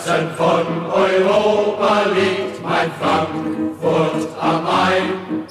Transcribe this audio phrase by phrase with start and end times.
[0.00, 5.46] Herzen von Europa liegt mein Frankfurt am Main.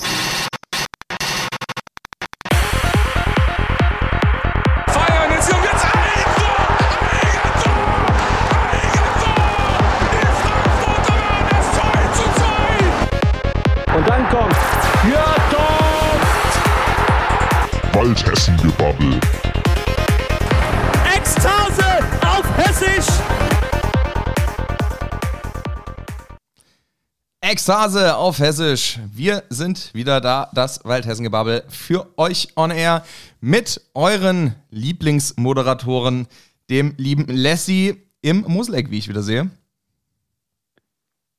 [27.49, 28.99] Ekstase auf Hessisch.
[29.11, 33.03] Wir sind wieder da, das Waldhessen-Gebabbel für euch on air
[33.41, 36.27] mit euren Lieblingsmoderatoren,
[36.69, 39.49] dem lieben Lassie im Museleck, wie ich wieder sehe.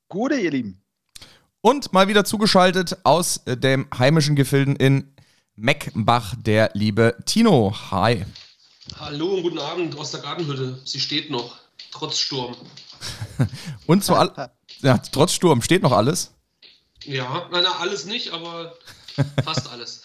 [0.09, 0.83] Gute, ihr Lieben.
[1.61, 5.15] Und mal wieder zugeschaltet aus dem heimischen Gefilden in
[5.55, 7.73] Meckbach, der liebe Tino.
[7.89, 8.25] Hi.
[8.99, 10.77] Hallo und guten Abend aus der Gartenhütte.
[10.83, 11.55] Sie steht noch,
[11.89, 12.57] trotz Sturm.
[13.87, 14.51] Und zu all
[14.81, 16.31] ja, trotz Sturm steht noch alles.
[17.03, 18.75] Ja, na, na alles nicht, aber
[19.43, 20.03] fast alles.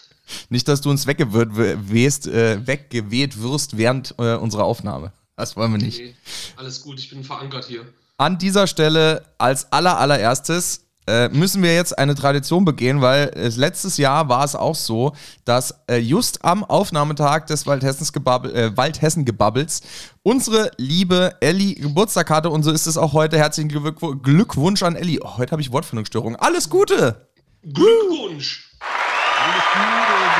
[0.49, 1.49] Nicht, dass du uns weggeweht,
[1.89, 5.13] wehst, äh, weggeweht wirst während äh, unserer Aufnahme.
[5.35, 5.99] Das wollen wir nicht.
[5.99, 6.15] Nee,
[6.55, 7.85] alles gut, ich bin verankert hier.
[8.17, 13.47] An dieser Stelle als aller allererstes äh, müssen wir jetzt eine Tradition begehen, weil äh,
[13.49, 15.13] letztes Jahr war es auch so,
[15.45, 17.65] dass äh, just am Aufnahmetag des
[18.13, 19.81] Gebabbel, äh, Waldhessen-Gebabbels
[20.23, 23.37] unsere liebe Elli Geburtstag hatte und so ist es auch heute.
[23.37, 25.19] Herzlichen Glückw Glückwunsch an Elli.
[25.21, 26.35] Oh, heute habe ich Wortfindungsstörung.
[26.35, 27.27] Alles Gute!
[27.63, 28.75] Glückwunsch!
[28.79, 30.36] Alles Gute,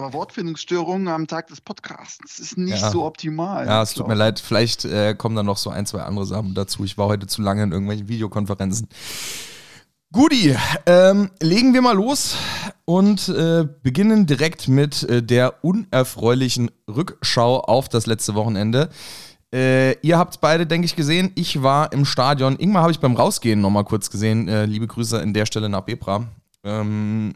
[0.00, 2.90] Aber Wortfindungsstörungen am Tag des Podcasts ist nicht Ja.
[2.90, 3.66] so optimal.
[3.66, 4.40] Ja, es tut mir leid.
[4.40, 6.84] Vielleicht äh, kommen dann noch so ein, zwei andere Sachen dazu.
[6.84, 8.88] Ich war heute zu lange in irgendwelchen Videokonferenzen.
[10.12, 10.56] Guti,
[10.86, 12.34] ähm, legen wir mal los
[12.86, 18.88] und äh, beginnen direkt mit äh, der unerfreulichen Rückschau auf das letzte Wochenende.
[19.54, 21.30] Äh, ihr habt beide, denke ich, gesehen.
[21.34, 22.56] Ich war im Stadion.
[22.58, 24.48] Ingmar habe ich beim Rausgehen nochmal kurz gesehen.
[24.48, 26.24] Äh, liebe Grüße an der Stelle nach Bebra.
[26.64, 27.34] Ähm,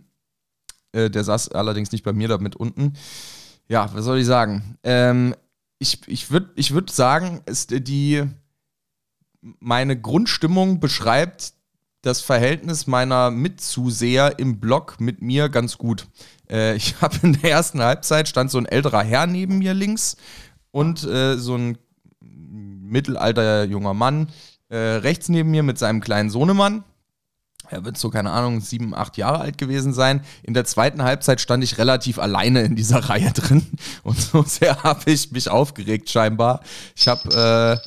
[0.94, 2.94] äh, der saß allerdings nicht bei mir da mit unten.
[3.68, 4.78] Ja, was soll ich sagen?
[4.82, 5.34] Ähm,
[5.78, 8.22] ich ich würde ich würd sagen, ist die
[9.60, 11.52] meine Grundstimmung beschreibt
[12.02, 16.06] das Verhältnis meiner Mitzuseher im Block mit mir ganz gut.
[16.48, 20.16] Äh, ich habe in der ersten Halbzeit stand so ein älterer Herr neben mir links
[20.70, 21.78] und äh, so ein
[22.20, 24.28] mittelalter junger Mann
[24.68, 26.84] äh, rechts neben mir mit seinem kleinen Sohnemann.
[27.70, 30.24] Er wird so, keine Ahnung, sieben, acht Jahre alt gewesen sein.
[30.42, 33.66] In der zweiten Halbzeit stand ich relativ alleine in dieser Reihe drin.
[34.02, 36.60] Und so sehr habe ich mich aufgeregt, scheinbar.
[36.94, 37.80] Ich habe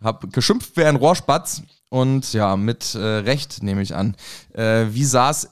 [0.00, 1.62] äh, hab geschimpft wie ein Rohrspatz.
[1.88, 4.16] Und ja, mit äh, Recht nehme ich an.
[4.54, 5.46] Äh, wie sah es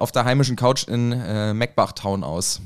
[0.00, 2.60] auf der heimischen Couch in äh, Meckbach-Town aus?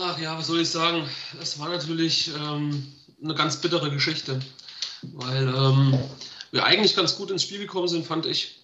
[0.00, 1.06] Ach ja, was soll ich sagen?
[1.40, 2.86] Es war natürlich ähm,
[3.22, 4.40] eine ganz bittere Geschichte,
[5.02, 5.98] weil ähm,
[6.52, 8.60] wir eigentlich ganz gut ins Spiel gekommen sind, fand ich.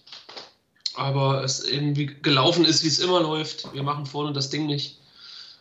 [0.95, 3.73] Aber es irgendwie gelaufen ist, wie es immer läuft.
[3.73, 4.99] Wir machen vorne das Ding nicht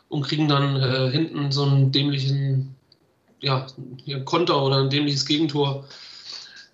[0.08, 2.76] und kriegen dann äh, hinten so einen dämlichen
[3.40, 3.66] ja,
[4.24, 5.88] Konter oder ein dämliches Gegentor.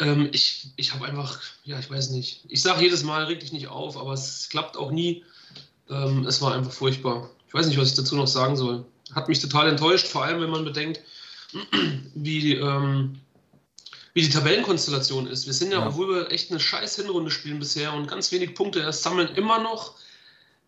[0.00, 2.44] Ähm, ich ich habe einfach, ja, ich weiß nicht.
[2.48, 5.24] Ich sage jedes Mal, reg dich nicht auf, aber es klappt auch nie.
[5.88, 7.30] Ähm, es war einfach furchtbar.
[7.46, 8.84] Ich weiß nicht, was ich dazu noch sagen soll.
[9.14, 11.00] Hat mich total enttäuscht, vor allem wenn man bedenkt,
[12.14, 13.20] wie, ähm,
[14.18, 15.46] wie die Tabellenkonstellation ist.
[15.46, 15.86] Wir sind ja, Ja.
[15.86, 19.60] obwohl wir echt eine scheiß Hinrunde spielen bisher und ganz wenig Punkte erst sammeln, immer
[19.60, 19.94] noch,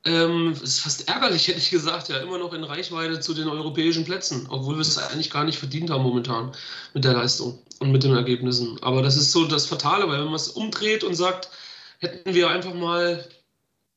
[0.04, 3.48] ähm, es ist fast ärgerlich, hätte ich gesagt, ja, immer noch in Reichweite zu den
[3.48, 6.52] europäischen Plätzen, obwohl wir es eigentlich gar nicht verdient haben momentan
[6.94, 8.80] mit der Leistung und mit den Ergebnissen.
[8.84, 11.50] Aber das ist so das Fatale, weil wenn man es umdreht und sagt,
[11.98, 13.26] hätten wir einfach mal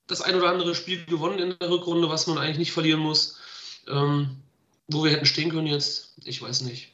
[0.08, 3.38] das ein oder andere Spiel gewonnen in der Rückrunde, was man eigentlich nicht verlieren muss,
[3.88, 4.32] ähm,
[4.88, 6.93] wo wir hätten stehen können jetzt, ich weiß nicht.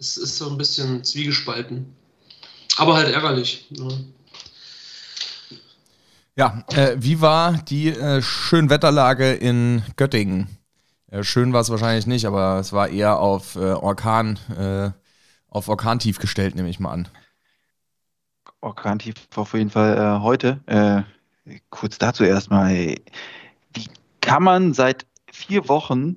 [0.00, 1.94] Es ist so ein bisschen zwiegespalten.
[2.78, 3.66] Aber halt ärgerlich.
[3.70, 3.88] Ja.
[6.36, 10.48] Ja, äh, wie war die äh, Schönwetterlage in Göttingen?
[11.10, 14.90] Äh, schön war es wahrscheinlich nicht, aber es war eher auf äh, Orkan, äh,
[15.48, 17.08] auf Orkantief gestellt, nehme ich mal an.
[18.62, 20.60] Orkantief auf jeden Fall äh, heute.
[20.64, 21.02] Äh,
[21.68, 22.70] kurz dazu erstmal.
[22.70, 23.04] ey.
[23.74, 23.88] Wie
[24.22, 26.16] kann man seit vier Wochen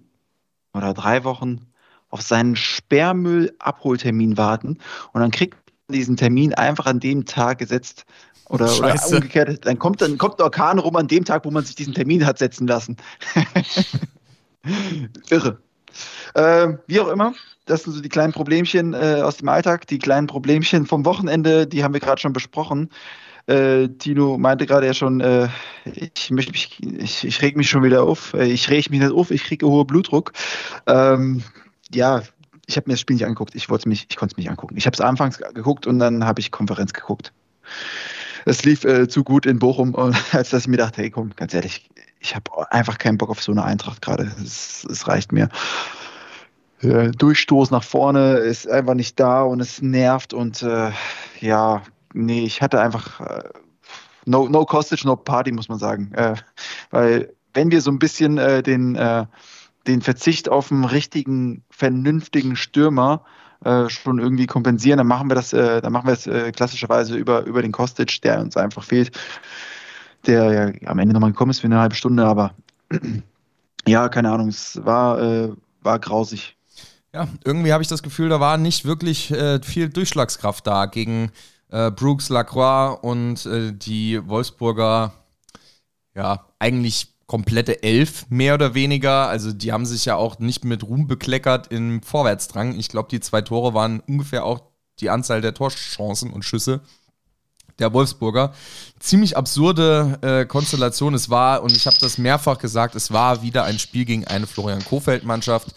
[0.74, 1.72] oder drei Wochen
[2.13, 4.77] auf seinen Sperrmüll-Abholtermin warten
[5.13, 5.56] und dann kriegt
[5.88, 8.06] man diesen Termin einfach an dem Tag gesetzt
[8.50, 9.65] oder, oder umgekehrt.
[9.65, 12.24] Dann kommt, dann kommt der Orkan rum an dem Tag, wo man sich diesen Termin
[12.24, 12.98] hat setzen lassen.
[15.31, 15.57] Irre.
[16.36, 17.33] Ähm, wie auch immer,
[17.65, 21.66] das sind so die kleinen Problemchen äh, aus dem Alltag, die kleinen Problemchen vom Wochenende,
[21.66, 22.89] die haben wir gerade schon besprochen.
[23.48, 25.50] Äh, Tino meinte gerade ja schon, äh,
[25.83, 28.36] ich möchte mich, ich, ich reg mich schon wieder auf.
[28.36, 30.31] Äh, ich reg mich nicht auf, ich kriege hohen Blutdruck.
[30.86, 31.44] Ähm,
[31.95, 32.22] ja,
[32.66, 33.56] ich habe mir das Spiel nicht angeguckt.
[33.56, 34.78] Ich wollte mich, ich konnte es mich angucken.
[34.78, 37.34] Ich habe es anfangs geguckt und dann habe ich Konferenz geguckt.
[38.45, 39.95] Es lief äh, zu gut in Bochum,
[40.31, 43.44] als dass ich mir dachte, hey komm, ganz ehrlich, ich habe einfach keinen Bock auf
[43.44, 44.31] so eine Eintracht gerade.
[44.42, 45.50] Es, reicht mir.
[46.81, 50.92] Äh, Durchstoß nach vorne ist einfach nicht da und es nervt und äh,
[51.42, 51.81] ja,
[52.13, 53.44] nee, ich hatte einfach äh,
[54.25, 56.12] no, no Costage, no Party, muss man sagen.
[56.13, 56.36] Äh,
[56.92, 58.95] weil wenn wir so ein bisschen äh, den,
[59.88, 63.25] den Verzicht auf einen richtigen, vernünftigen Stürmer
[63.63, 67.15] äh, schon irgendwie kompensieren, dann machen wir das, äh, dann machen wir es äh, klassischerweise
[67.15, 69.18] über, über den Kostic, der uns einfach fehlt,
[70.25, 72.53] der ja am Ende nochmal gekommen ist für eine halbe Stunde, aber
[73.88, 75.50] ja, keine Ahnung, es war, äh,
[75.81, 76.57] war grausig.
[77.13, 81.31] Ja, irgendwie habe ich das Gefühl, da war nicht wirklich äh, viel Durchschlagskraft da gegen
[81.69, 85.13] äh, Brooks, Lacroix und die Wolfsburger,
[86.15, 89.27] ja, eigentlich komplette Elf, mehr oder weniger.
[89.27, 92.77] Also die haben sich ja auch nicht mit Ruhm bekleckert im Vorwärtsdrang.
[92.77, 94.61] Ich glaube, die zwei Tore waren ungefähr auch
[94.99, 96.81] die Anzahl der Torchancen und Schüsse
[97.79, 98.53] der Wolfsburger.
[98.99, 101.13] Ziemlich absurde äh, Konstellation.
[101.13, 104.47] Es war, und ich habe das mehrfach gesagt, es war wieder ein Spiel gegen eine
[104.47, 105.73] Florian Kofeld-Mannschaft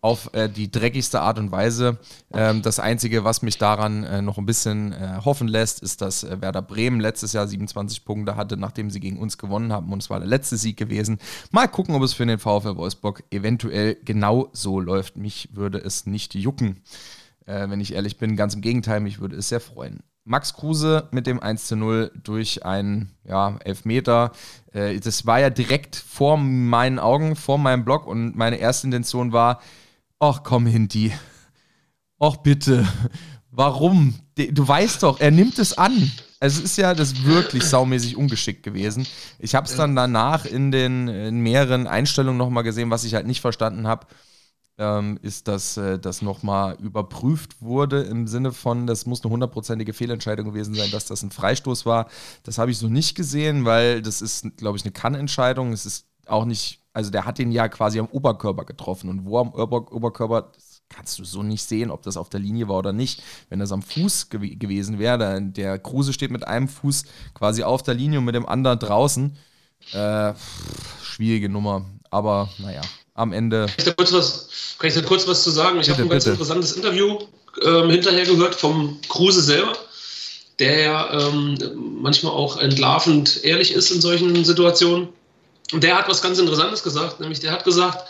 [0.00, 1.98] auf äh, die dreckigste Art und Weise.
[2.32, 6.24] Ähm, das Einzige, was mich daran äh, noch ein bisschen äh, hoffen lässt, ist, dass
[6.24, 10.02] äh, Werder Bremen letztes Jahr 27 Punkte hatte, nachdem sie gegen uns gewonnen haben und
[10.02, 11.18] es war der letzte Sieg gewesen.
[11.50, 15.16] Mal gucken, ob es für den VfL Wolfsburg eventuell genau so läuft.
[15.16, 16.82] Mich würde es nicht jucken,
[17.46, 18.36] äh, wenn ich ehrlich bin.
[18.36, 20.02] Ganz im Gegenteil, mich würde es sehr freuen.
[20.24, 24.32] Max Kruse mit dem 1 zu 0 durch einen ja, Elfmeter.
[24.72, 29.32] Äh, das war ja direkt vor meinen Augen, vor meinem Blog und meine erste Intention
[29.32, 29.60] war,
[30.20, 31.12] ach komm, Hinti.
[32.20, 32.86] Ach bitte.
[33.50, 34.14] Warum?
[34.36, 36.10] Du weißt doch, er nimmt es an.
[36.38, 39.06] Es ist ja das wirklich saumäßig ungeschickt gewesen.
[39.38, 43.26] Ich habe es dann danach in den in mehreren Einstellungen nochmal gesehen, was ich halt
[43.26, 44.06] nicht verstanden habe,
[44.78, 49.92] ähm, ist, dass äh, das nochmal überprüft wurde im Sinne von, das muss eine hundertprozentige
[49.92, 52.08] Fehlentscheidung gewesen sein, dass das ein Freistoß war.
[52.44, 55.72] Das habe ich so nicht gesehen, weil das ist, glaube ich, eine Kann-Entscheidung.
[55.72, 59.08] Es ist auch nicht also der hat den ja quasi am Oberkörper getroffen.
[59.08, 62.40] Und wo am Ober Oberkörper, das kannst du so nicht sehen, ob das auf der
[62.40, 63.22] Linie war oder nicht.
[63.48, 67.62] Wenn das am Fuß gew gewesen wäre, dann der Kruse steht mit einem Fuß quasi
[67.62, 69.36] auf der Linie und mit dem anderen draußen.
[69.92, 70.32] Äh,
[71.02, 71.86] schwierige Nummer.
[72.10, 72.80] Aber naja,
[73.14, 73.66] am Ende.
[73.66, 75.78] Kann ich da kurz was, kann ich da kurz was zu sagen?
[75.78, 76.32] Ich habe ein ganz bitte.
[76.32, 77.18] interessantes Interview
[77.64, 79.74] ähm, hinterher gehört vom Kruse selber
[80.58, 81.56] der ja ähm,
[82.02, 85.08] manchmal auch entlarvend ehrlich ist in solchen Situationen.
[85.72, 88.04] Und der hat was ganz Interessantes gesagt, nämlich der hat gesagt,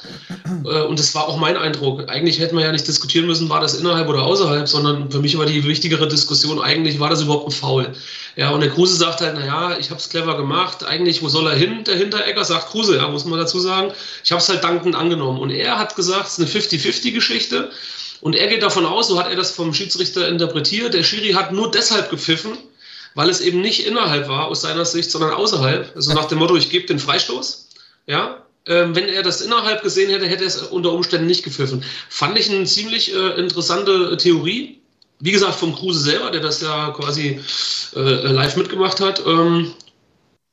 [0.65, 3.61] äh, und das war auch mein Eindruck, eigentlich hätten wir ja nicht diskutieren müssen, war
[3.61, 7.49] das innerhalb oder außerhalb, sondern für mich war die wichtigere Diskussion, eigentlich war das überhaupt
[7.49, 7.93] ein Foul.
[8.37, 11.47] Ja, und der Kruse sagt halt, naja, ich habe es clever gemacht, eigentlich, wo soll
[11.49, 13.93] er hin, der Hinteregger, sagt Kruse, ja, muss man dazu sagen,
[14.25, 15.39] ich habe es halt dankend angenommen.
[15.39, 17.71] Und er hat gesagt, es ist eine 50-50-Geschichte
[18.23, 21.53] und er geht davon aus, so hat er das vom Schiedsrichter interpretiert, der Schiri hat
[21.53, 22.57] nur deshalb gepfiffen,
[23.15, 25.95] weil es eben nicht innerhalb war aus seiner Sicht, sondern außerhalb.
[25.95, 27.69] Also nach dem Motto, ich gebe den Freistoß.
[28.07, 31.85] Ja, ähm, wenn er das innerhalb gesehen hätte, hätte er es unter Umständen nicht gepfiffen.
[32.09, 34.81] Fand ich eine ziemlich äh, interessante Theorie.
[35.19, 37.41] Wie gesagt, vom Kruse selber, der das ja quasi
[37.95, 39.23] äh, live mitgemacht hat.
[39.27, 39.73] Ähm,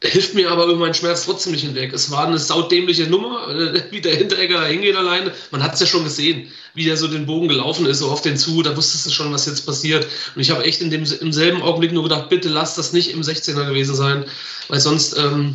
[0.04, 1.92] hilft mir aber über meinen Schmerz trotzdem nicht hinweg.
[1.92, 5.34] Es war eine saudämliche Nummer, äh, wie der Hinteregger da hingeht alleine.
[5.50, 8.22] Man hat es ja schon gesehen, wie der so den Bogen gelaufen ist, so auf
[8.22, 8.62] den zu.
[8.62, 10.06] Da wusstest du schon, was jetzt passiert.
[10.36, 13.12] Und ich habe echt in dem, im selben Augenblick nur gedacht, bitte lass das nicht
[13.12, 14.26] im 16er gewesen sein,
[14.68, 15.54] weil sonst ähm,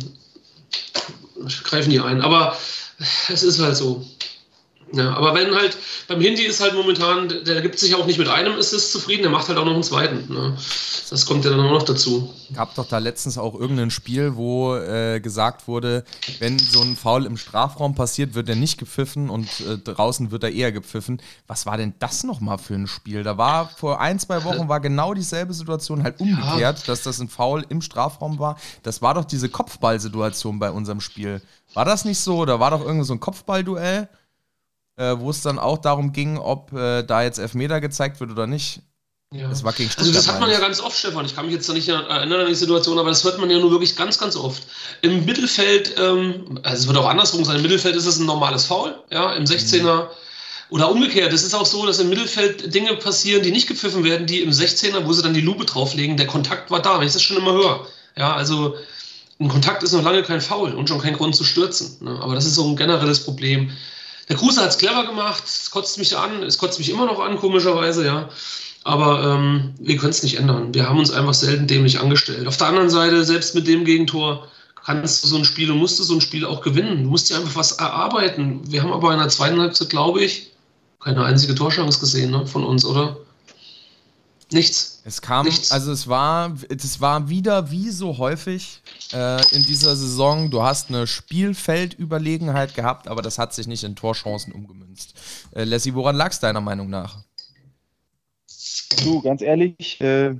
[1.63, 2.21] greifen die ein.
[2.21, 2.57] Aber
[3.29, 4.05] es ist halt so.
[4.93, 5.75] Ja, aber wenn halt,
[6.07, 9.31] beim Hindi ist halt momentan, der gibt sich auch nicht mit einem Assist zufrieden, der
[9.31, 10.31] macht halt auch noch einen zweiten.
[10.31, 10.55] Ne?
[11.09, 12.31] Das kommt ja dann auch noch dazu.
[12.53, 16.03] Gab doch da letztens auch irgendein Spiel, wo äh, gesagt wurde,
[16.37, 20.43] wenn so ein Foul im Strafraum passiert, wird er nicht gepfiffen und äh, draußen wird
[20.43, 21.19] er eher gepfiffen.
[21.47, 23.23] Was war denn das nochmal für ein Spiel?
[23.23, 26.85] Da war vor ein, zwei Wochen war genau dieselbe Situation halt umgekehrt, ja.
[26.85, 28.57] dass das ein Foul im Strafraum war.
[28.83, 31.41] Das war doch diese Kopfballsituation bei unserem Spiel.
[31.73, 32.45] War das nicht so?
[32.45, 34.07] Da war doch irgendwie so ein Kopfballduell?
[34.97, 38.47] Äh, wo es dann auch darum ging, ob äh, da jetzt Elfmeter gezeigt wird oder
[38.47, 38.81] nicht.
[39.33, 39.47] Ja.
[39.47, 41.25] Das war gegen also das hat man ja ganz oft, Stefan.
[41.25, 43.71] Ich kann mich jetzt nicht erinnern an die Situation, aber das hört man ja nur
[43.71, 44.61] wirklich ganz, ganz oft.
[45.01, 48.65] Im Mittelfeld, ähm, also es wird auch andersrum sein, im Mittelfeld ist es ein normales
[48.65, 50.03] Foul, ja, im 16er.
[50.03, 50.09] Mhm.
[50.69, 54.27] Oder umgekehrt, es ist auch so, dass im Mittelfeld Dinge passieren, die nicht gepfiffen werden,
[54.27, 57.13] die im 16er, wo sie dann die Lupe drauflegen, der Kontakt war da, wenn ich
[57.13, 57.87] das schon immer höre.
[58.15, 58.75] Ja, also
[59.39, 61.97] ein Kontakt ist noch lange kein Foul und schon kein Grund zu stürzen.
[62.01, 62.19] Ne?
[62.21, 63.71] Aber das ist so ein generelles Problem.
[64.29, 67.19] Der Kruse hat es clever gemacht, es kotzt mich an, es kotzt mich immer noch
[67.19, 68.29] an, komischerweise, ja.
[68.83, 70.73] Aber ähm, wir können es nicht ändern.
[70.73, 72.47] Wir haben uns einfach selten dämlich angestellt.
[72.47, 74.47] Auf der anderen Seite, selbst mit dem Gegentor,
[74.83, 77.03] kannst du so ein Spiel und musst du so ein Spiel auch gewinnen.
[77.03, 78.59] Du musst dir einfach was erarbeiten.
[78.69, 80.51] Wir haben aber in der zweiten Halbzeit, glaube ich,
[80.99, 83.17] keine einzige Torchance gesehen ne, von uns, oder?
[84.53, 85.01] Nichts.
[85.05, 85.71] Es kam, Nichts.
[85.71, 88.81] also es war, es war wieder wie so häufig
[89.11, 90.49] äh, in dieser Saison.
[90.49, 95.15] Du hast eine Spielfeldüberlegenheit gehabt, aber das hat sich nicht in Torchancen umgemünzt.
[95.53, 97.17] Äh, Lassie, woran lag es deiner Meinung nach?
[99.03, 100.35] Du, ganz ehrlich, äh,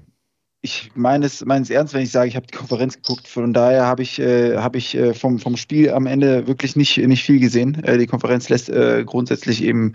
[0.62, 3.28] ich meine es meines ernst, wenn ich sage, ich habe die Konferenz geguckt.
[3.28, 6.98] Von daher habe ich, äh, hab ich äh, vom, vom Spiel am Ende wirklich nicht,
[6.98, 7.84] nicht viel gesehen.
[7.84, 9.94] Äh, die Konferenz lässt äh, grundsätzlich eben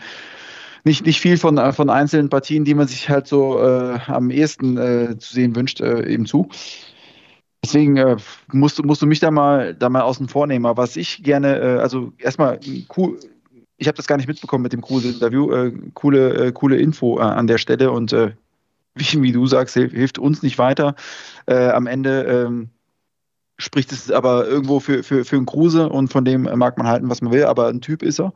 [0.84, 4.30] nicht, nicht viel von, äh, von einzelnen Partien, die man sich halt so äh, am
[4.30, 6.48] ehesten äh, zu sehen wünscht, äh, eben zu.
[7.64, 8.16] Deswegen äh,
[8.52, 10.66] musst, du- musst du mich da mal, da mal außen vor nehmen.
[10.66, 12.60] Aber was ich gerne, äh, also erstmal
[12.96, 13.18] cool,
[13.76, 15.52] ich habe das gar nicht mitbekommen mit dem Kruse-Interview.
[15.52, 18.12] Äh, coole, äh, coole Info äh, an der Stelle und
[18.94, 20.94] wie, wie du sagst, hilf, hilft uns nicht weiter.
[21.46, 22.70] Am Ende ähm,
[23.58, 27.10] spricht es aber irgendwo für, für, für einen Kruse und von dem mag man halten,
[27.10, 28.32] was man will, aber ein Typ ist er.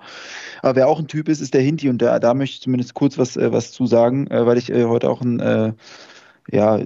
[0.63, 2.95] Aber wer auch ein Typ ist, ist der Hinti und da, da möchte ich zumindest
[2.95, 5.73] kurz was, äh, was zu sagen, äh, weil ich äh, heute auch ein, äh,
[6.51, 6.81] ja,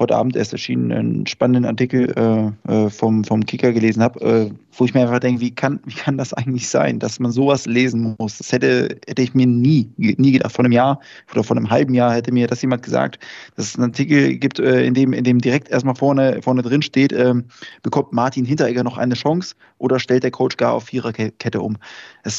[0.00, 4.50] heute Abend erst erschienen, einen spannenden Artikel äh, äh, vom, vom Kicker gelesen habe, äh,
[4.72, 7.66] wo ich mir einfach denke, wie kann, wie kann das eigentlich sein, dass man sowas
[7.66, 8.38] lesen muss?
[8.38, 10.52] Das hätte, hätte ich mir nie, nie gedacht.
[10.52, 10.98] Vor einem Jahr
[11.32, 13.18] oder vor einem halben Jahr hätte mir das jemand gesagt,
[13.56, 16.82] dass es einen Artikel gibt, äh, in, dem, in dem direkt erstmal vorne, vorne drin
[16.82, 17.44] steht, ähm,
[17.82, 21.76] bekommt Martin Hinteregger noch eine Chance oder stellt der Coach gar auf Viererkette um?
[22.24, 22.30] Äh,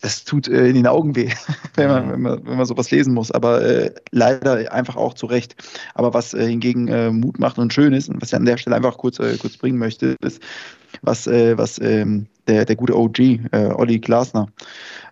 [0.00, 1.30] das tut äh, in den Augen weh,
[1.74, 3.30] wenn man, wenn, man, wenn man sowas lesen muss.
[3.30, 5.56] Aber äh, leider einfach auch zu Recht.
[5.94, 8.56] Aber was äh, hingegen äh, Mut macht und schön ist, und was ich an der
[8.56, 10.42] Stelle einfach kurz, äh, kurz bringen möchte, ist,
[11.02, 13.38] was, äh, was ähm, der, der gute OG, äh,
[13.74, 14.48] Olli Glasner,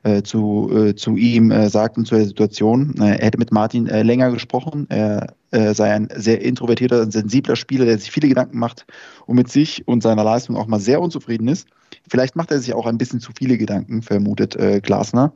[0.03, 2.95] äh, zu, äh, zu ihm äh, sagten zu der Situation.
[2.99, 4.87] Äh, er hätte mit Martin äh, länger gesprochen.
[4.89, 8.87] Er äh, sei ein sehr introvertierter sensibler Spieler, der sich viele Gedanken macht
[9.27, 11.69] und mit sich und seiner Leistung auch mal sehr unzufrieden ist.
[12.09, 15.33] Vielleicht macht er sich auch ein bisschen zu viele Gedanken, vermutet äh, Glasner.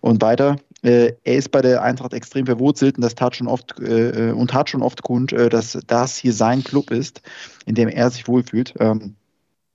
[0.00, 3.78] Und weiter, äh, er ist bei der Eintracht extrem verwurzelt und das tat schon oft
[3.80, 7.22] äh, und tat schon oft kund, äh, dass das hier sein Club ist,
[7.66, 8.74] in dem er sich wohlfühlt.
[8.78, 9.16] Ähm,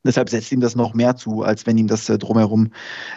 [0.03, 2.71] Deshalb setzt ihm das noch mehr zu, als wenn ihm das äh, drumherum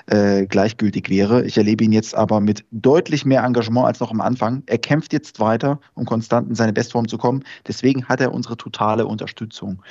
[0.06, 1.44] äh, gleichgültig wäre.
[1.44, 4.62] Ich erlebe ihn jetzt aber mit deutlich mehr Engagement als noch am Anfang.
[4.66, 7.42] Er kämpft jetzt weiter, um konstant in seine Bestform zu kommen.
[7.66, 9.82] Deswegen hat er unsere totale Unterstützung.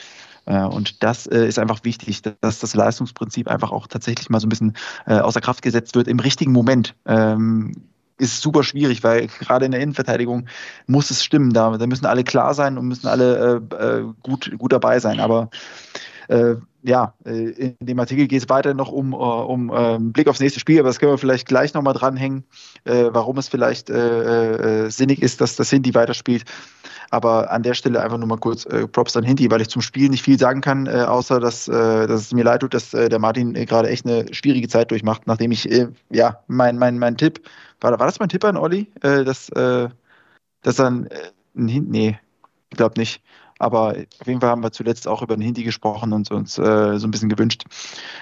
[0.45, 4.47] Äh, und das äh, ist einfach wichtig, dass das Leistungsprinzip einfach auch tatsächlich mal so
[4.47, 4.73] ein bisschen
[5.05, 6.95] außer Kraft gesetzt wird im richtigen Moment.
[7.05, 7.73] Ähm,
[8.17, 10.47] ist super schwierig, weil gerade in der Innenverteidigung
[10.87, 11.51] muss es stimmen.
[11.51, 13.61] Da, müssen alle klar sein und müssen alle
[14.23, 15.19] gut, gut dabei sein.
[15.19, 15.49] Aber
[16.85, 20.27] ja, äh, in dem Artikel geht es weiter noch um, äh, um äh, einen Blick
[20.27, 22.43] aufs nächste Spiel, aber das können wir vielleicht gleich nochmal dranhängen,
[22.83, 26.45] äh, warum es vielleicht äh, äh, sinnig ist, dass das Hindi weiterspielt.
[27.09, 29.81] Aber an der Stelle einfach nur mal kurz äh, Props an Hindi, weil ich zum
[29.81, 33.53] Spiel nicht viel sagen kann, außer dass, dass es mir leid tut, dass der Martin
[33.53, 35.69] gerade echt eine schwierige Zeit durchmacht, nachdem ich,
[36.09, 37.47] ja, mein, mein, mein Tipp,
[37.79, 38.91] war, war das mein Tipp an Olli?
[39.01, 41.07] Dass, dass dann
[41.53, 42.19] nee,
[42.71, 43.21] ich glaube nicht.
[43.57, 46.97] Aber auf jeden Fall haben wir zuletzt auch über den Hindi gesprochen und uns äh,
[46.97, 47.63] so ein bisschen gewünscht,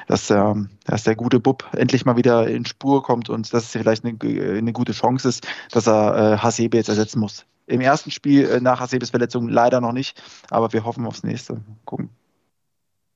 [0.08, 3.70] dass, ähm, dass der gute Bub endlich mal wieder in Spur kommt und dass es
[3.72, 7.46] vielleicht eine, eine gute Chance ist, dass er äh, Hasebe jetzt ersetzen muss.
[7.66, 11.62] Im ersten Spiel äh, nach Hasebes Verletzung leider noch nicht, aber wir hoffen aufs nächste.
[11.86, 12.10] Gucken.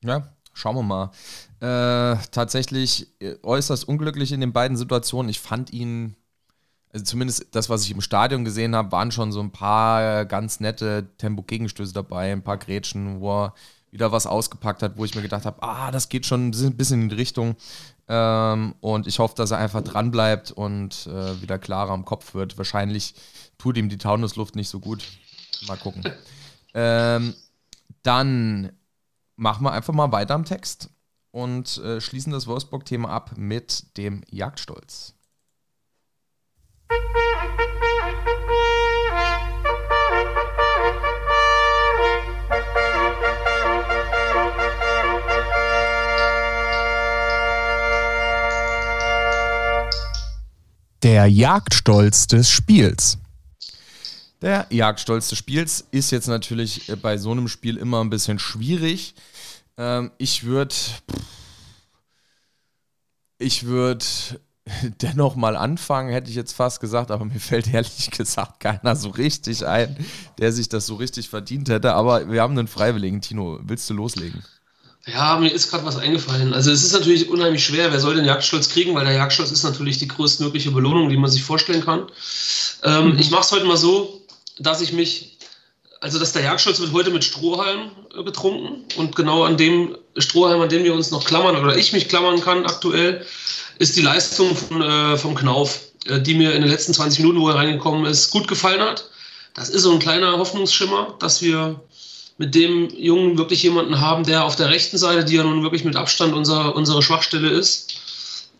[0.03, 1.11] Ja, schauen wir mal.
[1.59, 5.29] Äh, tatsächlich äh, äußerst unglücklich in den beiden Situationen.
[5.29, 6.15] Ich fand ihn,
[6.91, 10.59] also zumindest das, was ich im Stadion gesehen habe, waren schon so ein paar ganz
[10.59, 13.53] nette Tempo-Gegenstöße dabei, ein paar Grätschen, wo er
[13.91, 17.03] wieder was ausgepackt hat, wo ich mir gedacht habe, ah, das geht schon ein bisschen
[17.03, 17.55] in die Richtung.
[18.07, 22.33] Ähm, und ich hoffe, dass er einfach dran bleibt und äh, wieder klarer am Kopf
[22.33, 22.57] wird.
[22.57, 23.15] Wahrscheinlich
[23.57, 25.03] tut ihm die Taunusluft nicht so gut.
[25.67, 26.03] Mal gucken.
[26.73, 27.33] ähm,
[28.03, 28.71] dann
[29.35, 30.89] machen wir einfach mal weiter am Text
[31.31, 35.16] und äh, schließen das Wolfsburg-Thema ab mit dem Jagdstolz.
[51.03, 53.17] Der Jagdstolz des Spiels.
[54.41, 58.39] Der Jagdstolz des Spiels ist jetzt natürlich äh, bei so einem Spiel immer ein bisschen
[58.39, 59.15] schwierig.
[59.77, 60.75] Ähm, ich würde.
[63.39, 64.05] Ich würde
[65.01, 69.09] dennoch mal anfangen, hätte ich jetzt fast gesagt, aber mir fällt ehrlich gesagt keiner so
[69.09, 69.95] richtig ein,
[70.39, 71.93] der sich das so richtig verdient hätte.
[71.93, 73.21] Aber wir haben einen Freiwilligen.
[73.21, 74.43] Tino, willst du loslegen?
[75.05, 76.53] Ja, mir ist gerade was eingefallen.
[76.53, 79.63] Also es ist natürlich unheimlich schwer, wer soll den Jagdstolz kriegen, weil der Jagdstolz ist
[79.63, 82.07] natürlich die größtmögliche Belohnung, die man sich vorstellen kann.
[82.83, 84.21] Ähm, Ich mache es heute mal so,
[84.59, 85.37] dass ich mich,
[86.01, 90.59] also dass der Jagdstolz wird heute mit Strohhalm äh, getrunken und genau an dem Strohhalm,
[90.59, 93.25] an dem wir uns noch klammern oder ich mich klammern kann aktuell,
[93.79, 97.41] ist die Leistung von, äh, vom Knauf äh, die mir in den letzten 20 Minuten,
[97.41, 99.09] wo er reingekommen ist, gut gefallen hat.
[99.53, 101.79] Das ist so ein kleiner Hoffnungsschimmer, dass wir
[102.37, 105.83] mit dem Jungen wirklich jemanden haben, der auf der rechten Seite, die ja nun wirklich
[105.83, 107.95] mit Abstand unser, unsere Schwachstelle ist,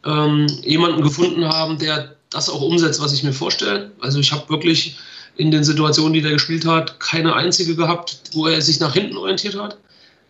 [0.06, 3.92] ähm, jemanden gefunden haben, der das auch umsetzt, was ich mir vorstelle.
[4.00, 4.98] Also ich habe wirklich
[5.36, 9.18] in den Situationen, die der gespielt hat, keine einzige gehabt, wo er sich nach hinten
[9.18, 9.78] orientiert hat.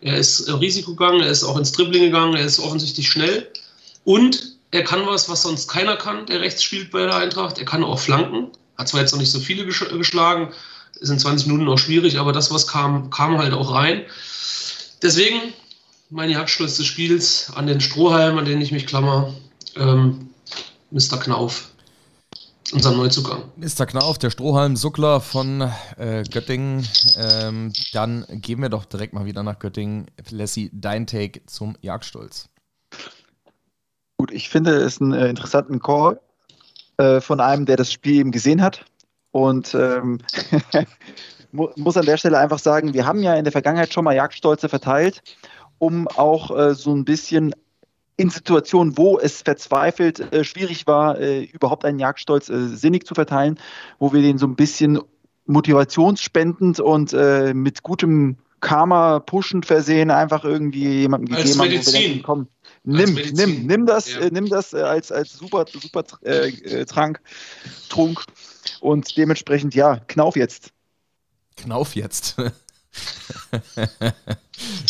[0.02, 3.50] Er ist Risiko gegangen, er ist auch ins Dribbling gegangen, er ist offensichtlich schnell
[4.04, 7.58] und er kann was, was sonst keiner kann, der rechts spielt bei der Eintracht.
[7.58, 10.52] Er kann auch flanken, hat zwar jetzt noch nicht so viele geschlagen,
[11.00, 14.04] ist in 20 Minuten auch schwierig, aber das, was kam, kam halt auch rein.
[15.02, 15.40] Deswegen
[16.10, 19.32] mein Jagdschluss des Spiels an den Strohhalm, an den ich mich klammer,
[19.76, 20.30] ähm,
[20.90, 21.18] Mr.
[21.18, 21.68] Knauf
[22.72, 23.44] unser Neuzugang.
[23.56, 23.86] Mr.
[23.86, 25.62] Knauf, der Strohhalm Suckler von
[25.96, 26.86] äh, Göttingen.
[27.16, 30.06] Ähm, dann gehen wir doch direkt mal wieder nach Göttingen.
[30.30, 32.48] Lassie, dein Take zum Jagdstolz.
[34.18, 36.20] Gut, ich finde es einen äh, interessanten Call
[36.96, 38.84] äh, von einem, der das Spiel eben gesehen hat.
[39.30, 40.18] Und ähm,
[41.52, 44.68] muss an der Stelle einfach sagen, wir haben ja in der Vergangenheit schon mal Jagdstolze
[44.68, 45.22] verteilt,
[45.78, 47.54] um auch äh, so ein bisschen
[48.16, 53.14] in Situationen, wo es verzweifelt äh, schwierig war, äh, überhaupt einen Jagdstolz äh, sinnig zu
[53.14, 53.60] verteilen,
[54.00, 54.98] wo wir den so ein bisschen
[55.46, 61.94] motivationsspendend und äh, mit gutem Karma pushend versehen einfach irgendwie jemandem als gegeben Medizin.
[61.94, 62.02] haben.
[62.02, 62.48] Denken, komm,
[62.88, 64.20] nimm, nimm, nimm das, ja.
[64.20, 67.20] äh, nimm das äh, als, als super, super äh, äh, Trank,
[67.88, 68.24] Trunk
[68.80, 70.72] und dementsprechend, ja, Knauf jetzt.
[71.56, 72.36] Knauf jetzt.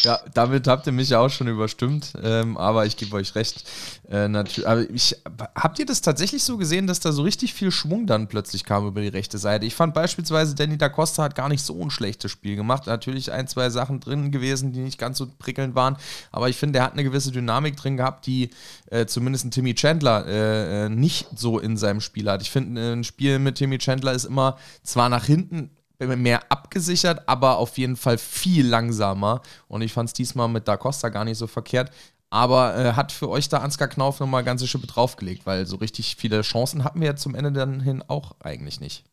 [0.02, 3.64] ja, damit habt ihr mich ja auch schon überstimmt, ähm, aber ich gebe euch recht.
[4.10, 4.28] Äh,
[4.64, 5.16] aber ich,
[5.54, 8.86] habt ihr das tatsächlich so gesehen, dass da so richtig viel Schwung dann plötzlich kam
[8.86, 9.66] über die rechte Seite?
[9.66, 12.86] Ich fand beispielsweise, Danny da Costa hat gar nicht so ein schlechtes Spiel gemacht.
[12.86, 15.96] Natürlich ein, zwei Sachen drin gewesen, die nicht ganz so prickelnd waren,
[16.32, 18.50] aber ich finde, er hat eine gewisse Dynamik drin gehabt, die
[18.90, 22.42] äh, zumindest ein Timmy Chandler äh, äh nicht so in seinem Spiel hat.
[22.42, 25.70] Ich finde, ein Spiel mit Timmy Chandler ist immer zwar nach hinten
[26.06, 29.42] mehr abgesichert, aber auf jeden Fall viel langsamer.
[29.66, 31.90] Und ich fand es diesmal mit Da Costa gar nicht so verkehrt.
[32.30, 36.16] Aber äh, hat für euch da Ansgar Knauf nochmal ganze Schippe draufgelegt, weil so richtig
[36.16, 39.04] viele Chancen hatten wir ja zum Ende dann hin auch eigentlich nicht.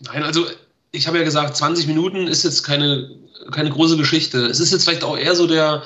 [0.00, 0.44] Nein, also
[0.90, 3.10] ich habe ja gesagt, 20 Minuten ist jetzt keine,
[3.52, 4.46] keine große Geschichte.
[4.46, 5.84] Es ist jetzt vielleicht auch eher so der,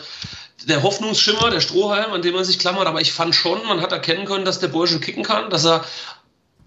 [0.67, 3.93] der Hoffnungsschimmer, der Strohhalm, an dem man sich klammert, aber ich fand schon, man hat
[3.93, 5.85] erkennen können, dass der Bursche kicken kann, dass er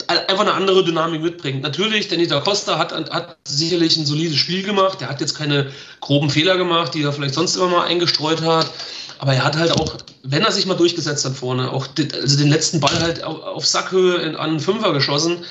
[0.08, 1.62] einfach eine andere Dynamik mitbringt.
[1.62, 5.02] Natürlich, der Nita Costa hat, hat sicherlich ein solides Spiel gemacht.
[5.02, 8.72] Der hat jetzt keine groben Fehler gemacht, die er vielleicht sonst immer mal eingestreut hat.
[9.20, 12.38] Aber er hat halt auch, wenn er sich mal durchgesetzt hat vorne, auch den, also
[12.38, 15.46] den letzten Ball halt auf, auf Sackhöhe in, an einen Fünfer geschossen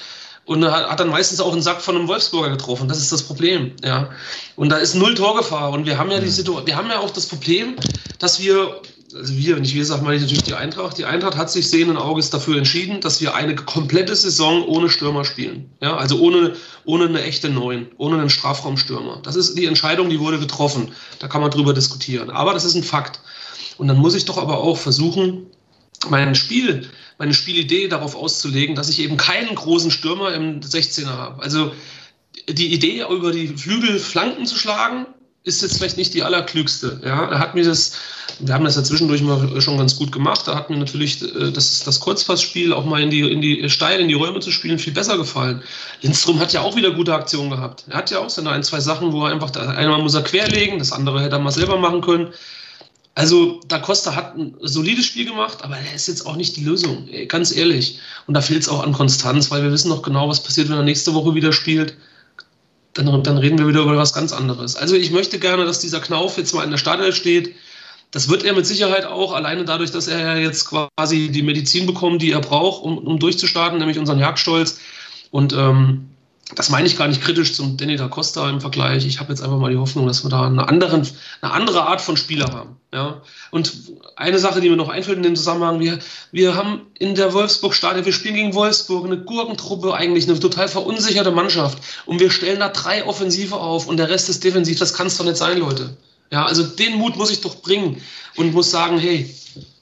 [0.44, 2.88] und hat, hat, dann meistens auch einen Sack von einem Wolfsburger getroffen.
[2.88, 3.72] Das ist das Problem.
[3.82, 4.10] Ja.
[4.56, 5.70] Und da ist null Torgefahr.
[5.70, 6.30] Und wir haben ja die mhm.
[6.30, 7.76] Situation, wir haben ja auch das Problem,
[8.18, 8.80] dass wir
[9.14, 10.98] also wir, wenn ich wir sage, meine ich natürlich die Eintracht.
[10.98, 15.24] Die Eintracht hat sich sehenden Auges dafür entschieden, dass wir eine komplette Saison ohne Stürmer
[15.24, 15.70] spielen.
[15.80, 19.20] Ja, also ohne, ohne eine echte Neun, ohne einen Strafraumstürmer.
[19.22, 20.92] Das ist die Entscheidung, die wurde getroffen.
[21.18, 22.30] Da kann man drüber diskutieren.
[22.30, 23.20] Aber das ist ein Fakt.
[23.78, 25.46] Und dann muss ich doch aber auch versuchen,
[26.08, 31.42] mein Spiel, meine Spielidee darauf auszulegen, dass ich eben keinen großen Stürmer im 16er habe.
[31.42, 31.72] Also
[32.48, 35.06] die Idee, über die Flügel Flanken zu schlagen,
[35.44, 37.00] ist jetzt vielleicht nicht die allerklügste.
[37.04, 37.92] Ja, er hat mir das,
[38.38, 40.46] wir haben das ja zwischendurch mal schon ganz gut gemacht.
[40.46, 44.00] Da hat mir natürlich äh, das, das Kurzpassspiel auch mal in die, in die steil
[44.00, 45.62] in die Räume zu spielen viel besser gefallen.
[46.02, 47.84] Lindström hat ja auch wieder gute Aktionen gehabt.
[47.88, 50.78] Er hat ja auch seine ein, zwei Sachen, wo er einfach, einmal muss er querlegen,
[50.78, 52.28] das andere hätte er mal selber machen können.
[53.14, 56.64] Also, Da Costa hat ein solides Spiel gemacht, aber er ist jetzt auch nicht die
[56.64, 57.98] Lösung, ganz ehrlich.
[58.26, 60.76] Und da fehlt es auch an Konstanz, weil wir wissen noch genau, was passiert, wenn
[60.76, 61.94] er nächste Woche wieder spielt
[62.94, 64.76] dann, dann reden wir wieder über was ganz anderes.
[64.76, 67.54] Also ich möchte gerne, dass dieser Knauf jetzt mal in der Startelf steht.
[68.10, 72.20] Das wird er mit Sicherheit auch, alleine dadurch, dass er jetzt quasi die Medizin bekommt,
[72.20, 74.80] die er braucht, um, um durchzustarten, nämlich unseren Jagdstolz.
[75.30, 76.11] Und ähm,
[76.54, 79.06] das meine ich gar nicht kritisch zum Danny da Costa im Vergleich.
[79.06, 81.06] Ich habe jetzt einfach mal die Hoffnung, dass wir da eine, anderen,
[81.40, 82.76] eine andere Art von Spieler haben.
[82.92, 83.22] Ja?
[83.50, 83.72] Und
[84.16, 85.98] eine Sache, die mir noch einfällt in dem Zusammenhang, wir,
[86.30, 91.30] wir haben in der Wolfsburg-Stadion, wir spielen gegen Wolfsburg, eine Gurkentruppe, eigentlich eine total verunsicherte
[91.30, 91.78] Mannschaft.
[92.06, 94.78] Und wir stellen da drei Offensive auf und der Rest ist defensiv.
[94.78, 95.96] Das kann es doch nicht sein, Leute.
[96.30, 98.00] Ja, also den Mut muss ich doch bringen
[98.36, 99.34] und muss sagen, hey,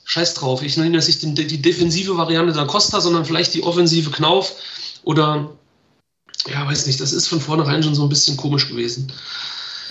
[0.04, 4.10] scheiß drauf, ich nenne jetzt nicht die, defensive Variante der Costa, sondern vielleicht die offensive
[4.10, 4.54] Knauf
[5.04, 5.50] oder
[6.48, 9.12] ja, weiß nicht, das ist von vornherein schon so ein bisschen komisch gewesen.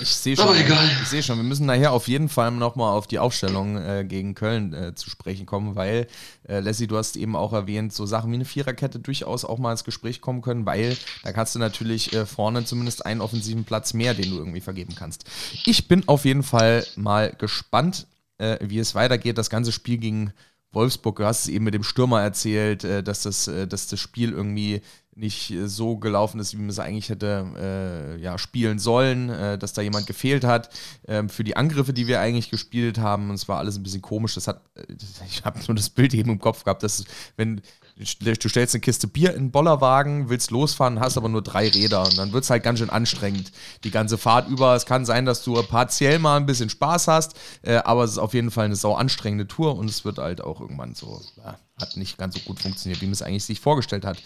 [0.01, 3.19] Ich sehe schon, ich sehe schon, wir müssen nachher auf jeden Fall nochmal auf die
[3.19, 6.07] Aufstellung äh, gegen Köln äh, zu sprechen kommen, weil,
[6.47, 9.71] äh, Leslie, du hast eben auch erwähnt, so Sachen wie eine Viererkette durchaus auch mal
[9.71, 13.93] ins Gespräch kommen können, weil da kannst du natürlich äh, vorne zumindest einen offensiven Platz
[13.93, 15.25] mehr, den du irgendwie vergeben kannst.
[15.65, 18.07] Ich bin auf jeden Fall mal gespannt,
[18.37, 19.37] äh, wie es weitergeht.
[19.37, 20.31] Das ganze Spiel ging
[20.71, 23.99] Wolfsburg, du hast es eben mit dem Stürmer erzählt, äh, dass, das, äh, dass das
[23.99, 24.81] Spiel irgendwie
[25.19, 29.57] nicht äh, so gelaufen ist, wie man es eigentlich hätte äh, ja, spielen sollen, äh,
[29.57, 30.69] dass da jemand gefehlt hat
[31.07, 33.29] ähm, für die Angriffe, die wir eigentlich gespielt haben.
[33.29, 34.35] Und es war alles ein bisschen komisch.
[34.35, 34.83] Das hat, äh,
[35.27, 37.03] ich habe nur das Bild eben im Kopf gehabt, dass
[37.35, 37.61] wenn
[37.97, 42.05] du stellst eine Kiste Bier in den Bollerwagen, willst losfahren, hast aber nur drei Räder
[42.05, 43.51] und dann wird es halt ganz schön anstrengend.
[43.83, 44.73] Die ganze Fahrt über.
[44.75, 48.17] Es kann sein, dass du partiell mal ein bisschen Spaß hast, äh, aber es ist
[48.17, 51.59] auf jeden Fall eine sau anstrengende Tour und es wird halt auch irgendwann so, ja,
[51.77, 54.17] hat nicht ganz so gut funktioniert, wie man es eigentlich sich vorgestellt hat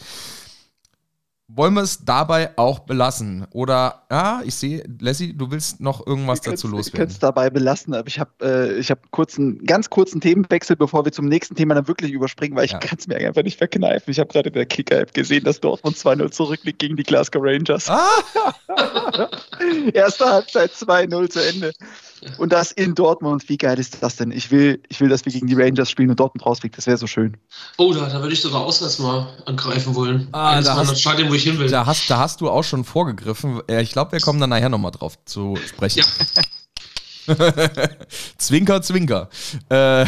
[1.48, 3.46] wollen wir es dabei auch belassen?
[3.52, 6.88] Oder, ja, ich sehe, Lassie, du willst noch irgendwas dazu loswerden.
[6.88, 10.76] Ich könnte es dabei belassen, aber ich habe äh, hab kurz einen, ganz kurzen Themenwechsel,
[10.76, 12.80] bevor wir zum nächsten Thema dann wirklich überspringen, weil ich ja.
[12.80, 14.10] kann es mir einfach nicht verkneifen.
[14.10, 17.90] Ich habe gerade in der Kicker-App gesehen, dass Dortmund 2-0 zurückliegt gegen die Glasgow Rangers.
[17.90, 18.10] Ah!
[19.94, 21.74] Erste Halbzeit 2-0 zu Ende.
[22.38, 23.48] Und das in Dortmund.
[23.50, 24.32] Wie geil ist das denn?
[24.32, 26.78] Ich will, ich will, dass wir gegen die Rangers spielen und Dortmund rausfliegt.
[26.78, 27.38] Das wäre so schön.
[27.78, 30.28] Oh, da, da würde ich sogar auswärts mal angreifen wollen.
[30.32, 31.70] Ah, da hast, das Stadion, wo ich hin will.
[31.70, 33.62] Da hast, da hast du auch schon vorgegriffen.
[33.68, 36.04] Ich glaube, wir kommen dann nachher nochmal drauf zu sprechen.
[37.28, 37.36] Ja.
[38.38, 39.30] zwinker, zwinker.
[39.70, 40.06] Äh,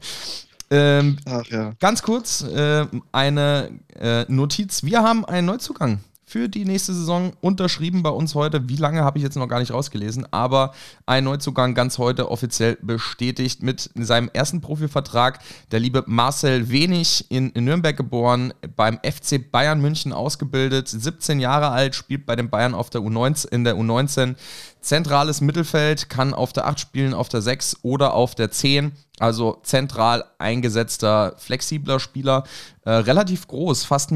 [0.70, 1.72] ähm, Ach, ja.
[1.80, 4.82] Ganz kurz äh, eine äh, Notiz.
[4.84, 6.00] Wir haben einen Neuzugang
[6.32, 8.66] für die nächste Saison unterschrieben bei uns heute.
[8.66, 10.72] Wie lange habe ich jetzt noch gar nicht rausgelesen, aber
[11.04, 15.40] ein Neuzugang ganz heute offiziell bestätigt mit seinem ersten Profivertrag.
[15.72, 21.94] Der liebe Marcel Wenig in Nürnberg geboren, beim FC Bayern München ausgebildet, 17 Jahre alt,
[21.94, 24.36] spielt bei den Bayern auf der U19, in der U19
[24.82, 28.92] zentrales Mittelfeld, kann auf der 8 spielen, auf der 6 oder auf der 10.
[29.18, 32.44] Also zentral eingesetzter, flexibler Spieler.
[32.84, 34.14] Äh, relativ groß, fast 1,90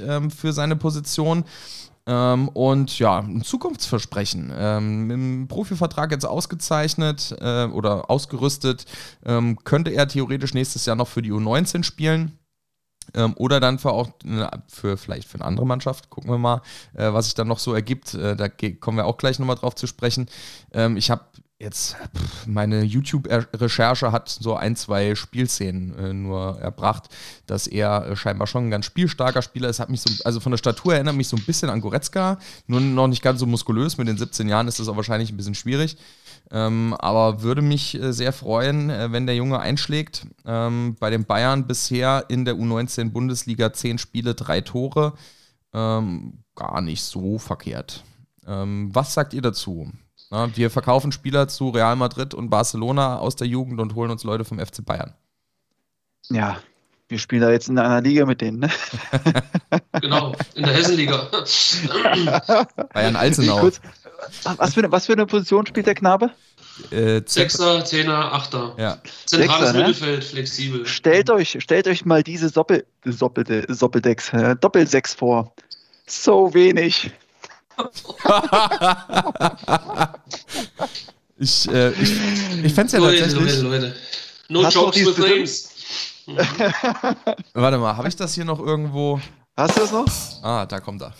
[0.00, 1.44] Meter ähm, für seine Position.
[2.06, 4.50] Ähm, und ja, ein Zukunftsversprechen.
[4.56, 8.86] Ähm, Im Profivertrag jetzt ausgezeichnet äh, oder ausgerüstet,
[9.26, 12.37] ähm, könnte er theoretisch nächstes Jahr noch für die U19 spielen.
[13.14, 14.08] Ähm, oder dann für auch
[14.68, 16.10] für vielleicht für eine andere Mannschaft.
[16.10, 16.62] Gucken wir mal,
[16.94, 18.14] äh, was sich dann noch so ergibt.
[18.14, 20.26] Äh, da kommen wir auch gleich nochmal drauf zu sprechen.
[20.72, 21.22] Ähm, ich habe
[21.60, 27.08] jetzt, pff, meine YouTube-Recherche hat so ein, zwei Spielszenen äh, nur erbracht,
[27.46, 29.80] dass er äh, scheinbar schon ein ganz spielstarker Spieler ist.
[29.80, 32.80] Hat mich so, also von der Statur erinnert mich so ein bisschen an Goretzka, nur
[32.80, 33.98] noch nicht ganz so muskulös.
[33.98, 35.96] Mit den 17 Jahren ist das auch wahrscheinlich ein bisschen schwierig.
[36.50, 40.26] Ähm, aber würde mich äh, sehr freuen, äh, wenn der Junge einschlägt.
[40.46, 45.12] Ähm, bei den Bayern bisher in der U19 Bundesliga 10 Spiele, 3 Tore.
[45.74, 48.02] Ähm, gar nicht so verkehrt.
[48.46, 49.92] Ähm, was sagt ihr dazu?
[50.30, 54.24] Na, wir verkaufen Spieler zu Real Madrid und Barcelona aus der Jugend und holen uns
[54.24, 55.14] Leute vom FC Bayern.
[56.30, 56.58] Ja,
[57.08, 58.70] wir spielen da jetzt in einer Liga mit denen, ne?
[60.00, 61.28] genau, in der Hessenliga.
[62.92, 63.70] Bayern Alzenau.
[64.56, 66.30] Was für, eine, was für eine Position spielt der Knabe?
[66.90, 68.74] Äh, Sechser, Zehner, Achter.
[68.76, 68.98] Ja.
[69.26, 69.78] Zentrales Sechser, ne?
[69.78, 70.86] Mittelfeld, flexibel.
[70.86, 75.52] Stellt euch, stellt euch mal diese Soppel, Soppel, Soppeldecks, äh, Doppelsechs vor.
[76.06, 77.10] So wenig.
[81.38, 82.12] ich äh, ich,
[82.64, 83.62] ich fände es ja Leute, tatsächlich...
[83.62, 83.94] Leute, Leute.
[84.48, 85.70] No Hast jokes with names.
[87.54, 89.20] Warte mal, habe ich das hier noch irgendwo?
[89.56, 90.06] Hast du das noch?
[90.42, 91.14] Ah, da kommt er.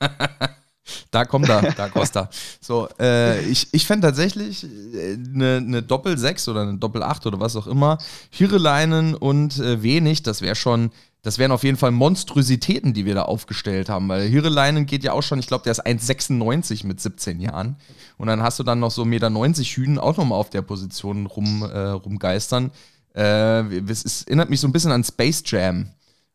[1.10, 2.28] Da kommt er, da Costa.
[2.60, 7.56] So, äh, ich, ich fände tatsächlich eine, äh, eine Doppel-6 oder eine Doppel-8 oder was
[7.56, 7.98] auch immer,
[8.30, 10.90] Hireleinen und äh, wenig, das wäre schon,
[11.22, 15.12] das wären auf jeden Fall Monstrositäten, die wir da aufgestellt haben, weil Hireleinen geht ja
[15.12, 17.76] auch schon, ich glaube, der ist 1,96 mit 17 Jahren.
[18.18, 21.24] Und dann hast du dann noch so 1,90 Meter Hühnen auch nochmal auf der Position
[21.24, 22.70] rum, äh, rumgeistern.
[23.14, 25.88] Äh, es, es erinnert mich so ein bisschen an Space Jam.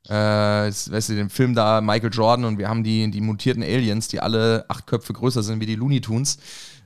[0.10, 4.08] Äh, weißt du, den Film da Michael Jordan und wir haben die, die mutierten Aliens,
[4.08, 6.40] die alle acht Köpfe größer sind wie die Looney Tunes.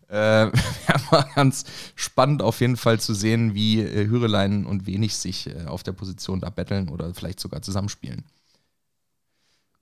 [0.09, 0.51] Äh,
[1.09, 1.63] war ganz
[1.95, 5.93] spannend auf jeden Fall zu sehen, wie äh, Hürelein und Wenig sich äh, auf der
[5.93, 8.25] Position da betteln oder vielleicht sogar zusammenspielen.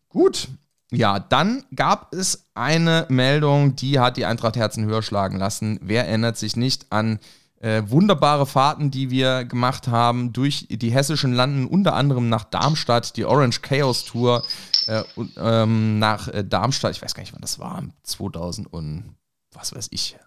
[0.07, 0.49] Gut,
[0.91, 5.79] ja, dann gab es eine Meldung, die hat die Eintracht Herzen höher schlagen lassen.
[5.81, 7.19] Wer erinnert sich nicht an äh,
[7.61, 13.25] wunderbare Fahrten, die wir gemacht haben durch die hessischen Landen, unter anderem nach Darmstadt, die
[13.25, 14.43] Orange Chaos Tour
[14.87, 16.95] äh, und, ähm, nach äh, Darmstadt.
[16.95, 19.15] Ich weiß gar nicht, wann das war, 2000 und
[19.53, 20.17] was weiß ich,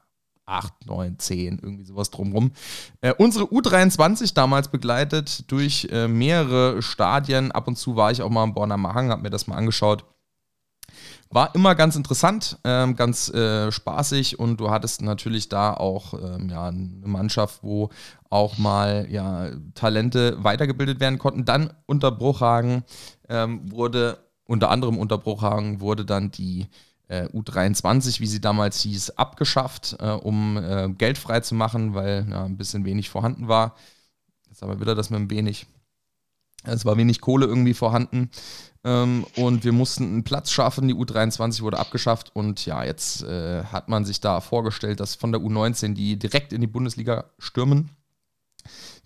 [0.47, 2.53] 8, 9, 10, irgendwie sowas drumrum.
[3.01, 7.51] Äh, unsere U23 damals begleitet durch äh, mehrere Stadien.
[7.53, 10.05] Ab und zu war ich auch mal am Borner Mahang, habe mir das mal angeschaut.
[11.35, 16.49] War immer ganz interessant, ähm, ganz äh, spaßig und du hattest natürlich da auch ähm,
[16.49, 17.91] ja, eine Mannschaft, wo
[18.31, 21.45] auch mal ja, Talente weitergebildet werden konnten.
[21.45, 22.85] Dann unter Bruchhagen
[23.29, 26.69] ähm, wurde, unter anderem unter Bruchhagen wurde dann die
[27.09, 32.27] äh, U23, wie sie damals hieß, abgeschafft, äh, um äh, Geld frei zu machen, weil
[32.31, 33.75] ja, ein bisschen wenig vorhanden war
[34.55, 35.67] Jetzt aber wieder das mit dem wenig.
[36.63, 38.31] Es war wenig Kohle irgendwie vorhanden
[38.85, 40.89] ähm, und wir mussten einen Platz schaffen.
[40.89, 45.33] Die U23 wurde abgeschafft und ja, jetzt äh, hat man sich da vorgestellt, dass von
[45.33, 47.91] der U19 die direkt in die Bundesliga stürmen,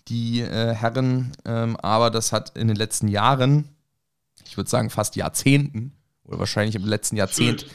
[0.09, 1.31] die äh, Herren.
[1.45, 3.69] Ähm, aber das hat in den letzten Jahren,
[4.45, 5.93] ich würde sagen fast Jahrzehnten
[6.25, 7.65] oder wahrscheinlich im letzten Jahrzehnt,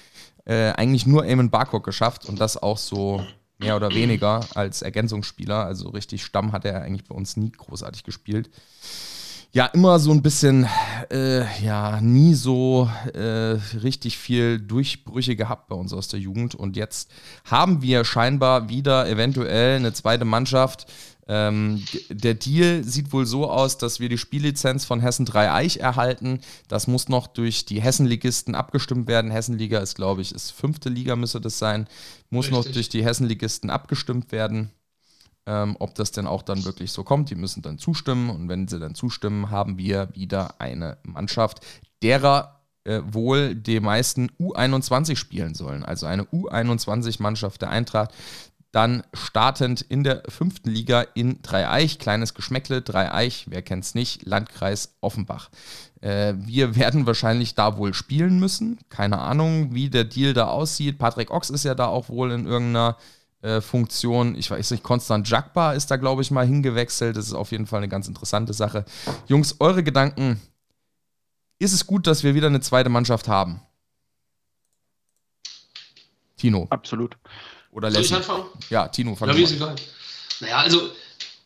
[0.45, 3.25] äh, eigentlich nur Eamon Barcock geschafft und das auch so
[3.57, 5.65] mehr oder weniger als Ergänzungsspieler.
[5.65, 8.51] Also richtig Stamm hat er eigentlich bei uns nie großartig gespielt
[9.55, 10.67] ja immer so ein bisschen,
[11.13, 16.57] äh, ja, nie so äh, richtig viel Durchbrüche gehabt bei uns aus der Jugend.
[16.57, 17.11] Und jetzt
[17.45, 20.93] haben wir scheinbar wieder eventuell eine zweite Mannschaft.
[21.29, 25.77] Ähm, der Deal sieht wohl so aus, dass wir die Spiellizenz von Hessen 3 Eich
[25.77, 26.41] erhalten.
[26.67, 29.31] Das muss noch durch die Hessenligisten abgestimmt werden.
[29.31, 31.87] Hessenliga ist, glaube ich, ist fünfte Liga, müsste das sein.
[32.29, 32.67] Muss Richtig.
[32.67, 34.73] noch durch die Hessenligisten abgestimmt werden
[35.47, 37.31] ähm, ob das denn auch dann wirklich so kommt.
[37.31, 41.61] Die müssen dann zustimmen und wenn sie dann zustimmen, haben wir wieder eine Mannschaft,
[42.03, 45.85] derer äh, wohl die meisten U21 spielen sollen.
[45.85, 48.13] Also eine U21-Mannschaft der Eintracht.
[48.73, 54.27] Dann startend in der fünften Liga in Dreieich, kleines Geschmäckle, Dreieich, wer kennt es nicht,
[54.27, 55.49] Landkreis Offenbach.
[56.01, 58.79] Äh, wir werden wahrscheinlich da wohl spielen müssen.
[58.89, 60.99] Keine Ahnung, wie der Deal da aussieht.
[60.99, 62.97] Patrick Ochs ist ja da auch wohl in irgendeiner
[63.45, 64.35] äh, Funktion.
[64.37, 67.17] Ich weiß nicht, Konstant Jagbar ist da, glaube ich, mal hingewechselt.
[67.17, 68.87] Das ist auf jeden Fall eine ganz interessante Sache.
[69.27, 70.41] Jungs, eure Gedanken.
[71.59, 73.61] Ist es gut, dass wir wieder eine zweite Mannschaft haben?
[76.39, 76.67] Tino.
[76.71, 77.17] Absolut.
[77.71, 78.45] Oder Soll ich anfangen?
[78.71, 79.75] Ja, Tino, fang ja, wie ist egal.
[80.41, 80.91] Naja, also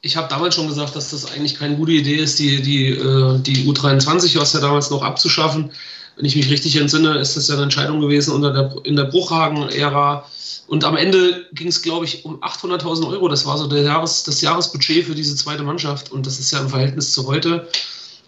[0.00, 3.38] ich habe damals schon gesagt, dass das eigentlich keine gute Idee ist, die, die, äh,
[3.40, 5.72] die U23, du hast ja damals noch abzuschaffen.
[6.18, 9.04] Wenn ich mich richtig entsinne, ist das ja eine Entscheidung gewesen unter der, in der
[9.04, 10.26] Bruchhagen-Ära
[10.68, 13.28] und am Ende ging es, glaube ich, um 800.000 Euro.
[13.28, 16.12] Das war so Jahres, das Jahresbudget für diese zweite Mannschaft.
[16.12, 17.66] Und das ist ja im Verhältnis zu heute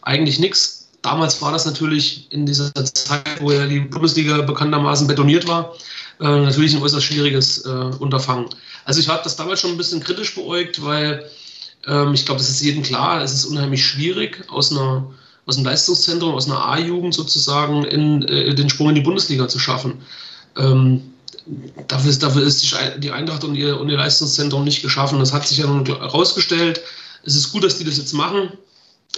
[0.01, 0.89] eigentlich nichts.
[1.03, 5.75] Damals war das natürlich in dieser Zeit, wo ja die Bundesliga bekanntermaßen betoniert war,
[6.21, 8.49] äh, natürlich ein äußerst schwieriges äh, Unterfangen.
[8.87, 11.29] Also ich habe das damals schon ein bisschen kritisch beäugt, weil
[11.87, 15.11] ähm, ich glaube, das ist jedem klar, es ist unheimlich schwierig, aus, einer,
[15.51, 19.59] aus einem Leistungszentrum, aus einer A-Jugend sozusagen in, äh, den Sprung in die Bundesliga zu
[19.59, 19.95] schaffen.
[20.57, 21.03] Ähm,
[21.89, 25.19] dafür ist, dafür ist die Eintracht und ihr, und ihr Leistungszentrum nicht geschaffen.
[25.19, 26.81] Das hat sich ja nun herausgestellt.
[27.25, 28.53] Es ist gut, dass die das jetzt machen.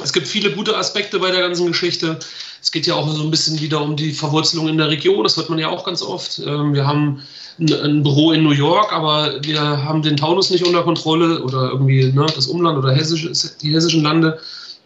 [0.02, 2.18] Es gibt viele gute Aspekte bei der ganzen Geschichte.
[2.62, 5.22] Es geht ja auch so ein bisschen wieder um die Verwurzelung in der Region.
[5.22, 6.38] Das hört man ja auch ganz oft.
[6.38, 7.22] Ähm, wir haben
[7.58, 12.10] ein Büro in New York, aber wir haben den Taunus nicht unter Kontrolle oder irgendwie
[12.10, 13.28] ne, das Umland oder Hessisch,
[13.60, 14.40] die hessischen Lande.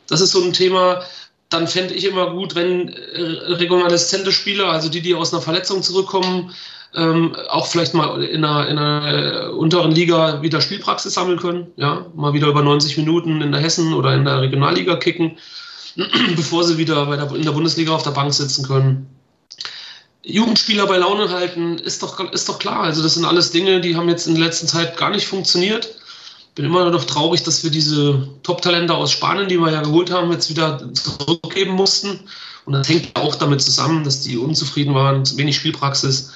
[0.08, 1.02] Das ist so ein Thema.
[1.48, 3.20] Dann fände ich immer gut, wenn äh,
[3.52, 6.52] regionaleszente Spieler, also die, die aus einer Verletzung zurückkommen,
[6.94, 11.68] ähm, auch vielleicht mal in einer, in einer, äh, unteren Liga wieder Spielpraxis sammeln können.
[11.76, 15.38] Ja, mal wieder über 90 Minuten in der Hessen oder in der Regionalliga kicken,
[16.36, 19.08] bevor sie wieder der, in der Bundesliga auf der Bank sitzen können.
[20.24, 22.80] Jugendspieler bei Laune halten, ist doch, ist doch klar.
[22.80, 25.94] Also, das sind alles Dinge, die haben jetzt in der letzten Zeit gar nicht funktioniert.
[26.56, 30.32] Bin immer noch traurig, dass wir diese Top-Talente aus Spanien, die wir ja geholt haben,
[30.32, 32.20] jetzt wieder zurückgeben mussten.
[32.64, 36.32] Und das hängt auch damit zusammen, dass die unzufrieden waren, wenig Spielpraxis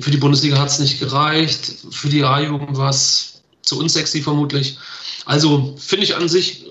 [0.00, 1.72] für die Bundesliga hat es nicht gereicht.
[1.90, 4.78] Für die A-Jugend war es zu unsexy vermutlich.
[5.26, 6.68] Also finde ich an sich äh,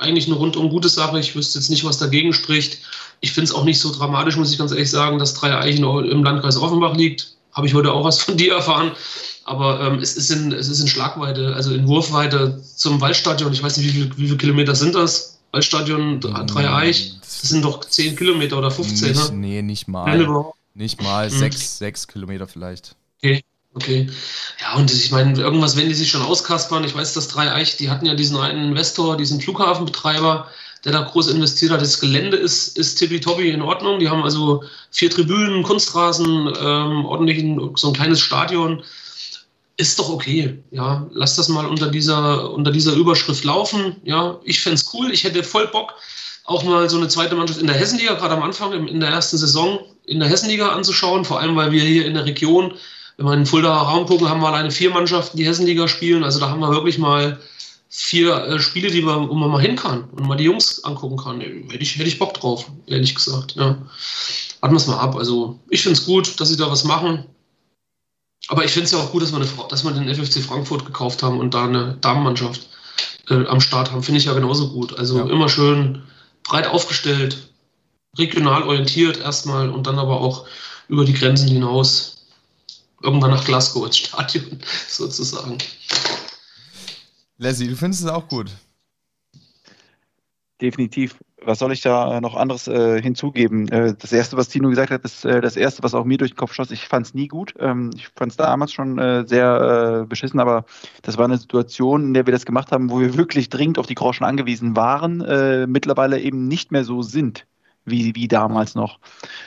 [0.00, 1.18] eigentlich eine rundum gute Sache.
[1.18, 2.78] Ich wüsste jetzt nicht, was dagegen spricht.
[3.20, 5.84] Ich finde es auch nicht so dramatisch, muss ich ganz ehrlich sagen, dass Drei Eichen
[5.84, 7.34] im Landkreis Offenbach liegt.
[7.52, 8.92] Habe ich heute auch was von dir erfahren.
[9.46, 13.52] Aber ähm, es, ist in, es ist in Schlagweite, also in Wurfweite zum Waldstadion.
[13.52, 15.38] Ich weiß nicht, wie, viel, wie viele Kilometer sind das?
[15.52, 17.14] Waldstadion Drei Eich.
[17.20, 19.36] Das sind doch 10 Kilometer oder 15, nicht, ne?
[19.36, 20.52] Nee, nicht mal.
[20.74, 21.38] Nicht mal, mhm.
[21.38, 22.96] sechs, sechs Kilometer vielleicht.
[23.22, 23.42] Okay.
[23.74, 24.08] Okay.
[24.60, 26.82] Ja, und ich meine, irgendwas werden die sich schon auskaspern.
[26.84, 30.48] Ich weiß, dass Dreieich, die hatten ja diesen einen Investor, diesen Flughafenbetreiber,
[30.84, 31.82] der da groß investiert hat.
[31.82, 34.00] Das Gelände ist, ist tippitoppi in Ordnung.
[34.00, 37.44] Die haben also vier Tribünen, Kunstrasen, ähm, ordentlich
[37.76, 38.82] so ein kleines Stadion.
[39.78, 40.62] Ist doch okay.
[40.70, 43.96] Ja, lass das mal unter dieser, unter dieser Überschrift laufen.
[44.04, 45.10] Ja, ich fände es cool.
[45.12, 45.94] Ich hätte voll Bock,
[46.44, 49.36] auch mal so eine zweite Mannschaft in der Hessenliga, gerade am Anfang, in der ersten
[49.36, 52.74] Saison, in der Hessenliga anzuschauen, vor allem weil wir hier in der Region,
[53.16, 56.24] wenn wir in den Fuldaer Raum gucken, haben wir alleine vier Mannschaften, die Hessenliga spielen.
[56.24, 57.38] Also da haben wir wirklich mal
[57.88, 61.16] vier äh, Spiele, die wir, wo man mal hin kann und mal die Jungs angucken
[61.16, 61.40] kann.
[61.40, 63.56] Hätte ich, hätte ich Bock drauf, ehrlich gesagt.
[63.56, 63.78] Ja.
[64.60, 65.16] Warten wir es mal ab.
[65.16, 67.24] Also ich finde es gut, dass sie da was machen.
[68.48, 70.86] Aber ich finde es ja auch gut, dass wir, eine, dass wir den FFC Frankfurt
[70.86, 72.68] gekauft haben und da eine Damenmannschaft
[73.28, 74.02] äh, am Start haben.
[74.02, 74.96] Finde ich ja genauso gut.
[74.98, 75.26] Also ja.
[75.28, 76.02] immer schön
[76.44, 77.48] breit aufgestellt,
[78.16, 80.46] regional orientiert erstmal und dann aber auch
[80.88, 82.26] über die Grenzen hinaus
[83.02, 85.58] irgendwann nach Glasgow ins Stadion sozusagen.
[87.38, 88.50] Leslie, du findest es auch gut?
[90.60, 91.16] definitiv.
[91.46, 93.68] Was soll ich da noch anderes äh, hinzugeben?
[93.68, 96.32] Äh, das erste, was Tino gesagt hat, ist äh, das erste, was auch mir durch
[96.32, 96.70] den Kopf schoss.
[96.70, 97.54] Ich fand es nie gut.
[97.58, 100.64] Ähm, ich fand es damals schon äh, sehr äh, beschissen, aber
[101.02, 103.86] das war eine Situation, in der wir das gemacht haben, wo wir wirklich dringend auf
[103.86, 107.46] die Groschen angewiesen waren, äh, mittlerweile eben nicht mehr so sind
[107.86, 108.98] wie, wie damals noch.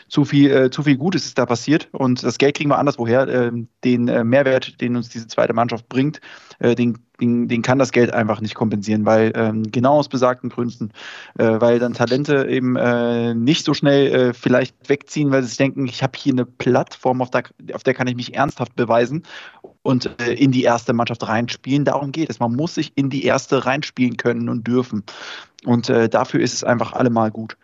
[0.07, 3.27] Zu viel, äh, zu viel Gutes ist da passiert und das Geld kriegen wir anderswoher.
[3.27, 3.51] Äh,
[3.83, 6.21] den äh, Mehrwert, den uns diese zweite Mannschaft bringt,
[6.59, 10.49] äh, den, den, den, kann das Geld einfach nicht kompensieren, weil ähm, genau aus besagten
[10.49, 10.91] Gründen,
[11.37, 15.85] äh, weil dann Talente eben äh, nicht so schnell vielleicht wegziehen, weil sie sich denken,
[15.85, 19.23] ich habe hier eine Plattform, auf der, auf der kann ich mich ernsthaft beweisen
[19.81, 21.85] und in die erste Mannschaft reinspielen.
[21.85, 22.39] Darum geht es.
[22.39, 25.03] Man muss sich in die erste reinspielen können und dürfen.
[25.65, 27.57] Und dafür ist es einfach allemal gut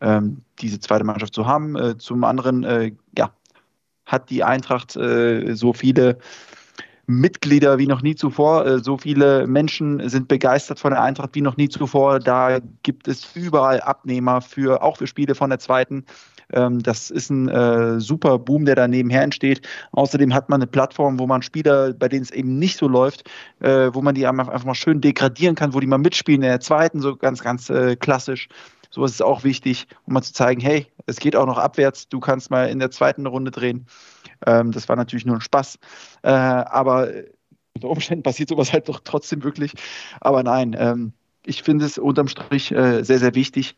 [0.00, 1.76] ähm, diese zweite Mannschaft zu haben.
[1.76, 3.30] Äh, zum anderen, äh, ja,
[4.04, 6.18] hat die Eintracht äh, so viele
[7.06, 8.66] Mitglieder wie noch nie zuvor.
[8.66, 12.18] Äh, so viele Menschen sind begeistert von der Eintracht wie noch nie zuvor.
[12.18, 16.04] Da gibt es überall Abnehmer für, auch für Spiele von der zweiten.
[16.52, 19.66] Ähm, das ist ein äh, super Boom, der da nebenher entsteht.
[19.92, 23.28] Außerdem hat man eine Plattform, wo man Spieler, bei denen es eben nicht so läuft,
[23.60, 26.60] äh, wo man die einfach mal schön degradieren kann, wo die mal mitspielen in der
[26.60, 28.48] zweiten, so ganz, ganz klassisch.
[28.90, 32.20] Sowas ist auch wichtig, um mal zu zeigen, hey, es geht auch noch abwärts, du
[32.20, 33.86] kannst mal in der zweiten Runde drehen.
[34.46, 35.78] Ähm, das war natürlich nur ein Spaß.
[36.22, 37.10] Äh, aber
[37.74, 39.74] unter Umständen passiert sowas halt doch trotzdem wirklich.
[40.20, 41.12] Aber nein, ähm,
[41.44, 43.76] ich finde es unterm Strich äh, sehr, sehr wichtig,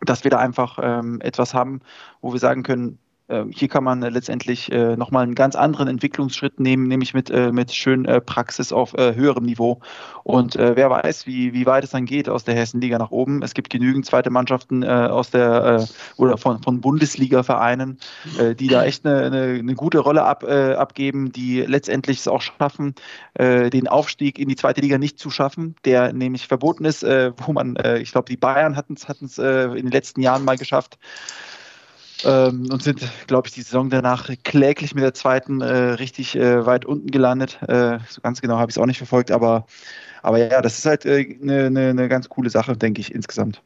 [0.00, 1.80] dass wir da einfach ähm, etwas haben,
[2.20, 2.98] wo wir sagen können,
[3.50, 7.52] hier kann man äh, letztendlich äh, nochmal einen ganz anderen Entwicklungsschritt nehmen, nämlich mit, äh,
[7.52, 9.80] mit schön äh, Praxis auf äh, höherem Niveau.
[10.24, 13.42] Und äh, wer weiß, wie, wie weit es dann geht aus der Hessenliga nach oben.
[13.42, 17.98] Es gibt genügend zweite Mannschaften aus der oder von, von Bundesliga-Vereinen,
[18.58, 22.94] die da echt eine, eine, eine gute Rolle ab, abgeben, die letztendlich es auch schaffen,
[23.38, 27.76] den Aufstieg in die zweite Liga nicht zu schaffen, der nämlich verboten ist, wo man,
[28.00, 30.98] ich glaube, die Bayern hatten es in den letzten Jahren mal geschafft
[32.24, 36.64] ähm, und sind, glaube ich, die Saison danach kläglich mit der zweiten äh, richtig äh,
[36.66, 37.58] weit unten gelandet.
[37.62, 39.66] Äh, so ganz genau habe ich es auch nicht verfolgt, aber,
[40.22, 43.14] aber ja, das ist halt eine äh, ne, ne, ne ganz coole Sache, denke ich,
[43.14, 43.62] insgesamt.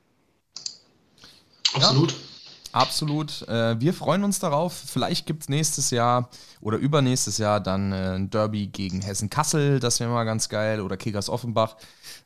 [1.75, 2.12] Absolut.
[2.12, 2.36] Ja.
[2.77, 3.41] Absolut.
[3.49, 4.75] Äh, wir freuen uns darauf.
[4.75, 6.29] Vielleicht gibt es nächstes Jahr
[6.61, 9.81] oder übernächstes Jahr dann äh, ein Derby gegen Hessen-Kassel.
[9.81, 10.83] Das wäre mal ganz geil.
[10.83, 11.77] Oder Kickers Offenbach.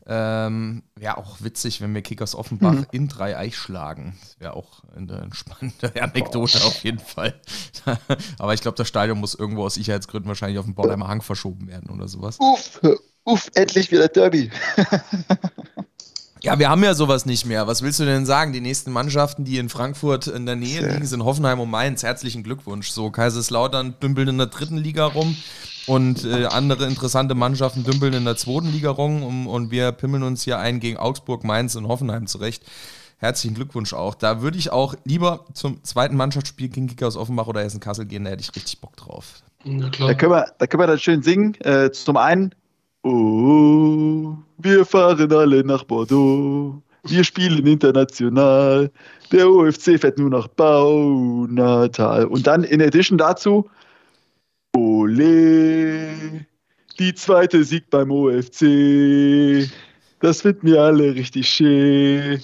[0.08, 2.86] Ähm, wäre auch witzig, wenn wir Kickers Offenbach mhm.
[2.90, 4.18] in Dreieich schlagen.
[4.40, 6.66] Wäre auch eine spannende Anekdote oh.
[6.66, 7.40] auf jeden Fall.
[8.40, 11.68] Aber ich glaube, das Stadion muss irgendwo aus Sicherheitsgründen wahrscheinlich auf den Bordheimer Hang verschoben
[11.68, 12.38] werden oder sowas.
[12.40, 12.80] Uff,
[13.22, 14.50] uff, endlich wieder Derby.
[16.42, 17.66] Ja, wir haben ja sowas nicht mehr.
[17.66, 18.52] Was willst du denn sagen?
[18.52, 22.02] Die nächsten Mannschaften, die in Frankfurt in der Nähe liegen, sind Hoffenheim und Mainz.
[22.02, 22.90] Herzlichen Glückwunsch.
[22.90, 25.36] So, Kaiserslautern dümpeln in der dritten Liga rum
[25.86, 30.22] und äh, andere interessante Mannschaften dümpeln in der zweiten Liga rum und, und wir pimmeln
[30.22, 32.62] uns hier ein gegen Augsburg, Mainz und Hoffenheim zurecht.
[33.18, 34.14] Herzlichen Glückwunsch auch.
[34.14, 38.24] Da würde ich auch lieber zum zweiten Mannschaftsspiel gegen Kicker aus Offenbach oder Hessen-Kassel gehen,
[38.24, 39.42] da hätte ich richtig Bock drauf.
[39.64, 41.54] Da können wir, da können wir dann schön singen.
[41.60, 42.54] Äh, zum einen
[43.02, 46.82] Oh, wir fahren alle nach Bordeaux.
[47.04, 48.90] Wir spielen international.
[49.32, 52.26] Der OFC fährt nur nach Baunatal.
[52.26, 53.68] Und dann in Addition dazu,
[54.76, 56.46] Ole,
[56.98, 59.70] die zweite Sieg beim OFC.
[60.20, 62.40] Das finden wir alle richtig schön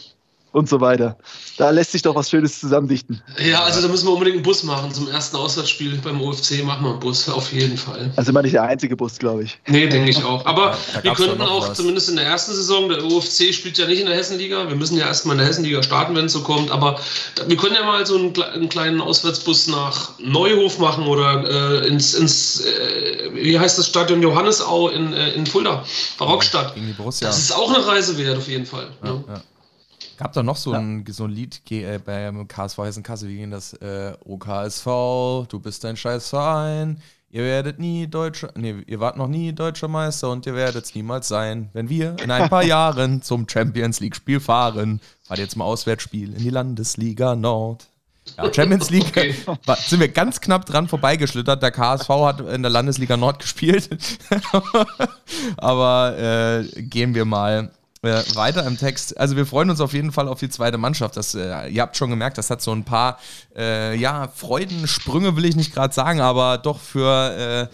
[0.57, 1.19] und so weiter.
[1.59, 3.23] Da lässt sich doch was Schönes zusammendichten.
[3.39, 4.91] Ja, also da müssen wir unbedingt einen Bus machen.
[4.91, 8.11] Zum ersten Auswärtsspiel beim OFC machen wir einen Bus, auf jeden Fall.
[8.17, 9.59] Also immer nicht der einzige Bus, glaube ich.
[9.67, 10.47] Nee, denke ich auch.
[10.47, 11.77] Aber ja, wir könnten auch was.
[11.77, 14.67] zumindest in der ersten Saison, der OFC spielt ja nicht in der Hessenliga.
[14.67, 16.71] Wir müssen ja erstmal in der Hessenliga starten, wenn es so kommt.
[16.71, 16.99] Aber
[17.47, 22.15] wir können ja mal so einen, einen kleinen Auswärtsbus nach Neuhof machen oder äh, ins,
[22.15, 25.85] ins äh, wie heißt das Stadion Johannesau in, äh, in Fulda,
[26.17, 26.75] Barockstadt.
[27.21, 28.89] Das ist auch eine Reise wert, auf jeden Fall.
[29.05, 29.25] Ja, ne?
[29.29, 29.43] ja.
[30.17, 30.79] Gab da noch so, ja.
[30.79, 33.75] ein, so ein Lied äh, beim KSV Hessen-Kassel, wie ging das?
[33.75, 39.29] Äh, OKSV, du bist ein scheiß Verein, ihr werdet nie deutscher, nee, ihr wart noch
[39.29, 43.21] nie deutscher Meister und ihr werdet es niemals sein, wenn wir in ein paar Jahren
[43.21, 45.01] zum Champions League-Spiel fahren.
[45.29, 47.87] War jetzt mal Auswärtsspiel in die Landesliga Nord.
[48.37, 49.35] Ja, Champions League okay.
[49.67, 51.63] war, sind wir ganz knapp dran vorbeigeschlittert.
[51.63, 53.89] Der KSV hat in der Landesliga Nord gespielt.
[55.57, 57.71] Aber äh, gehen wir mal
[58.35, 59.19] weiter im Text.
[59.19, 61.17] Also wir freuen uns auf jeden Fall auf die zweite Mannschaft.
[61.17, 63.19] Das, äh, ihr habt schon gemerkt, das hat so ein paar
[63.57, 67.69] äh, ja, Freudensprünge, will ich nicht gerade sagen, aber doch für,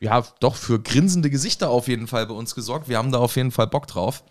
[0.00, 2.88] äh, ja, doch für grinsende Gesichter auf jeden Fall bei uns gesorgt.
[2.88, 4.24] Wir haben da auf jeden Fall Bock drauf.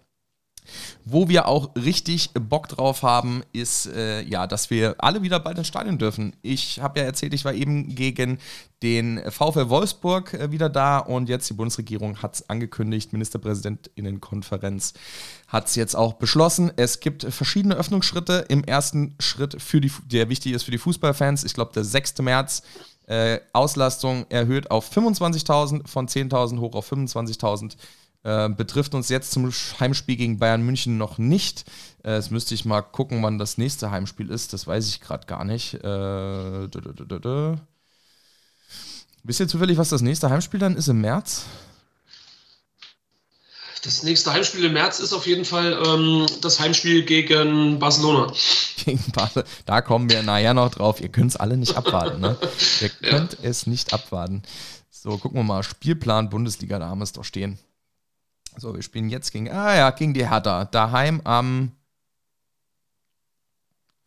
[1.06, 5.58] Wo wir auch richtig Bock drauf haben, ist äh, ja, dass wir alle wieder bald
[5.58, 6.36] ins Stadion dürfen.
[6.42, 8.40] Ich habe ja erzählt, ich war eben gegen
[8.84, 14.94] den VfL Wolfsburg äh, wieder da und jetzt die Bundesregierung hat es angekündigt, Ministerpräsidentinnenkonferenz
[15.48, 16.72] hat es jetzt auch beschlossen.
[16.76, 18.46] Es gibt verschiedene Öffnungsschritte.
[18.50, 22.20] Im ersten Schritt, für die, der wichtig ist für die Fußballfans, ich glaube der 6.
[22.20, 22.64] März,
[23.08, 27.76] äh, Auslastung erhöht auf 25.000 von 10.000 hoch auf 25.000.
[28.24, 31.66] Äh, betrifft uns jetzt zum Heimspiel gegen Bayern München noch nicht.
[32.04, 34.54] Äh, jetzt müsste ich mal gucken, wann das nächste Heimspiel ist.
[34.54, 35.74] Das weiß ich gerade gar nicht.
[35.76, 36.68] Äh,
[39.24, 41.46] Wisst ihr zufällig, was das nächste Heimspiel dann ist im März?
[43.84, 48.32] Das nächste Heimspiel im März ist auf jeden Fall ähm, das Heimspiel gegen Barcelona.
[48.86, 49.48] Gegen Barcelona.
[49.66, 51.02] Da kommen wir nachher noch drauf.
[51.02, 52.20] Ihr könnt es alle nicht abwarten.
[52.20, 52.36] Ne?
[52.82, 53.50] Ihr könnt ja.
[53.50, 54.42] es nicht abwarten.
[54.90, 55.62] So, gucken wir mal.
[55.62, 57.60] Spielplan Bundesliga, da haben wir es doch stehen.
[58.58, 60.66] So, wir spielen jetzt gegen, ah ja, gegen die Hertha.
[60.66, 61.72] Daheim am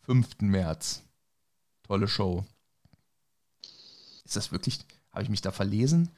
[0.02, 0.40] 5.
[0.40, 1.02] März.
[1.82, 2.44] Tolle Show.
[4.24, 4.80] Ist das wirklich,
[5.10, 6.10] habe ich mich da verlesen?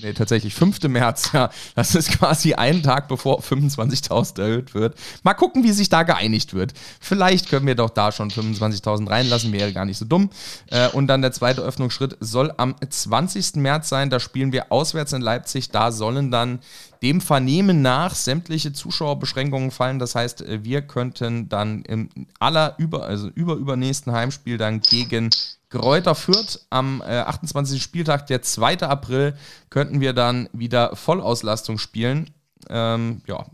[0.00, 0.82] Nee, tatsächlich 5.
[0.84, 1.50] März, ja.
[1.74, 4.96] Das ist quasi einen Tag bevor 25.000 erhöht wird.
[5.24, 6.72] Mal gucken, wie sich da geeinigt wird.
[7.00, 10.30] Vielleicht können wir doch da schon 25.000 reinlassen, wäre gar nicht so dumm.
[10.68, 13.56] Äh, und dann der zweite Öffnungsschritt soll am 20.
[13.56, 14.08] März sein.
[14.08, 15.70] Da spielen wir auswärts in Leipzig.
[15.70, 16.60] Da sollen dann
[17.02, 19.98] dem Vernehmen nach sämtliche Zuschauerbeschränkungen fallen.
[19.98, 25.30] Das heißt, äh, wir könnten dann im aller über, also über übernächsten Heimspiel dann gegen
[25.70, 27.82] Gräuter Fürth am äh, 28.
[27.82, 28.80] Spieltag, der 2.
[28.82, 29.36] April,
[29.70, 32.30] könnten wir dann wieder Vollauslastung spielen.
[32.70, 33.46] Ähm, ja,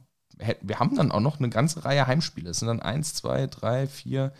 [0.60, 2.50] wir haben dann auch noch eine ganze Reihe Heimspiele.
[2.50, 4.32] Es sind dann 1, 2, 3, 4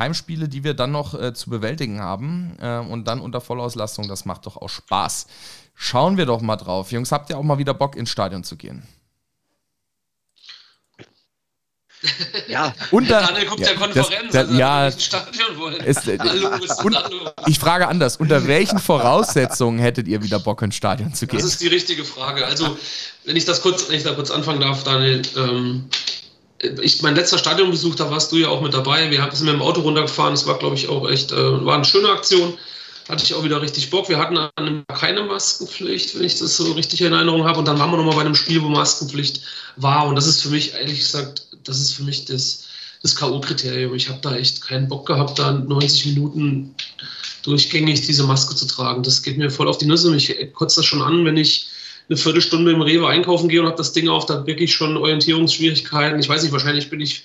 [0.00, 2.56] Heimspiele, die wir dann noch äh, zu bewältigen haben.
[2.60, 5.26] Äh, und dann unter Vollauslastung, das macht doch auch Spaß.
[5.76, 6.90] Schauen wir doch mal drauf.
[6.90, 8.82] Jungs, habt ihr auch mal wieder Bock ins Stadion zu gehen?
[12.48, 12.74] Ja.
[12.90, 15.80] Unter, Daniel guckt ja, Konferenz, das, das, also ja, ins Stadion wollen.
[15.84, 16.48] Ist, äh, hallo,
[16.82, 16.98] und.
[17.46, 21.38] Ich frage anders, unter welchen Voraussetzungen hättet ihr wieder Bock ins Stadion zu gehen?
[21.38, 22.46] Das ist die richtige Frage.
[22.46, 22.76] Also,
[23.24, 25.88] wenn ich das kurz, wenn ich da kurz anfangen darf, Daniel, ähm,
[26.62, 29.10] ich, mein letzter Stadionbesuch, da warst du ja auch mit dabei.
[29.10, 30.34] Wir sind mit dem Auto runtergefahren.
[30.34, 32.58] Das war, glaube ich, auch echt, äh, war eine schöne Aktion.
[33.08, 34.08] Hatte ich auch wieder richtig Bock.
[34.08, 34.38] Wir hatten
[34.88, 37.58] keine Maskenpflicht, wenn ich das so richtig in Erinnerung habe.
[37.58, 39.40] Und dann waren wir nochmal bei einem Spiel, wo Maskenpflicht
[39.76, 40.06] war.
[40.06, 42.66] Und das ist für mich, ehrlich gesagt, das ist für mich das,
[43.02, 43.94] das K.O.-Kriterium.
[43.94, 46.74] Ich habe da echt keinen Bock gehabt, da 90 Minuten
[47.42, 49.02] durchgängig diese Maske zu tragen.
[49.02, 50.10] Das geht mir voll auf die Nüsse.
[50.10, 51.68] Mich kotzt das schon an, wenn ich
[52.10, 56.18] eine Viertelstunde im Rewe einkaufen gehe und habe das Ding auf, da wirklich schon Orientierungsschwierigkeiten.
[56.18, 57.24] Ich weiß nicht, wahrscheinlich bin ich,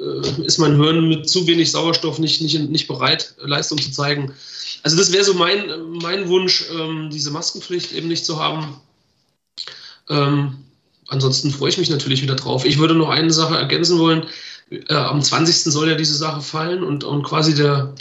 [0.00, 4.34] äh, ist mein Hirn mit zu wenig Sauerstoff nicht, nicht, nicht bereit, Leistung zu zeigen.
[4.82, 8.80] Also das wäre so mein, mein Wunsch, ähm, diese Maskenpflicht eben nicht zu haben.
[10.08, 10.56] Ähm,
[11.06, 12.64] ansonsten freue ich mich natürlich wieder drauf.
[12.64, 14.26] Ich würde noch eine Sache ergänzen wollen.
[14.70, 15.72] Äh, am 20.
[15.72, 17.94] soll ja diese Sache fallen und, und quasi der,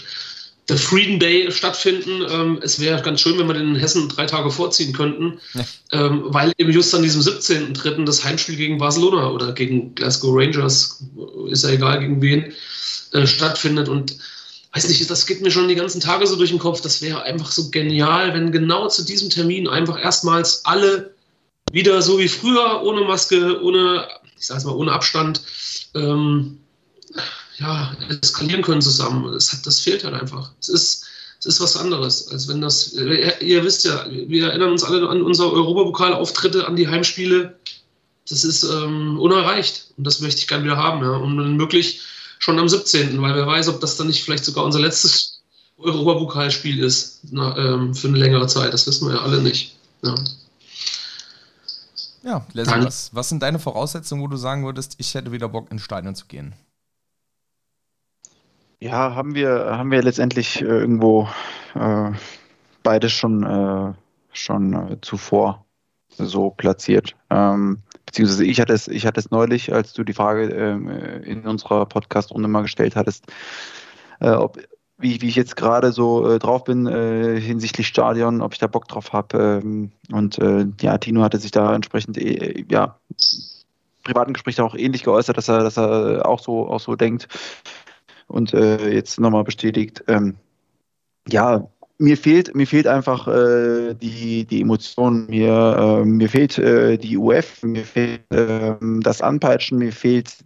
[0.68, 2.26] der Freedom Day stattfinden.
[2.30, 5.66] Ähm, es wäre ganz schön, wenn wir den in Hessen drei Tage vorziehen könnten, ja.
[5.92, 8.06] ähm, weil eben just an diesem 17.3.
[8.06, 11.04] das Heimspiel gegen Barcelona oder gegen Glasgow Rangers,
[11.50, 12.54] ist ja egal gegen wen,
[13.12, 13.90] äh, stattfindet.
[13.90, 14.18] Und
[14.74, 16.82] weiß nicht, das geht mir schon die ganzen Tage so durch den Kopf.
[16.82, 21.14] Das wäre einfach so genial, wenn genau zu diesem Termin einfach erstmals alle
[21.72, 24.08] wieder so wie früher, ohne Maske, ohne,
[24.38, 25.42] ich sag's mal, ohne Abstand,
[25.94, 26.58] ähm,
[27.60, 29.32] ja, eskalieren können zusammen.
[29.32, 30.52] Das, hat, das fehlt halt einfach.
[30.60, 31.06] Es ist,
[31.40, 35.22] es ist was anderes, als wenn das, ihr wisst ja, wir erinnern uns alle an
[35.22, 37.58] unsere Europapokalauftritte, an die Heimspiele.
[38.28, 41.12] Das ist ähm, unerreicht und das möchte ich gerne wieder haben, ja.
[41.12, 42.02] Und wenn möglich
[42.40, 45.42] schon am 17., weil wer weiß, ob das dann nicht vielleicht sogar unser letztes
[45.78, 48.74] Europapokalspiel ist na, ähm, für eine längere Zeit.
[48.74, 49.76] Das wissen wir ja alle nicht.
[50.04, 50.16] Ja.
[52.24, 55.70] Ja, Leslie, was, was sind deine Voraussetzungen, wo du sagen würdest, ich hätte wieder Bock,
[55.70, 56.56] ins Stadion zu gehen?
[58.86, 61.28] Ja, haben wir, haben wir letztendlich äh, irgendwo
[61.74, 62.12] äh,
[62.84, 63.94] beides schon, äh,
[64.32, 65.66] schon äh, zuvor
[66.10, 67.16] so platziert.
[67.32, 71.18] Ähm, beziehungsweise ich hatte es, ich hatte es neulich, als du die Frage ähm, äh,
[71.22, 73.26] in unserer Podcast-Runde mal gestellt hattest,
[74.20, 74.60] ob,
[75.00, 79.14] wie, wie ich jetzt gerade so drauf bin hinsichtlich Stadion, ob ich da Bock drauf
[79.14, 79.62] habe.
[79.64, 80.38] Ähm, und
[80.80, 82.18] ja, Tino hatte sich da entsprechend
[82.72, 83.00] ja
[84.04, 87.28] privaten Gespräch auch ähnlich geäußert, dass er, dass er auch so auch so denkt
[88.28, 90.04] und äh, jetzt nochmal bestätigt.
[90.08, 90.36] Ähm,
[91.28, 91.68] ja,
[91.98, 97.18] mir fehlt, mir fehlt einfach äh, die, die Emotion, mir, äh, mir fehlt äh, die
[97.18, 100.38] UF, mir fehlt ähm, das Anpeitschen, mir fehlt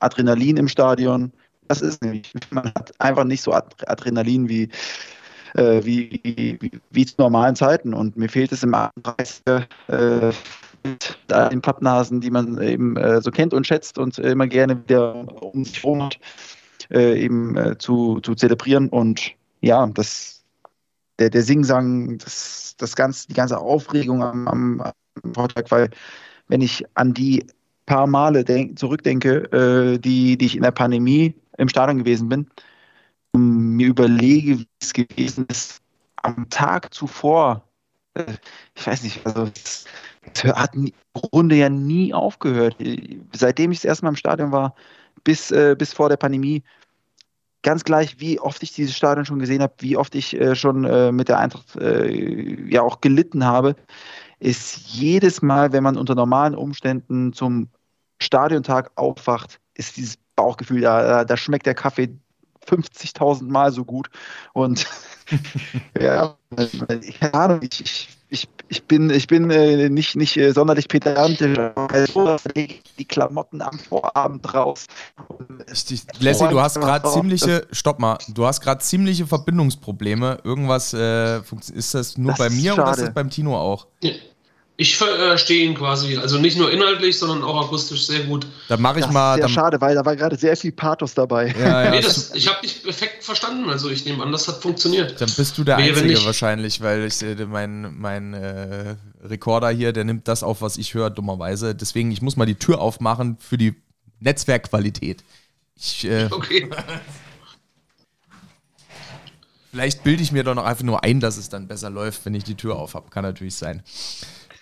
[0.00, 1.32] Adrenalin im Stadion.
[1.68, 4.68] Das ist nämlich, man hat einfach nicht so Adrenalin wie,
[5.54, 7.94] äh, wie, wie, wie, zu normalen Zeiten.
[7.94, 10.32] Und mir fehlt es im Anpreis, äh,
[10.84, 15.14] mit den Pappnasen, die man eben äh, so kennt und schätzt und immer gerne wieder
[15.42, 16.18] um sich herum hat,
[16.92, 18.88] äh, eben äh, zu, zu zelebrieren.
[18.88, 20.44] Und ja, das,
[21.18, 25.90] der, der Singsang, das, das ganze, die ganze Aufregung am, am, am Vortag, weil
[26.48, 27.46] wenn ich an die
[27.86, 32.46] paar Male denk, zurückdenke, äh, die, die ich in der Pandemie im Stadion gewesen bin,
[33.34, 35.80] mir überlege, wie es gewesen ist,
[36.16, 37.66] am Tag zuvor,
[38.14, 38.24] äh,
[38.74, 39.86] ich weiß nicht, also es,
[40.32, 42.76] es hat im Grunde ja nie aufgehört.
[43.34, 44.74] Seitdem ich das erste Mal im Stadion war,
[45.24, 46.62] bis, äh, bis vor der Pandemie,
[47.62, 50.84] ganz gleich, wie oft ich dieses Stadion schon gesehen habe, wie oft ich äh, schon
[50.84, 53.76] äh, mit der Eintracht äh, ja auch gelitten habe,
[54.38, 57.68] ist jedes Mal, wenn man unter normalen Umständen zum
[58.20, 62.18] Stadiontag aufwacht, ist dieses Bauchgefühl, da, da schmeckt der Kaffee
[62.68, 64.08] 50.000 Mal so gut.
[64.52, 64.86] Und
[66.00, 66.36] ja,
[67.60, 73.04] ich, ich, ich, ich bin, ich bin äh, nicht, nicht äh, sonderlich pedantisch, aber die
[73.04, 74.86] Klamotten am Vorabend raus.
[75.70, 76.04] Richtig.
[76.18, 80.38] Leslie, du hast gerade ziemliche, stopp mal, du hast gerade ziemliche Verbindungsprobleme.
[80.44, 81.40] Irgendwas, äh,
[81.74, 83.86] ist das nur Das bei mir oder ist das beim Tino auch?
[84.78, 88.46] Ich verstehe ihn quasi, also nicht nur inhaltlich, sondern auch akustisch sehr gut.
[88.68, 89.32] Dann mache ich Das mal.
[89.32, 91.54] ist sehr Dann, schade, weil da war gerade sehr viel Pathos dabei.
[91.58, 94.62] ja, ja, nee, das, ich habe dich perfekt verstanden, also ich nehme an, das hat
[94.62, 95.20] funktioniert.
[95.20, 96.24] Dann bist du der wenn Einzige nicht.
[96.26, 101.10] wahrscheinlich, weil ich mein, mein äh, Rekorder hier, der nimmt das auf, was ich höre,
[101.10, 101.74] dummerweise.
[101.74, 103.74] Deswegen, ich muss mal die Tür aufmachen für die
[104.20, 105.22] Netzwerkqualität.
[105.76, 106.68] Ich, äh, Okay.
[109.70, 112.34] vielleicht bilde ich mir doch noch einfach nur ein, dass es dann besser läuft, wenn
[112.34, 113.10] ich die Tür auf habe.
[113.10, 113.82] Kann natürlich sein.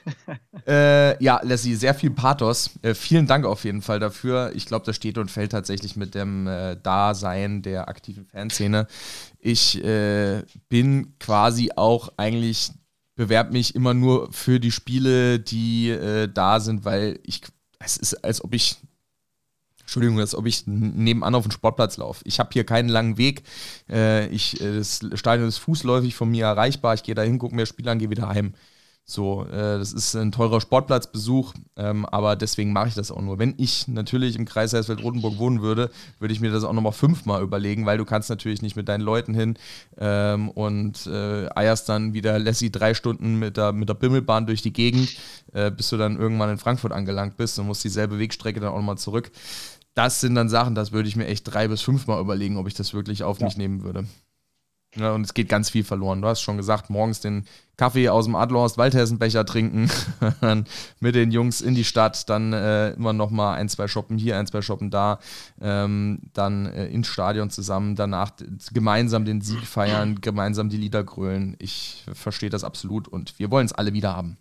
[0.67, 2.71] äh, ja, Leslie, sehr viel Pathos.
[2.83, 4.53] Äh, vielen Dank auf jeden Fall dafür.
[4.55, 8.87] Ich glaube, das steht und fällt tatsächlich mit dem äh, Dasein der aktiven Fanszene.
[9.39, 12.73] Ich äh, bin quasi auch eigentlich,
[13.15, 17.43] bewerbe mich immer nur für die Spiele, die äh, da sind, weil ich,
[17.79, 18.79] es ist, als ob ich
[19.81, 22.23] Entschuldigung, als ob ich nebenan auf den Sportplatz laufe.
[22.25, 23.43] Ich habe hier keinen langen Weg.
[23.89, 26.95] Äh, ich, das Stadion ist fußläufig von mir erreichbar.
[26.95, 28.55] Ich gehe da hin, gucke mir das Spiel an, gehe wieder heim.
[29.11, 33.41] So, äh, das ist ein teurer Sportplatzbesuch, ähm, aber deswegen mache ich das auch nur.
[33.41, 35.91] Wenn ich natürlich im Kreis Hersfeld-Rotenburg wohnen würde,
[36.21, 39.01] würde ich mir das auch nochmal fünfmal überlegen, weil du kannst natürlich nicht mit deinen
[39.01, 39.59] Leuten hin
[39.99, 44.63] ähm, und äh, eierst dann wieder Lassie drei Stunden mit der, mit der Bimmelbahn durch
[44.63, 45.17] die Gegend,
[45.55, 48.77] äh, bis du dann irgendwann in Frankfurt angelangt bist und musst dieselbe Wegstrecke dann auch
[48.77, 49.33] nochmal zurück.
[49.95, 52.75] Das sind dann Sachen, das würde ich mir echt drei bis fünfmal überlegen, ob ich
[52.75, 54.05] das wirklich auf mich nehmen würde.
[54.97, 56.21] Ja, und es geht ganz viel verloren.
[56.21, 57.45] Du hast schon gesagt, morgens den
[57.77, 59.89] Kaffee aus dem Adlerhorst Waldhessenbecher trinken,
[60.41, 60.67] dann
[60.99, 64.37] mit den Jungs in die Stadt, dann äh, immer noch mal ein, zwei Shoppen hier,
[64.37, 65.21] ein, zwei Shoppen da,
[65.61, 68.33] ähm, dann äh, ins Stadion zusammen, danach
[68.73, 71.57] gemeinsam den Sieg feiern, gemeinsam die Lieder grölen.
[71.61, 74.39] Ich verstehe das absolut und wir wollen es alle wieder haben.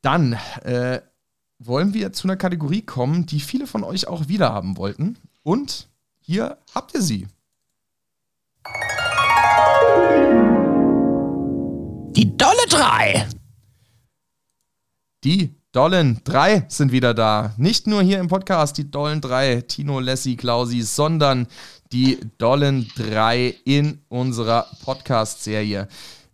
[0.00, 1.02] Dann äh,
[1.58, 5.18] wollen wir zu einer Kategorie kommen, die viele von euch auch wieder haben wollten.
[5.42, 5.88] Und
[6.20, 7.26] hier habt ihr sie.
[12.16, 13.28] Die Dolle 3.
[15.24, 17.54] Die Dollen 3 sind wieder da.
[17.58, 21.46] Nicht nur hier im Podcast die Dollen 3, Tino, Lessi, Klausi, sondern
[21.92, 25.88] die Dollen 3 in unserer Podcast-Serie.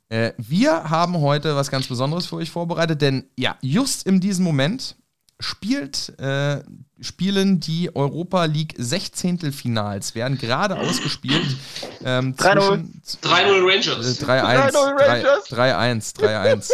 [0.08, 4.44] Äh, wir haben heute was ganz Besonderes für euch vorbereitet, denn ja, just in diesem
[4.44, 4.96] Moment
[5.44, 6.62] spielt, äh,
[7.00, 9.52] spielen die Europa League 16.
[9.52, 11.56] Finals, werden gerade ausgespielt.
[12.04, 12.84] Ähm, 3-0.
[13.02, 14.20] zwischen- 3-0 Rangers.
[14.20, 14.72] Äh, 3-1.
[14.72, 15.44] 3-0 Rangers.
[15.48, 16.14] 3-1.
[16.14, 16.70] 3-1.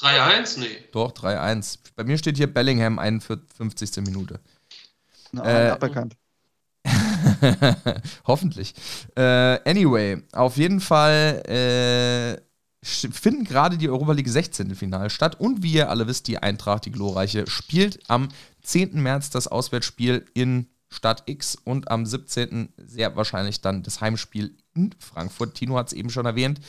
[0.00, 0.56] 3-1?
[0.58, 0.66] Nee.
[0.92, 1.78] Doch, 3-1.
[1.96, 4.02] Bei mir steht hier Bellingham 51.
[4.02, 4.40] Minute.
[5.32, 6.14] Na, Äh, aberkannt.
[8.26, 8.74] Hoffentlich.
[9.16, 9.22] Äh,
[9.68, 12.40] anyway, auf jeden Fall äh,
[12.84, 14.74] finden gerade die Europa League 16.
[14.74, 18.28] Finale statt und wie ihr alle wisst, die Eintracht, die glorreiche, spielt am
[18.62, 19.00] 10.
[19.02, 22.72] März das Auswärtsspiel in Stadt X und am 17.
[22.76, 25.54] sehr wahrscheinlich dann das Heimspiel in Frankfurt.
[25.54, 26.60] Tino hat es eben schon erwähnt.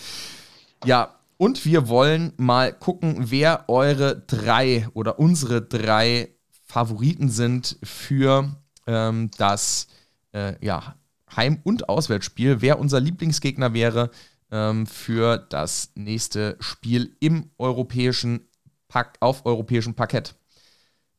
[0.84, 6.30] Ja, und wir wollen mal gucken, wer eure drei oder unsere drei
[6.66, 8.56] Favoriten sind für
[8.88, 9.88] ähm, das
[10.32, 10.96] äh, ja,
[11.36, 14.12] Heim- und Auswärtsspiel, wer unser Lieblingsgegner wäre
[14.52, 18.48] ähm, für das nächste Spiel im europäischen
[18.88, 20.36] Pack, auf europäischem Parkett.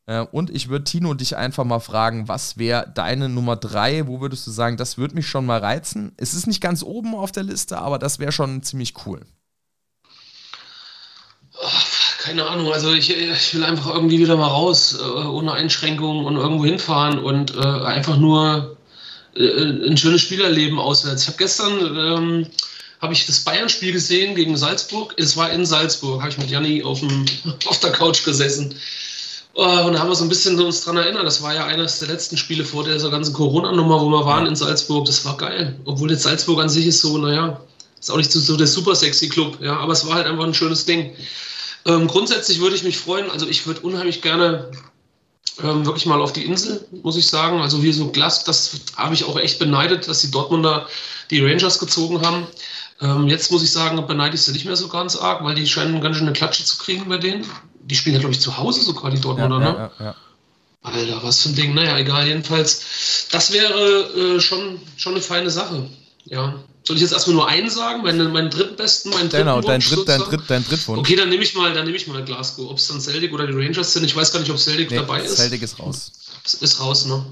[0.07, 4.07] Äh, und ich würde Tino dich einfach mal fragen, was wäre deine Nummer drei?
[4.07, 6.13] Wo würdest du sagen, das würde mich schon mal reizen?
[6.17, 9.21] Es ist nicht ganz oben auf der Liste, aber das wäre schon ziemlich cool.
[12.19, 16.35] Keine Ahnung, also ich, ich will einfach irgendwie wieder mal raus, äh, ohne Einschränkungen und
[16.35, 18.77] irgendwo hinfahren und äh, einfach nur
[19.39, 21.21] ein schönes Spielerleben auswärts.
[21.21, 22.47] Ich habe gestern ähm,
[23.01, 25.13] habe ich das Bayern-Spiel gesehen gegen Salzburg.
[25.17, 27.01] Es war in Salzburg, habe ich mit Janni auf,
[27.65, 28.75] auf der Couch gesessen.
[29.53, 31.25] Oh, und da haben wir so ein bisschen uns dran erinnert.
[31.25, 34.55] Das war ja eines der letzten Spiele vor dieser ganzen Corona-Nummer, wo wir waren in
[34.55, 35.05] Salzburg.
[35.05, 35.79] Das war geil.
[35.85, 37.59] Obwohl jetzt Salzburg an sich ist so, naja,
[37.99, 39.57] ist auch nicht so, so der super sexy Club.
[39.61, 41.15] Ja, aber es war halt einfach ein schönes Ding.
[41.85, 43.31] Ähm, grundsätzlich würde ich mich freuen.
[43.31, 44.69] Also ich würde unheimlich gerne
[45.63, 47.59] ähm, wirklich mal auf die Insel, muss ich sagen.
[47.59, 50.87] Also wie so Glas, das habe ich auch echt beneidet, dass die Dortmunder
[51.31, 52.45] die Rangers gezogen haben.
[52.99, 55.67] Ähm, jetzt muss ich sagen, beneide ich sie nicht mehr so ganz arg, weil die
[55.67, 57.45] scheinen ganz schön eine Klatsche zu kriegen bei denen.
[57.81, 59.91] Die spielen ja, glaube ich, zu Hause sogar, die Dortmunder, ja, ne?
[59.99, 60.15] ja, ja.
[60.81, 61.73] Alter, was für ein Ding.
[61.73, 63.27] Naja, egal, jedenfalls.
[63.31, 65.89] Das wäre äh, schon, schon eine feine Sache.
[66.25, 66.55] Ja.
[66.83, 68.03] Soll ich jetzt erstmal nur einen sagen?
[68.03, 70.21] Meinen, meinen drittbesten, meinen dritten Genau, dein, Dritt, dein?
[70.21, 70.99] Dritt, dein Drittwunsch.
[70.99, 72.69] Okay, dann nehme ich mal, dann nehme ich mal Glasgow.
[72.69, 74.97] Ob es dann Celtic oder die Rangers sind, ich weiß gar nicht, ob Celtic Nee,
[74.97, 75.35] dabei ist.
[75.35, 76.11] Celtic ist raus.
[76.53, 77.25] Ist raus, ne?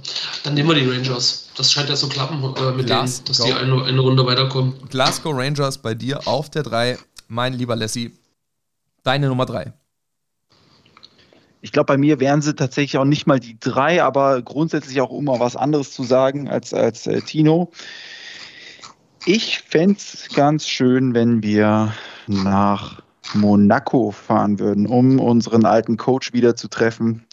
[0.43, 1.49] Dann nehmen wir die Rangers.
[1.55, 3.25] Das scheint ja zu klappen äh, mit denen, Glasgow.
[3.25, 4.73] dass die eine, eine Runde weiterkommen.
[4.89, 6.97] Glasgow Rangers bei dir auf der 3.
[7.27, 8.11] Mein lieber Lassie,
[9.03, 9.73] deine Nummer 3.
[11.61, 15.17] Ich glaube, bei mir wären sie tatsächlich auch nicht mal die drei, aber grundsätzlich auch
[15.17, 17.71] immer was anderes zu sagen als, als äh, Tino.
[19.25, 21.91] Ich fände es ganz schön, wenn wir
[22.27, 23.01] nach
[23.33, 27.25] Monaco fahren würden, um unseren alten Coach wieder zu treffen.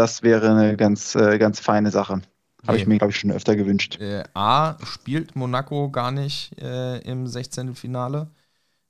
[0.00, 2.22] Das wäre eine ganz, äh, ganz feine Sache.
[2.66, 2.94] Habe ich Nee.
[2.94, 4.00] mir, glaube ich, schon öfter gewünscht.
[4.00, 7.74] Äh, A, spielt Monaco gar nicht äh, im 16.
[7.74, 8.28] Finale.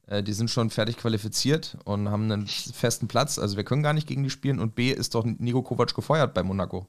[0.06, 3.40] Äh, die sind schon fertig qualifiziert und haben einen festen Platz.
[3.40, 4.61] Also wir können gar nicht gegen die spielen.
[4.61, 6.86] Und B, ist doch Nico Kovac gefeuert bei Monaco.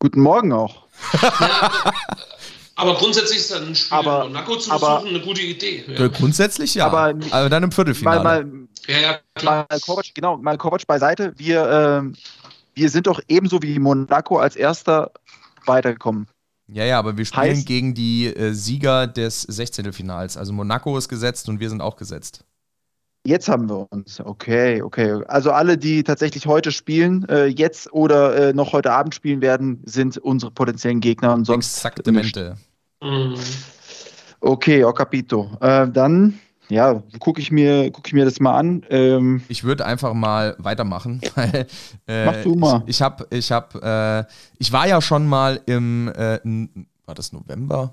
[0.00, 0.88] Guten Morgen auch.
[2.74, 5.84] Aber grundsätzlich ist dann ein Spiel Aber- in Monaco zu aber- besuchen eine gute Idee.
[5.88, 6.86] Äh, Ja, grundsätzlich ja.
[6.86, 8.22] Aber- Aber, dann im Viertelfinale.
[8.24, 9.66] Mal, mal, ja, ja klar.
[9.70, 11.32] mal Kovac, genau, mal Kovac beiseite.
[11.36, 12.14] Wir, ähm,
[12.76, 15.10] wir sind doch ebenso wie Monaco als erster
[15.64, 16.28] weitergekommen.
[16.68, 19.92] Ja, ja, aber wir spielen Heißt- gegen die äh, Sieger des 16.
[19.92, 20.36] Finals.
[20.36, 22.44] Also Monaco ist gesetzt und wir sind auch gesetzt.
[23.24, 24.20] Jetzt haben wir uns.
[24.20, 25.20] Okay, okay.
[25.26, 29.82] Also alle, die tatsächlich heute spielen, äh, jetzt oder äh, noch heute Abend spielen werden,
[29.84, 31.76] sind unsere potenziellen Gegner und sonst.
[31.76, 32.56] Exaktamente.
[33.02, 33.34] Mhm.
[34.40, 35.50] Okay, ho capito.
[35.60, 36.38] Äh, dann,
[36.68, 38.84] ja, gucke ich, mir- guck ich mir das mal an.
[38.90, 41.66] Ähm, Ich würde einfach mal weitermachen, weil
[42.06, 42.82] äh, Mach du mal.
[42.86, 46.38] ich, ich habe, ich habe, äh, ich war ja schon mal im, äh,
[47.04, 47.92] war das November?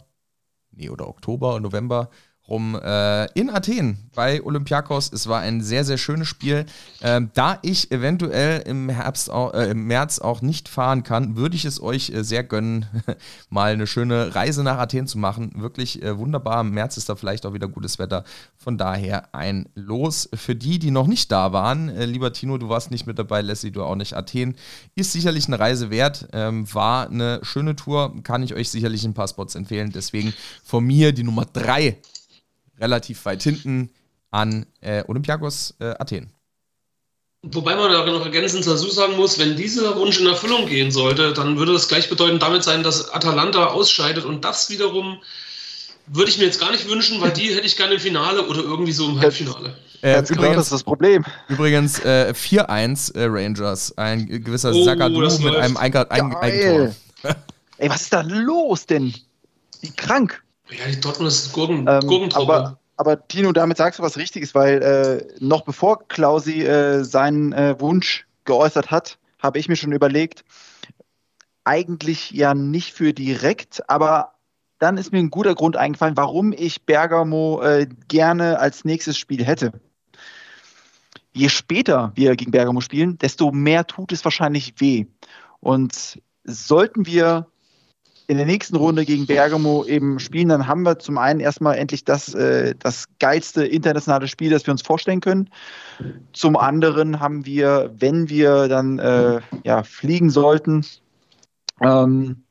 [0.72, 2.10] Nee, oder Oktober, November
[2.48, 5.12] rum äh, in Athen bei Olympiakos.
[5.14, 6.66] Es war ein sehr, sehr schönes Spiel.
[7.02, 11.56] Ähm, da ich eventuell im Herbst, auch, äh, im März auch nicht fahren kann, würde
[11.56, 12.86] ich es euch äh, sehr gönnen,
[13.50, 15.54] mal eine schöne Reise nach Athen zu machen.
[15.56, 16.62] Wirklich äh, wunderbar.
[16.62, 18.26] Im März ist da vielleicht auch wieder gutes Wetter.
[18.58, 21.88] Von daher ein Los für die, die noch nicht da waren.
[21.90, 24.16] Äh, lieber Tino, du warst nicht mit dabei, Leslie, du auch nicht.
[24.16, 24.56] Athen
[24.96, 26.28] ist sicherlich eine Reise wert.
[26.34, 28.14] Ähm, war eine schöne Tour.
[28.24, 29.92] Kann ich euch sicherlich ein paar Spots empfehlen.
[29.94, 30.34] Deswegen
[30.64, 31.98] von mir die Nummer 3
[32.84, 33.90] relativ weit hinten
[34.30, 36.32] an äh, Olympiakos äh, Athen.
[37.44, 41.34] Wobei man da noch ergänzend dazu sagen muss, wenn dieser Wunsch in Erfüllung gehen sollte,
[41.34, 45.20] dann würde das gleichbedeutend damit sein, dass Atalanta ausscheidet und das wiederum
[46.08, 48.62] würde ich mir jetzt gar nicht wünschen, weil die hätte ich gerne im Finale oder
[48.62, 49.76] irgendwie so im Halbfinale.
[50.02, 51.26] Äh, ganz genau, das übrigens ist das Problem.
[51.48, 53.98] übrigens äh, 4-1 äh, Rangers.
[53.98, 55.78] Ein gewisser Oh, Sagadu mit einem.
[55.78, 56.96] Eigentor.
[57.78, 59.14] Ey, was ist da los denn?
[59.82, 60.43] Wie krank.
[60.80, 62.54] Ja, die Dortmund ist Gurken, Ähm, Gurkentruppe.
[62.54, 67.54] aber, aber Tino, damit sagst du was Richtiges, weil äh, noch bevor Klausi äh, seinen
[67.54, 70.44] äh, Wunsch geäußert hat, habe ich mir schon überlegt,
[71.64, 74.34] eigentlich ja nicht für direkt, aber
[74.80, 79.46] dann ist mir ein guter Grund eingefallen, warum ich Bergamo äh, gerne als nächstes Spiel
[79.46, 79.72] hätte.
[81.32, 85.06] Je später wir gegen Bergamo spielen, desto mehr tut es wahrscheinlich weh.
[85.62, 87.48] Und sollten wir
[88.34, 92.04] in der nächsten Runde gegen Bergamo eben spielen, dann haben wir zum einen erstmal endlich
[92.04, 95.52] das, äh, das geilste internationale Spiel, das wir uns vorstellen können.
[96.34, 100.84] Zum anderen haben wir, wenn wir dann äh, ja, fliegen sollten,
[101.80, 102.44] ähm,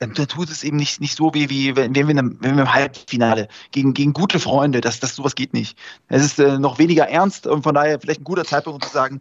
[0.00, 2.62] dann, tut es eben nicht, nicht so weh, wie wenn, wenn, wir, im- wenn wir
[2.64, 5.78] im Halbfinale gegen, gegen gute Freunde, das, das sowas geht nicht.
[6.08, 8.92] Es ist äh, noch weniger ernst und von daher vielleicht ein guter Zeitpunkt, um zu
[8.92, 9.20] sagen,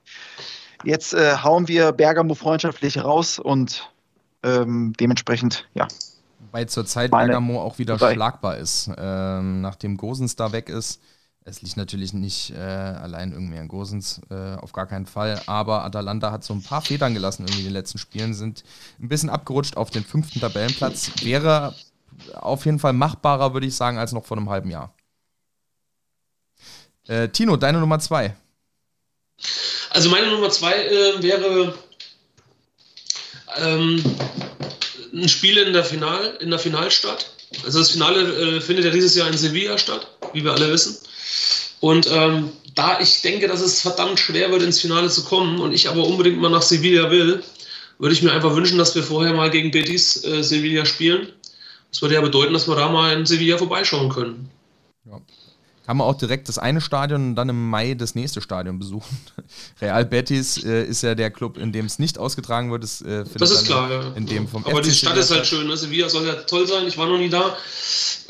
[0.84, 3.93] jetzt äh, hauen wir Bergamo freundschaftlich raus und
[4.44, 5.88] ähm, dementsprechend, ja.
[6.52, 8.14] Weil zurzeit Bergamo auch wieder drei.
[8.14, 8.92] schlagbar ist.
[8.98, 11.02] Ähm, nachdem Gosens da weg ist.
[11.46, 15.42] Es liegt natürlich nicht äh, allein irgendwie an Gosens, äh, auf gar keinen Fall.
[15.46, 18.64] Aber Atalanta hat so ein paar Federn gelassen irgendwie in den letzten Spielen, sind
[19.02, 21.12] ein bisschen abgerutscht auf den fünften Tabellenplatz.
[21.22, 21.76] Wäre
[22.36, 24.94] auf jeden Fall machbarer, würde ich sagen, als noch vor einem halben Jahr.
[27.08, 28.36] Äh, Tino, deine Nummer zwei.
[29.90, 31.74] Also meine Nummer zwei äh, wäre
[33.58, 34.04] ähm,
[35.14, 37.32] ein Spiel in der Final, in der Finalstadt.
[37.66, 38.22] Also das Finale
[38.58, 40.98] äh, findet ja dieses Jahr in Sevilla statt, wie wir alle wissen.
[41.80, 45.74] Und ähm, da ich denke, dass es verdammt schwer wird, ins Finale zu kommen und
[45.74, 47.44] ich aber unbedingt mal nach Sevilla will,
[48.00, 51.28] würde ich mir einfach wünschen, dass wir vorher mal gegen Betis äh, Sevilla spielen.
[51.92, 54.50] Das würde ja bedeuten, dass wir da mal in Sevilla vorbeischauen können.
[55.06, 55.22] Ja.
[55.86, 59.18] Kann man auch direkt das eine Stadion und dann im Mai das nächste Stadion besuchen.
[59.82, 62.84] Real Betis äh, ist ja der Club, in dem es nicht ausgetragen wird.
[62.84, 64.14] Das, äh, das ist klar, ja.
[64.16, 65.68] In dem vom Aber FC die Stadt ist halt schön.
[65.68, 65.76] Ne?
[65.76, 66.88] Sevilla soll ja toll sein.
[66.88, 67.58] Ich war noch nie da.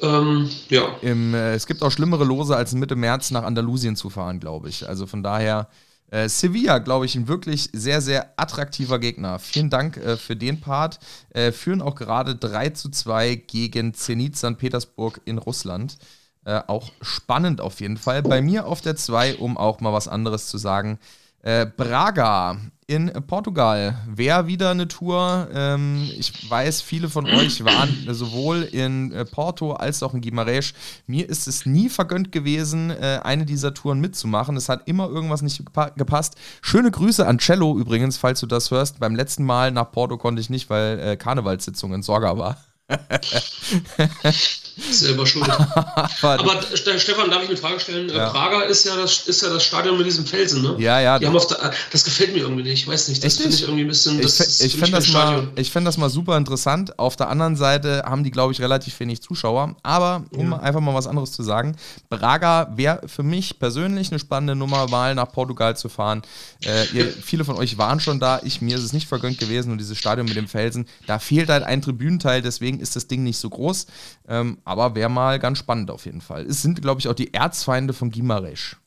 [0.01, 0.97] Ähm, ja.
[1.01, 4.70] Im, äh, es gibt auch schlimmere Lose, als Mitte März nach Andalusien zu fahren, glaube
[4.70, 4.88] ich.
[4.88, 5.70] Also von daher.
[6.10, 9.39] Äh, Sevilla, glaube ich, ein wirklich sehr, sehr attraktiver Gegner.
[9.39, 10.99] Vielen Dank äh, für den Part.
[11.32, 14.60] Äh, führen auch gerade 3 zu 2 gegen Zenit St.
[14.60, 15.97] Petersburg in Russland.
[16.46, 18.22] Äh, auch spannend auf jeden Fall.
[18.22, 21.00] Bei mir auf der 2, um auch mal was anderes zu sagen.
[21.41, 25.50] Äh, Braga in Portugal wäre wieder eine Tour.
[25.54, 30.74] Ähm, ich weiß, viele von euch waren sowohl in äh, Porto als auch in Guimarães.
[31.06, 34.56] Mir ist es nie vergönnt gewesen, äh, eine dieser Touren mitzumachen.
[34.56, 36.36] Es hat immer irgendwas nicht gepa gepasst.
[36.62, 39.00] Schöne Grüße an Cello übrigens, falls du das hörst.
[39.00, 42.58] Beim letzten Mal nach Porto konnte ich nicht, weil äh, Karnevalssitzung in Sorga war.
[44.76, 45.47] Selber schuld.
[46.21, 48.09] Aber Stefan, darf ich eine Frage stellen?
[48.09, 48.30] Ja.
[48.30, 50.76] Praga ist ja, das, ist ja das Stadion mit diesem Felsen, ne?
[50.80, 51.19] Ja, ja.
[51.19, 52.82] Die haben auf der, das gefällt mir irgendwie nicht.
[52.82, 53.24] Ich weiß nicht.
[53.24, 54.19] Das finde ich irgendwie ein bisschen.
[54.19, 56.97] Das ich, fände das, mal, fänd das mal super interessant.
[56.97, 59.76] Auf der anderen Seite haben die, glaube ich, relativ wenig Zuschauer.
[59.84, 60.59] Aber um ja.
[60.59, 61.76] einfach mal was anderes zu sagen,
[62.09, 66.24] Braga wäre für mich persönlich eine spannende Nummer, mal nach Portugal zu fahren.
[66.65, 68.41] Äh, ihr, viele von euch waren schon da.
[68.43, 69.71] Ich, mir ist es nicht vergönnt gewesen.
[69.71, 72.41] Und dieses Stadion mit dem Felsen, da fehlt halt ein Tribünenteil.
[72.41, 73.86] Deswegen ist das Ding nicht so groß.
[74.28, 76.45] Ähm, aber wäre mal ganz spannend auf jeden Fall.
[76.45, 78.78] Es sind, glaube ich, auch die Erzfeinde von Gimaresch.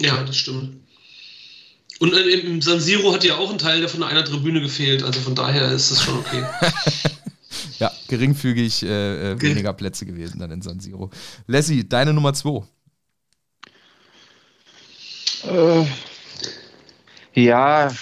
[0.00, 0.86] Ja, das stimmt.
[1.98, 5.02] Und äh, im San Siro hat ja auch ein Teil, von einer Tribüne gefehlt.
[5.02, 6.44] Also von daher ist das schon okay.
[7.78, 11.10] ja, geringfügig äh, äh, weniger Plätze gewesen dann in San Siro.
[11.46, 12.62] Lassie, deine Nummer 2.
[15.44, 15.86] Äh,
[17.34, 17.92] ja,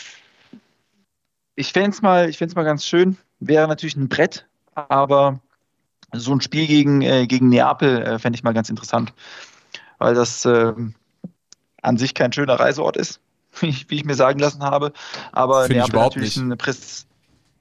[1.56, 3.16] ich fände es mal, mal ganz schön.
[3.38, 5.40] Wäre natürlich ein Brett, aber
[6.14, 9.12] so ein Spiel gegen, äh, gegen Neapel äh, fände ich mal ganz interessant,
[9.98, 10.72] weil das äh,
[11.82, 13.20] an sich kein schöner Reiseort ist,
[13.60, 14.92] wie ich, wie ich mir sagen lassen habe.
[15.32, 16.44] Aber Find Neapel überhaupt natürlich nicht.
[16.44, 17.06] eine Präs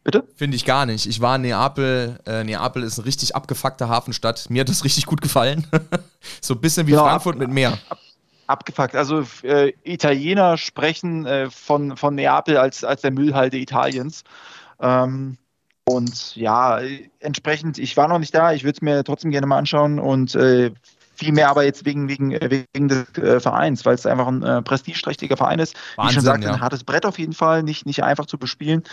[0.04, 0.28] Bitte?
[0.36, 1.06] Finde ich gar nicht.
[1.06, 2.20] Ich war in Neapel.
[2.26, 4.50] Äh, Neapel ist eine richtig abgefuckte Hafenstadt.
[4.50, 5.66] Mir hat das richtig gut gefallen.
[6.42, 7.78] so ein bisschen wie genau, Frankfurt ab, mit Meer.
[7.88, 8.00] Ab,
[8.48, 8.96] abgefuckt.
[8.96, 14.26] Also äh, Italiener sprechen äh, von, von Neapel als, als der Müllhalde Italiens.
[14.82, 15.38] Ähm,
[15.86, 16.80] und ja,
[17.20, 20.34] entsprechend, ich war noch nicht da, ich würde es mir trotzdem gerne mal anschauen und
[20.36, 20.72] äh,
[21.16, 24.44] viel mehr aber jetzt wegen, wegen, äh, wegen des äh, Vereins, weil es einfach ein
[24.44, 25.76] äh, prestigeträchtiger Verein ist.
[25.96, 26.54] Wahnsinn, Wie ich schon sagte, ja.
[26.54, 28.84] ein hartes Brett auf jeden Fall, nicht, nicht einfach zu bespielen.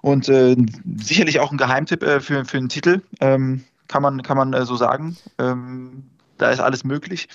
[0.00, 0.56] Und äh,
[1.00, 4.64] sicherlich auch ein Geheimtipp äh, für, für einen Titel, ähm, kann man, kann man äh,
[4.64, 5.16] so sagen.
[5.38, 6.04] Ähm,
[6.38, 7.28] da ist alles möglich.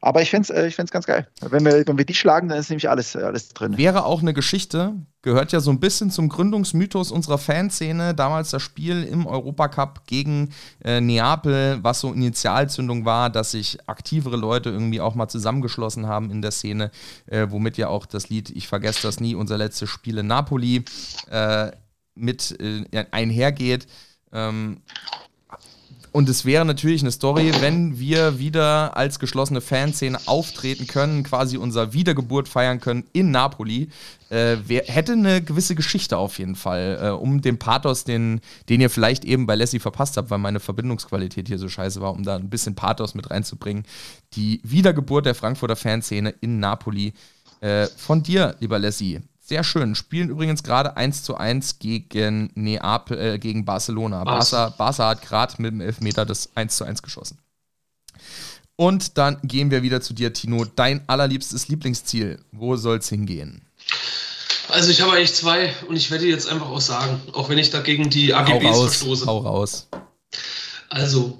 [0.00, 1.26] Aber ich fände es äh, ich ganz geil.
[1.40, 3.76] Wenn wir, wenn wir die schlagen, dann ist nämlich alles, äh, alles drin.
[3.76, 8.14] Wäre auch eine Geschichte, gehört ja so ein bisschen zum Gründungsmythos unserer Fanszene.
[8.14, 10.50] Damals das Spiel im Europacup gegen
[10.84, 16.30] äh, Neapel, was so Initialzündung war, dass sich aktivere Leute irgendwie auch mal zusammengeschlossen haben
[16.30, 16.92] in der Szene,
[17.26, 20.84] äh, womit ja auch das Lied Ich vergesse das nie, unser letztes Spiel in Napoli
[21.28, 21.72] äh,
[22.14, 23.88] mit äh, einhergeht.
[24.32, 24.82] Ähm,
[26.18, 31.58] und es wäre natürlich eine Story, wenn wir wieder als geschlossene Fanszene auftreten können, quasi
[31.58, 33.90] unser Wiedergeburt feiern können in Napoli.
[34.28, 38.80] Äh, wer, hätte eine gewisse Geschichte auf jeden Fall, äh, um den Pathos, den, den
[38.80, 42.24] ihr vielleicht eben bei Lassie verpasst habt, weil meine Verbindungsqualität hier so scheiße war, um
[42.24, 43.84] da ein bisschen Pathos mit reinzubringen.
[44.34, 47.12] Die Wiedergeburt der Frankfurter Fanszene in Napoli.
[47.60, 49.94] Äh, von dir, lieber Lassie, sehr schön.
[49.94, 54.22] Spielen übrigens gerade 1 zu 1 gegen Neapel, äh, gegen Barcelona.
[54.24, 57.38] Barca, Barca hat gerade mit dem Elfmeter das 1 zu 1 geschossen.
[58.76, 60.64] Und dann gehen wir wieder zu dir, Tino.
[60.64, 62.38] Dein allerliebstes Lieblingsziel.
[62.52, 63.62] Wo soll es hingehen?
[64.68, 67.70] Also ich habe eigentlich zwei und ich werde jetzt einfach auch sagen, auch wenn ich
[67.70, 69.26] dagegen die AGBs hau raus, verstoße.
[69.26, 69.88] Hau raus.
[70.90, 71.38] Also,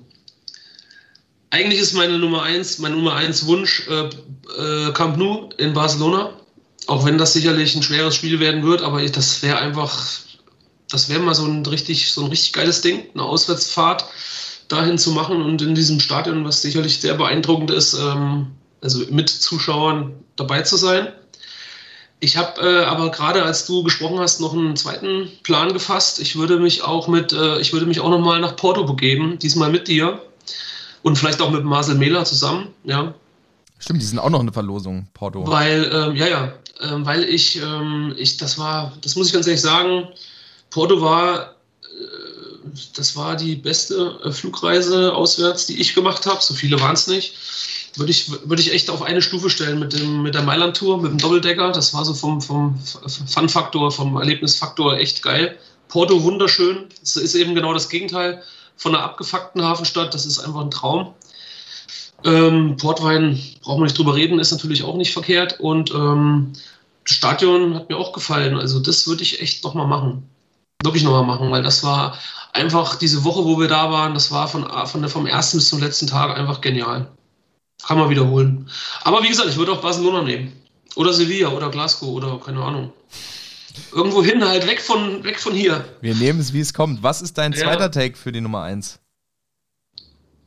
[1.50, 6.37] eigentlich ist meine Nummer 1, mein Nummer 1 Wunsch äh, äh, Camp Nou in Barcelona.
[6.88, 10.06] Auch wenn das sicherlich ein schweres Spiel werden wird, aber das wäre einfach,
[10.88, 14.06] das wäre mal so ein richtig, so ein richtig geiles Ding, eine Auswärtsfahrt
[14.68, 18.46] dahin zu machen und in diesem Stadion, was sicherlich sehr beeindruckend ist, ähm,
[18.80, 21.08] also mit Zuschauern dabei zu sein.
[22.20, 26.20] Ich habe äh, aber gerade, als du gesprochen hast, noch einen zweiten Plan gefasst.
[26.20, 29.38] Ich würde mich auch mit, äh, ich würde mich auch noch mal nach Porto begeben,
[29.38, 30.22] diesmal mit dir
[31.02, 32.68] und vielleicht auch mit Marcel Mehler zusammen.
[32.84, 33.12] Ja,
[33.78, 35.46] Stimmt, die sind auch noch eine Verlosung, Porto.
[35.46, 39.60] Weil, ähm, ja, ja, weil ich, ähm, ich, das war, das muss ich ganz ehrlich
[39.60, 40.08] sagen,
[40.70, 46.42] Porto war, äh, das war die beste äh, Flugreise auswärts, die ich gemacht habe.
[46.42, 47.34] So viele waren es nicht.
[47.96, 51.10] Würde ich, würde ich echt auf eine Stufe stellen mit, dem, mit der Mailand-Tour, mit
[51.10, 51.72] dem Doppeldecker.
[51.72, 52.78] Das war so vom, vom
[53.26, 55.58] Fun-Faktor, vom Erlebnisfaktor echt geil.
[55.88, 56.86] Porto wunderschön.
[57.02, 58.42] Es ist eben genau das Gegenteil
[58.76, 60.14] von einer abgefuckten Hafenstadt.
[60.14, 61.14] Das ist einfach ein Traum.
[62.24, 65.60] Ähm, Portwein, brauchen wir nicht drüber reden, ist natürlich auch nicht verkehrt.
[65.60, 66.52] Und ähm,
[67.06, 68.56] das Stadion hat mir auch gefallen.
[68.56, 70.28] Also das würde ich echt nochmal machen.
[70.82, 72.16] Wirklich nochmal machen, weil das war
[72.52, 75.68] einfach diese Woche, wo wir da waren, das war von, von der, vom ersten bis
[75.68, 77.08] zum letzten Tag einfach genial.
[77.86, 78.68] Kann man wiederholen.
[79.02, 80.52] Aber wie gesagt, ich würde auch Barcelona nehmen.
[80.96, 82.92] Oder Sevilla oder Glasgow oder keine Ahnung.
[83.92, 85.84] Irgendwo hin, halt weg von, weg von hier.
[86.00, 87.02] Wir nehmen es, wie es kommt.
[87.02, 87.58] Was ist dein ja.
[87.58, 88.98] zweiter Take für die Nummer 1?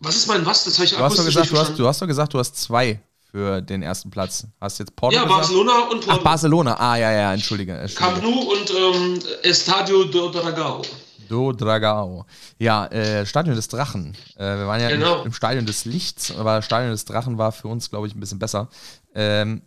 [0.01, 0.63] Was ist mein was?
[0.63, 2.55] Das habe ich du hast, doch gesagt, du, hast, du hast doch gesagt, du hast
[2.55, 2.99] zwei
[3.29, 4.47] für den ersten Platz.
[4.59, 5.41] Hast jetzt Porto Ja, gesagt?
[5.41, 6.19] Barcelona und Porto.
[6.19, 6.73] Ach, Barcelona.
[6.79, 7.77] Ah, ja, ja, entschuldige.
[7.77, 8.19] entschuldige.
[8.19, 10.81] Camp Nou und ähm, Estadio do Dragao.
[11.29, 12.25] Do Dragao.
[12.57, 14.17] Ja, äh, Stadion des Drachen.
[14.35, 15.21] Äh, wir waren ja genau.
[15.21, 18.19] im, im, Stadion des Lichts, aber Stadion des Drachen war für uns, glaube ich, ein
[18.19, 18.69] bisschen besser.
[19.13, 19.61] Ähm,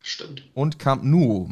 [0.00, 0.44] Stimmt.
[0.54, 1.50] Und Camp Nou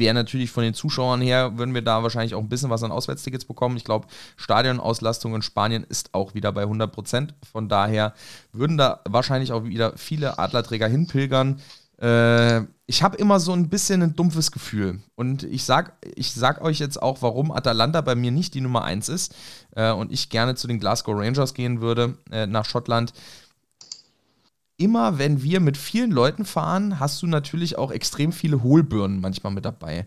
[0.00, 2.90] wäre natürlich von den Zuschauern her, würden wir da wahrscheinlich auch ein bisschen was an
[2.90, 3.76] Auswärtstickets bekommen.
[3.76, 7.34] Ich glaube, Stadionauslastung in Spanien ist auch wieder bei 100 Prozent.
[7.52, 8.14] Von daher
[8.52, 11.60] würden da wahrscheinlich auch wieder viele Adlerträger hinpilgern.
[12.00, 15.00] Äh, ich habe immer so ein bisschen ein dumpfes Gefühl.
[15.14, 18.82] Und ich sag, ich sag euch jetzt auch, warum Atalanta bei mir nicht die Nummer
[18.82, 19.34] 1 ist
[19.76, 23.12] äh, und ich gerne zu den Glasgow Rangers gehen würde äh, nach Schottland
[24.80, 29.52] immer wenn wir mit vielen Leuten fahren, hast du natürlich auch extrem viele Hohlbirnen manchmal
[29.52, 30.06] mit dabei.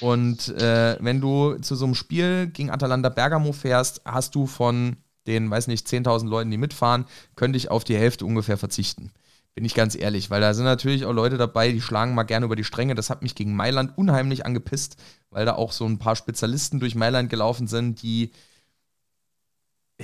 [0.00, 4.96] Und äh, wenn du zu so einem Spiel gegen Atalanta Bergamo fährst, hast du von
[5.26, 9.10] den, weiß nicht, 10.000 Leuten, die mitfahren, könnte ich auf die Hälfte ungefähr verzichten.
[9.54, 12.46] Bin ich ganz ehrlich, weil da sind natürlich auch Leute dabei, die schlagen mal gerne
[12.46, 12.94] über die Stränge.
[12.94, 14.96] Das hat mich gegen Mailand unheimlich angepisst,
[15.30, 18.30] weil da auch so ein paar Spezialisten durch Mailand gelaufen sind, die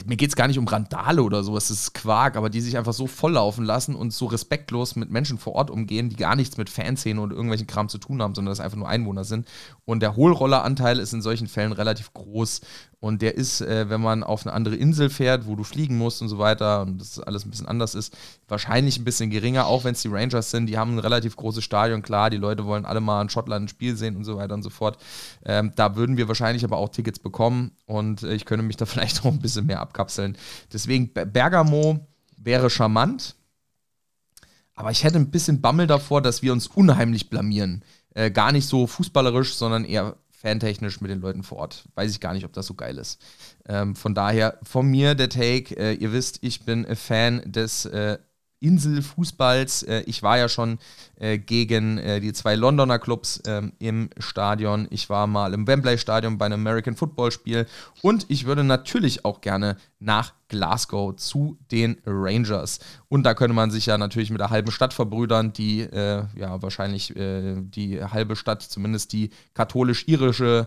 [0.04, 2.78] mir geht es gar nicht um Randale oder sowas, das ist Quark, aber die sich
[2.78, 6.56] einfach so volllaufen lassen und so respektlos mit Menschen vor Ort umgehen, die gar nichts
[6.56, 9.48] mit Fanszenen oder irgendwelchen Kram zu tun haben, sondern das einfach nur Einwohner sind.
[9.84, 12.60] Und der Hohlrolleranteil ist in solchen Fällen relativ groß.
[13.00, 16.20] Und der ist, äh, wenn man auf eine andere Insel fährt, wo du fliegen musst
[16.20, 18.14] und so weiter und das alles ein bisschen anders ist,
[18.46, 20.66] wahrscheinlich ein bisschen geringer, auch wenn es die Rangers sind.
[20.66, 23.68] Die haben ein relativ großes Stadion, klar, die Leute wollen alle mal in Schottland ein
[23.68, 24.98] Spiel sehen und so weiter und so fort.
[25.46, 28.84] Ähm, da würden wir wahrscheinlich aber auch Tickets bekommen und äh, ich könnte mich da
[28.86, 30.36] vielleicht auch ein bisschen mehr abkapseln.
[30.70, 33.34] Deswegen Bergamo wäre charmant,
[34.74, 37.82] aber ich hätte ein bisschen Bammel davor, dass wir uns unheimlich blamieren.
[38.12, 41.84] Äh, gar nicht so fußballerisch, sondern eher fantechnisch mit den Leuten vor Ort.
[41.94, 43.20] Weiß ich gar nicht, ob das so geil ist.
[43.68, 45.76] Ähm, von daher von mir der Take.
[45.76, 48.18] Äh, ihr wisst, ich bin Fan des äh,
[48.60, 49.82] Inselfußballs.
[49.84, 50.78] Äh, ich war ja schon
[51.18, 54.86] äh, gegen äh, die zwei Londoner Clubs ähm, im Stadion.
[54.90, 57.66] Ich war mal im Wembley Stadion bei einem American Football Spiel
[58.02, 62.80] und ich würde natürlich auch gerne nach Glasgow zu den Rangers.
[63.08, 67.14] Und da könnte man sich ja natürlich mit der halben Stadt verbrüdern, die ja wahrscheinlich
[67.14, 70.66] die halbe Stadt, zumindest die katholisch-irische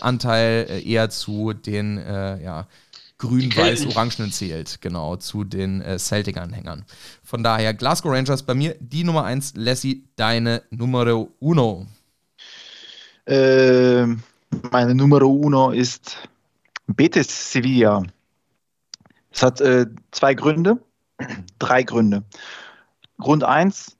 [0.00, 2.66] Anteil eher zu den ja,
[3.24, 6.84] grün-weiß-orangenen zählt, genau, zu den äh, Celtic-Anhängern.
[7.22, 11.86] Von daher, Glasgow Rangers bei mir die Nummer 1, Lassie, deine Numero uno.
[13.26, 14.06] Äh,
[14.70, 16.16] meine Numero uno ist
[16.86, 18.02] Betis Sevilla.
[19.30, 20.78] Es hat äh, zwei Gründe,
[21.58, 22.22] drei Gründe.
[23.18, 23.93] Grund 1,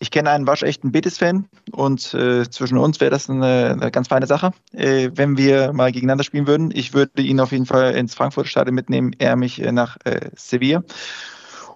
[0.00, 4.26] ich kenne einen waschechten Betis-Fan und äh, zwischen uns wäre das eine, eine, ganz feine
[4.26, 6.70] Sache, äh, wenn wir mal gegeneinander spielen würden.
[6.74, 10.82] Ich würde ihn auf jeden Fall ins Frankfurt-Stadion mitnehmen, er mich äh, nach äh, Sevilla,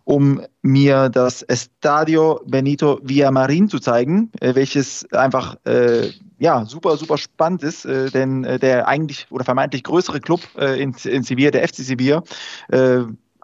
[0.04, 7.18] um mir das Estadio Benito Villamarin zu zeigen, äh, welches einfach äh, ja, super, super
[7.18, 12.24] spannend ist, denn der eigentlich oder vermeintlich größere Club in, in Sevilla, der FC Sevilla,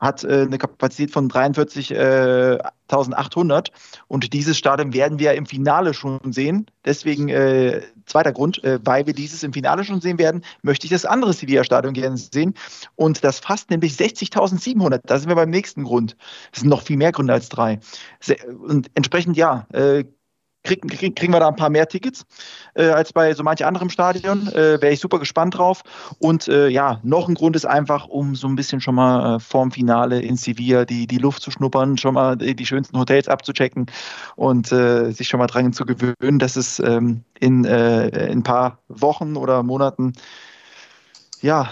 [0.01, 3.63] hat äh, eine Kapazität von 43.800 äh,
[4.09, 6.67] und dieses Stadion werden wir im Finale schon sehen.
[6.85, 10.91] Deswegen äh, zweiter Grund, äh, weil wir dieses im Finale schon sehen werden, möchte ich
[10.91, 12.55] das andere Sevilla-Stadion gerne sehen
[12.97, 15.01] und das fasst nämlich 60.700.
[15.05, 16.17] Da sind wir beim nächsten Grund.
[16.51, 17.79] Das sind noch viel mehr Gründe als drei.
[18.67, 20.05] Und entsprechend ja, äh,
[20.63, 22.25] kriegen, krieg, kriegen wir da ein paar mehr Tickets
[22.75, 24.49] äh, als bei so manch anderem Stadion.
[24.49, 25.83] Äh, Wäre ich super gespannt drauf.
[26.19, 29.41] Und äh, ja, noch ein Grund ist einfach, um so ein bisschen schon mal äh,
[29.41, 33.87] vorm Finale in Sevilla die, die Luft zu schnuppern, schon mal die, schönsten Hotels abzuchecken
[34.37, 38.43] und äh, sich schon mal dran zu gewöhnen, dass es ähm, in, äh, in ein
[38.43, 40.13] paar Wochen oder Monaten
[41.41, 41.71] ja,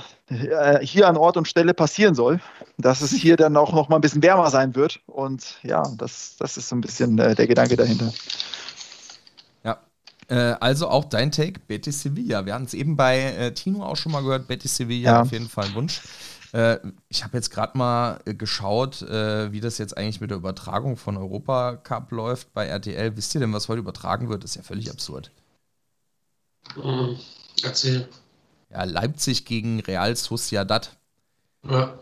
[0.80, 2.40] hier an Ort und Stelle passieren soll,
[2.76, 5.00] dass es hier dann auch noch mal ein bisschen wärmer sein wird.
[5.06, 8.12] Und ja, das, das ist so ein bisschen der Gedanke dahinter.
[10.28, 12.44] Äh, also auch dein Take, Betis Sevilla.
[12.46, 15.22] Wir hatten es eben bei äh, Tino auch schon mal gehört, Betis Sevilla Ja.
[15.22, 16.02] auf jeden Fall ein Wunsch.
[16.52, 20.38] Äh, ich habe jetzt gerade mal äh, geschaut, äh, wie das jetzt eigentlich mit der
[20.38, 23.16] Übertragung von Europa Cup läuft bei RTL.
[23.16, 24.44] Wisst ihr denn, was heute übertragen wird?
[24.44, 25.30] Das ist ja völlig absurd.
[26.76, 27.16] Mhm.
[27.62, 28.08] Erzähl.
[28.70, 30.96] Ja, Leipzig gegen Real Sociedad
[31.68, 31.98] Ja,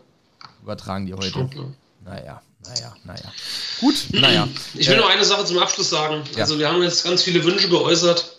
[0.61, 1.29] übertragen die heute.
[1.29, 1.73] schon klar.
[2.03, 3.33] Naja, naja, naja.
[3.79, 4.47] Gut, naja.
[4.75, 6.23] Ich will Äh, nur eine Sache zum Abschluss sagen.
[6.35, 6.43] Ja.
[6.43, 8.31] Also wir haben jetzt ganz viele Wünsche geäußert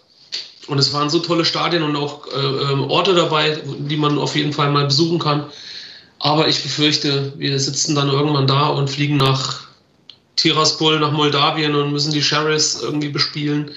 [0.67, 4.37] und es waren so tolle Stadien und auch äh, ähm, Orte dabei, die man auf
[4.37, 5.47] jeden Fall mal besuchen kann.
[6.19, 9.69] Aber ich befürchte, wir sitzen dann irgendwann da und fliegen nach
[10.37, 13.71] Tiraspol, nach Moldawien und müssen die Sheriffs irgendwie bespielen.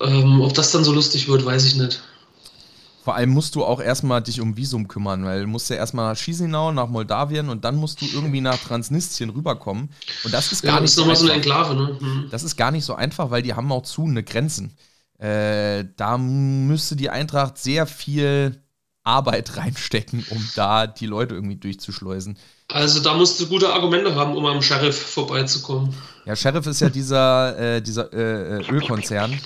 [0.00, 2.00] Ähm, ob das dann so lustig wird, weiß ich nicht.
[3.04, 6.10] Vor allem musst du auch erstmal dich um Visum kümmern, weil du musst ja erstmal
[6.10, 9.90] nach Chisinau, nach Moldawien und dann musst du irgendwie nach Transnistrien rüberkommen.
[10.24, 11.34] Und das ist gar Ja, das nicht ist so so eine einfach.
[11.34, 11.98] Enklave, ne?
[12.00, 12.28] Hm.
[12.30, 14.74] Das ist gar nicht so einfach, weil die haben auch zu eine Grenzen.
[15.18, 18.62] Äh, da müsste die Eintracht sehr viel
[19.02, 22.38] Arbeit reinstecken, um da die Leute irgendwie durchzuschleusen.
[22.68, 25.94] Also da musst du gute Argumente haben, um am Sheriff vorbeizukommen.
[26.24, 29.42] Ja, Sheriff ist ja dieser, äh, dieser äh, äh, Ölkonzern,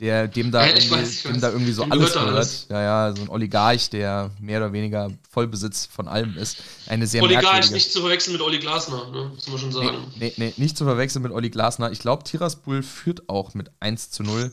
[0.00, 2.66] der, dem, da Ja, irgendwie, weiß, dem da irgendwie so alles gehört alles.
[2.70, 6.62] Ja, ja, so ein Oligarch, der mehr oder weniger Vollbesitz von allem ist.
[6.86, 9.30] Eine sehr Oligarch nicht zu verwechseln mit Olli Glasner, ne?
[9.34, 9.98] muss man schon sagen.
[10.18, 11.92] Nee, nee, nicht zu verwechseln mit Olli Glasner.
[11.92, 14.50] Ich glaube, Tiraspol führt auch mit 1 zu 0.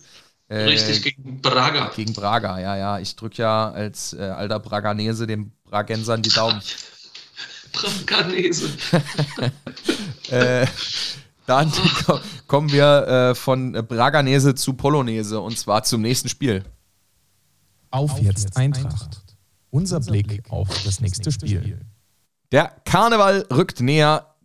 [0.50, 1.92] Äh, Richtig, gegen Braga.
[1.96, 3.00] Gegen Braga, ja, ja.
[3.00, 6.62] Ich drücke ja als äh, alter Braganese den Bragensern die Daumen.
[7.72, 8.70] Braganese.
[10.30, 10.68] äh,
[11.48, 11.72] dann
[12.06, 16.64] ko- kommen wir äh, von Braganese zu Polonese und zwar zum nächsten Spiel.
[17.90, 19.24] Auf jetzt Eintracht.
[19.70, 21.80] Unser Blick auf das nächste Spiel.
[22.52, 24.36] Der Karneval rückt näher.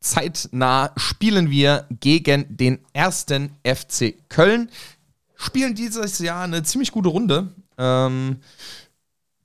[0.00, 4.68] Zeitnah spielen wir gegen den ersten FC Köln.
[5.36, 7.54] Spielen dieses Jahr eine ziemlich gute Runde.
[7.78, 8.38] Ähm,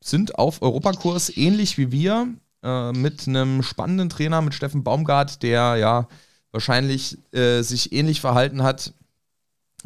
[0.02, 2.28] sind auf Europakurs ähnlich wie wir.
[2.64, 6.08] Äh, mit einem spannenden Trainer, mit Steffen Baumgart, der ja
[6.52, 8.94] wahrscheinlich äh, sich ähnlich verhalten hat,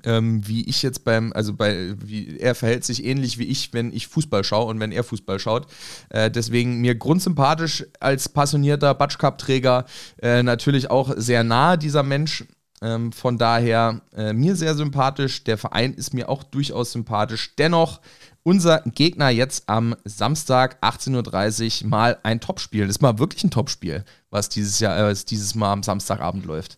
[0.04, 3.92] ähm, wie ich jetzt beim, also bei, wie er verhält sich ähnlich wie ich, wenn
[3.92, 5.68] ich Fußball schaue und wenn er Fußball schaut.
[6.10, 9.86] Äh, deswegen mir grundsympathisch als passionierter Batsch-Cup-Träger
[10.22, 12.46] äh, natürlich auch sehr nah, dieser Mensch.
[12.84, 15.44] Ähm, von daher äh, mir sehr sympathisch.
[15.44, 17.56] Der Verein ist mir auch durchaus sympathisch.
[17.58, 18.02] Dennoch
[18.44, 22.88] unser Gegner jetzt am Samstag 18.30 Uhr mal ein Topspiel.
[22.88, 26.46] Das ist mal wirklich ein Topspiel, was dieses Jahr, äh, was dieses Mal am Samstagabend
[26.46, 26.78] läuft.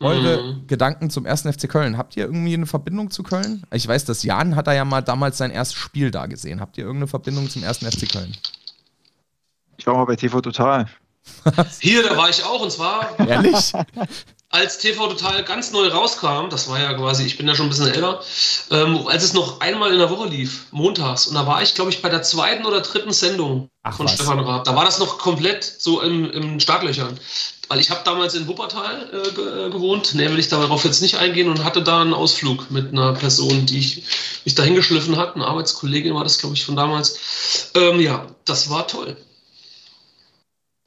[0.00, 0.66] Eure Mhm.
[0.66, 1.96] Gedanken zum ersten FC Köln.
[1.96, 3.62] Habt ihr irgendwie eine Verbindung zu Köln?
[3.72, 6.60] Ich weiß, dass Jan hat da ja mal damals sein erstes Spiel da gesehen.
[6.60, 8.36] Habt ihr irgendeine Verbindung zum ersten FC Köln?
[9.76, 10.88] Ich war mal bei TV Total.
[11.80, 13.72] Hier, da war ich auch und zwar Ehrlich?
[14.52, 17.68] als TV Total ganz neu rauskam, das war ja quasi, ich bin ja schon ein
[17.70, 18.20] bisschen älter,
[18.70, 21.26] ähm, als es noch einmal in der Woche lief, montags.
[21.26, 24.14] Und da war ich, glaube ich, bei der zweiten oder dritten Sendung Ach, von was.
[24.14, 24.64] Stefan Raab.
[24.64, 27.18] Da war das noch komplett so im, im Startlöchern.
[27.68, 31.00] Weil ich habe damals in Wuppertal äh, ge äh, gewohnt, ne, will ich darauf jetzt
[31.00, 34.02] nicht eingehen und hatte da einen Ausflug mit einer Person, die ich
[34.44, 35.34] mich dahin geschliffen hat.
[35.34, 37.70] Eine Arbeitskollegin war das, glaube ich, von damals.
[37.74, 39.16] Ähm, ja, das war toll.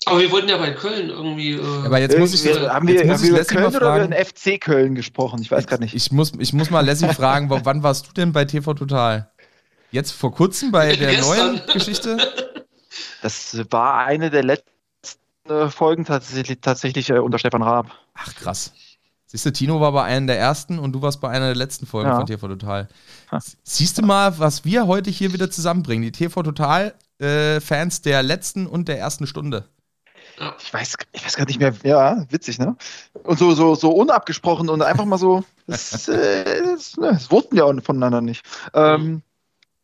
[0.05, 1.53] Aber wir wollten ja bei Köln irgendwie.
[1.53, 3.63] Äh, Aber jetzt muss ich, Irgendwie- haben wir, jetzt muss haben ich wir über Köln
[3.63, 4.11] mal oder über fragen.
[4.11, 5.41] den FC Köln gesprochen?
[5.41, 5.95] Ich weiß gerade nicht.
[5.95, 9.31] Ich muss, ich muss mal Leslie fragen, wann warst du denn bei TV Total?
[9.91, 12.17] Jetzt vor kurzem bei der neuen Geschichte?
[13.21, 14.69] Das war eine der letzten
[15.49, 17.87] äh, Folgen tatsächlich, tatsächlich äh, unter Stefan Raab.
[18.13, 18.73] Ach krass.
[19.27, 21.87] Siehst du, Tino war bei einer der ersten und du warst bei einer der letzten
[21.87, 22.17] Folgen Ja.
[22.17, 22.87] von TV Total.
[23.31, 23.39] Ha.
[23.63, 26.03] Siehst du mal, was wir heute hier wieder zusammenbringen?
[26.03, 29.65] Die TV Total äh, Fans der letzten und der ersten Stunde.
[30.59, 31.73] Ich weiß, ich weiß gar nicht mehr.
[31.83, 32.75] Ja, witzig, ne?
[33.23, 35.43] Und so, so, so unabgesprochen und einfach mal so.
[35.67, 38.45] Das, äh, das, ne, das wussten wir auch voneinander nicht.
[38.73, 39.21] Ähm,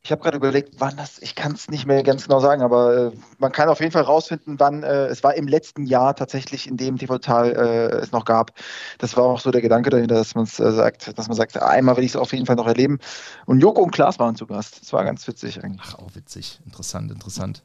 [0.03, 2.97] ich habe gerade überlegt, wann das, ich kann es nicht mehr ganz genau sagen, aber
[2.97, 6.67] äh, man kann auf jeden Fall rausfinden, wann, äh, es war im letzten Jahr tatsächlich,
[6.67, 8.51] in dem TV Total äh, es noch gab.
[8.97, 11.97] Das war auch so der Gedanke dahinter, dass man äh, sagt, dass man sagt, einmal
[11.97, 12.97] will ich es auf jeden Fall noch erleben.
[13.45, 14.81] Und Joko und Klaas waren zu Gast.
[14.81, 15.81] Das war ganz witzig eigentlich.
[15.85, 16.59] Ach, auch witzig.
[16.65, 17.63] Interessant, interessant.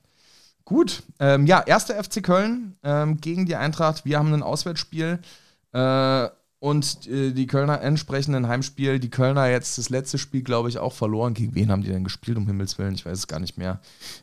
[0.67, 4.05] Gut, ähm, ja, erster FC Köln ähm, gegen die Eintracht.
[4.05, 5.21] Wir haben ein Auswärtsspiel
[5.73, 8.99] äh, und äh, die Kölner entsprechenden Heimspiel.
[8.99, 11.35] Die Kölner jetzt das letzte Spiel, glaube ich, auch verloren.
[11.35, 12.97] Gegen wen haben die denn gespielt, um Himmels Willen?
[12.97, 13.79] Ich weiß es gar nicht mehr.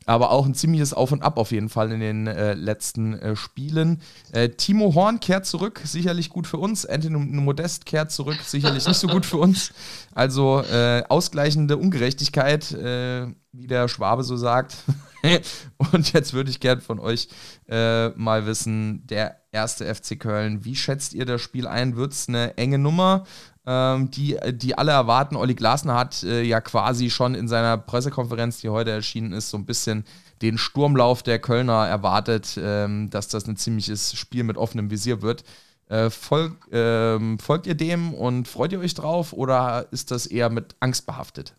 [0.05, 3.37] Aber auch ein ziemliches Auf und Ab auf jeden Fall in den äh, letzten äh,
[3.37, 4.01] Spielen.
[4.33, 6.85] Äh, Timo Horn kehrt zurück, sicherlich gut für uns.
[6.85, 9.71] Anthony Modest kehrt zurück, sicherlich nicht so gut für uns.
[10.13, 14.75] Also äh, ausgleichende Ungerechtigkeit, wie der Schwabe so sagt.
[15.91, 17.29] Und jetzt würde ich gern von euch
[17.69, 21.95] äh, mal wissen, der erste FC Köln, wie schätzt ihr das Spiel ein?
[21.95, 23.23] Wird es eine enge Nummer?
[23.65, 25.35] ähm, die, die alle erwarten.
[25.35, 29.57] Olli Glasner hat äh, ja quasi schon in seiner Pressekonferenz, die heute erschienen ist, so
[29.57, 30.05] ein bisschen
[30.41, 35.43] den Sturmlauf der Kölner erwartet, ähm, dass das ein ziemliches Spiel mit offenem Visier wird.
[35.87, 40.49] Äh, folg, ähm, folgt ihr dem und freut ihr euch drauf oder ist das eher
[40.49, 41.55] mit Angst behaftet?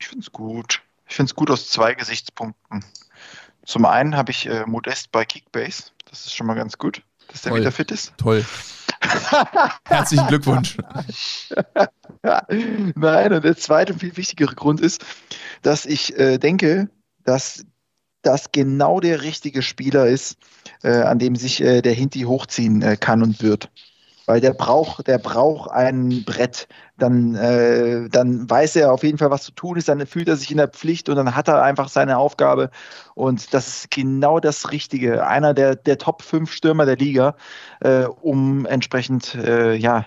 [0.00, 0.82] Ich finde es gut.
[1.10, 2.84] Ich finde es gut aus zwei Gesichtspunkten.
[3.66, 5.90] Zum einen habe ich äh, Modest bei Kickbase.
[6.08, 7.60] Das ist schon mal ganz gut, dass der Toll.
[7.60, 8.12] wieder fit ist.
[8.16, 8.44] Toll.
[9.88, 10.76] Herzlichen Glückwunsch.
[12.22, 15.04] Nein, und der zweite und viel wichtigere Grund ist,
[15.62, 16.88] dass ich äh, denke,
[17.24, 17.64] dass
[18.22, 20.38] das genau der richtige Spieler ist,
[20.84, 23.68] äh, an dem sich äh, der Hinti hochziehen äh, kann und wird.
[24.30, 26.68] Weil der braucht, der braucht ein Brett.
[26.96, 30.36] Dann, äh, dann weiß er auf jeden Fall, was zu tun ist, dann fühlt er
[30.36, 32.70] sich in der Pflicht und dann hat er einfach seine Aufgabe.
[33.16, 35.26] Und das ist genau das Richtige.
[35.26, 37.34] Einer der, der Top 5 Stürmer der Liga,
[37.80, 40.06] äh, um entsprechend äh, ja,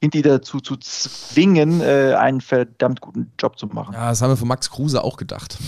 [0.00, 3.92] Hinti dazu zu zwingen, äh, einen verdammt guten Job zu machen.
[3.92, 5.58] Ja, das haben wir von Max Kruse auch gedacht.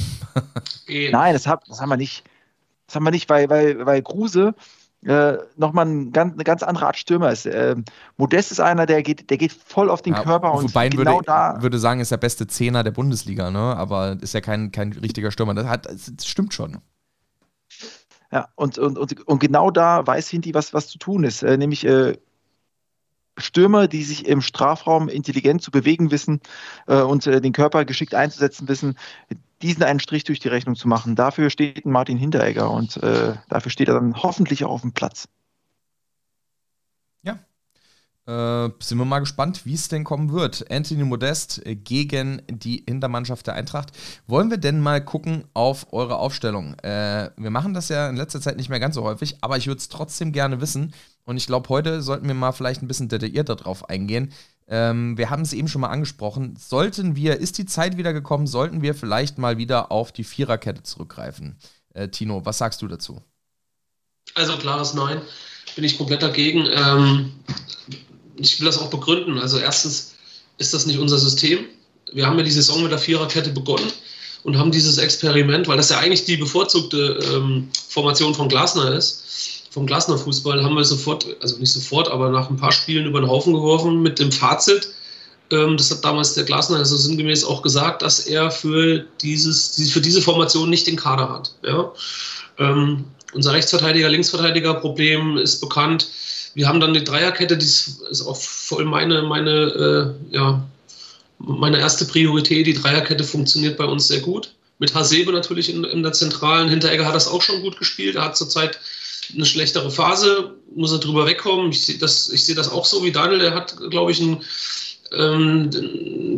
[0.88, 2.24] Nein, das, hab, das haben wir nicht.
[2.86, 4.54] Das haben wir nicht, weil, weil, weil Kruse
[5.04, 7.46] äh, nochmal ein ganz, eine ganz andere Art Stürmer ist.
[7.46, 7.84] Ähm,
[8.16, 11.16] Modest ist einer, der geht, der geht voll auf den Ja, Körper und wobei genau
[11.16, 11.60] würde, da.
[11.60, 13.76] würde sagen, ist der beste Zehner der Bundesliga, ne?
[13.76, 15.54] aber ist ja kein, kein richtiger Stürmer.
[15.54, 16.78] Das, hat, das stimmt schon.
[18.30, 21.42] Ja, und, und, und, und genau da weiß Hinti, was, was zu tun ist.
[21.42, 22.16] Äh, nämlich äh,
[23.38, 26.40] Stürmer, die sich im Strafraum intelligent zu bewegen wissen
[26.86, 28.96] äh, und äh, den Körper geschickt einzusetzen wissen,
[29.62, 31.14] diesen einen Strich durch die Rechnung zu machen.
[31.14, 35.28] Dafür steht Martin Hinteregger und äh, dafür steht er dann hoffentlich auch auf dem Platz.
[38.24, 40.70] Äh, sind wir mal gespannt, wie es denn kommen wird.
[40.70, 43.90] Anthony Modest äh, gegen die Hintermannschaft der Eintracht.
[44.28, 46.74] Wollen wir denn mal gucken auf eure Aufstellung?
[46.84, 49.66] Äh, wir machen das ja in letzter Zeit nicht mehr ganz so häufig, aber ich
[49.66, 50.94] würde es trotzdem gerne wissen.
[51.24, 54.32] Und ich glaube, heute sollten wir mal vielleicht ein bisschen detaillierter drauf eingehen.
[54.72, 56.56] Ähm, wir haben es eben schon mal angesprochen.
[56.58, 60.82] Sollten wir, ist die Zeit wieder gekommen, sollten wir vielleicht mal wieder auf die Viererkette
[60.82, 61.58] zurückgreifen?
[61.92, 63.20] Äh, Tino, was sagst du dazu?
[64.34, 65.20] Also klares Nein,
[65.76, 66.66] bin ich komplett dagegen.
[66.72, 67.32] Ähm,
[68.36, 69.38] ich will das auch begründen.
[69.38, 70.14] Also erstens
[70.56, 71.66] ist das nicht unser System.
[72.14, 73.92] Wir haben ja die Saison mit der Viererkette begonnen
[74.42, 79.21] und haben dieses Experiment, weil das ja eigentlich die bevorzugte ähm, Formation von Glasner ist,
[79.72, 83.20] vom Glasner Fußball, haben wir sofort, also nicht sofort, aber nach ein paar Spielen über
[83.20, 84.90] den Haufen geworfen mit dem Fazit.
[85.50, 90.02] Ähm, das hat damals der Glasner also sinngemäß auch gesagt, dass er für, dieses, für
[90.02, 91.54] diese Formation nicht den Kader hat.
[91.64, 91.90] Ja?
[92.58, 96.08] Ähm, unser Rechtsverteidiger, Linksverteidiger-Problem ist bekannt.
[96.54, 100.62] Wir haben dann die Dreierkette, die ist, ist auch voll meine, meine, äh, ja,
[101.38, 102.66] meine erste Priorität.
[102.66, 104.52] Die Dreierkette funktioniert bei uns sehr gut.
[104.78, 106.68] Mit Hasebe natürlich in, in der zentralen.
[106.68, 108.16] Hinteregger hat das auch schon gut gespielt.
[108.16, 108.78] Er hat zurzeit
[109.34, 111.70] eine schlechtere Phase, muss er drüber wegkommen.
[111.70, 113.38] Ich sehe das, sehe das auch so wie Daniel.
[113.38, 114.42] Der hat, glaube ich, ein,
[115.12, 115.70] ähm,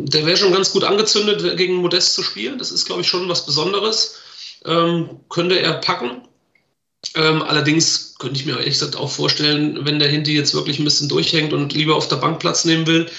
[0.05, 2.57] der wäre schon ganz gut angezündet, gegen Modest zu spielen.
[2.57, 4.15] Das ist, glaube ich, schon was Besonderes.
[4.65, 6.21] Ähm, könnte er packen.
[7.13, 10.85] Ähm, allerdings könnte ich mir ehrlich gesagt auch vorstellen, wenn der Hinti jetzt wirklich ein
[10.85, 13.09] bisschen durchhängt und lieber auf der Bank Platz nehmen will,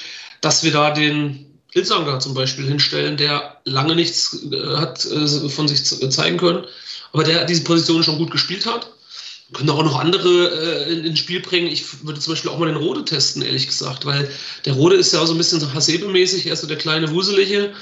[0.41, 5.69] dass wir da den Ilzanger zum Beispiel hinstellen, der lange nichts äh, hat äh, von
[5.69, 6.65] sich zeigen können,
[7.13, 8.91] aber der diese Position schon gut gespielt hat.
[9.53, 11.69] Können auch noch andere äh, in, ins Spiel bringen.
[11.69, 14.29] Ich würde zum Beispiel auch mal den Rode testen, ehrlich gesagt, weil
[14.65, 17.11] der Rode ist ja auch so ein bisschen so Hasebe-mäßig, er ist so der kleine
[17.13, 17.73] Wuselige.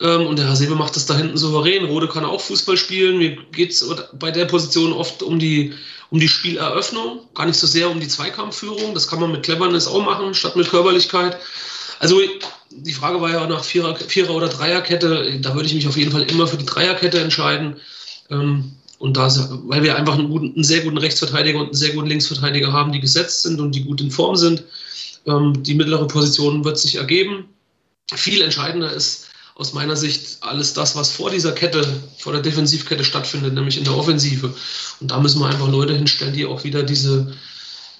[0.00, 1.84] Ähm, und der Hasebe macht das da hinten souverän.
[1.84, 3.18] Rode kann auch Fußball spielen.
[3.18, 5.74] Mir geht es bei der Position oft um die,
[6.10, 8.94] um die Spieleröffnung, gar nicht so sehr um die Zweikampfführung.
[8.94, 11.36] Das kann man mit Cleverness auch machen, statt mit Körperlichkeit.
[12.00, 12.20] Also
[12.70, 15.38] die Frage war ja nach Vierer-, Vierer oder Dreierkette.
[15.40, 17.76] Da würde ich mich auf jeden Fall immer für die Dreierkette entscheiden.
[18.30, 19.28] Ähm, und da,
[19.64, 22.92] weil wir einfach einen, guten, einen, sehr guten Rechtsverteidiger und einen sehr guten Linksverteidiger haben,
[22.92, 24.62] die gesetzt sind und die gut in Form sind.
[25.26, 27.46] Ähm, die mittlere Position wird sich ergeben.
[28.14, 29.26] Viel entscheidender ist
[29.56, 31.84] aus meiner Sicht alles das, was vor dieser Kette,
[32.16, 34.54] vor der Defensivkette stattfindet, nämlich in der Offensive.
[35.00, 37.34] Und da müssen wir einfach Leute hinstellen, die auch wieder diese,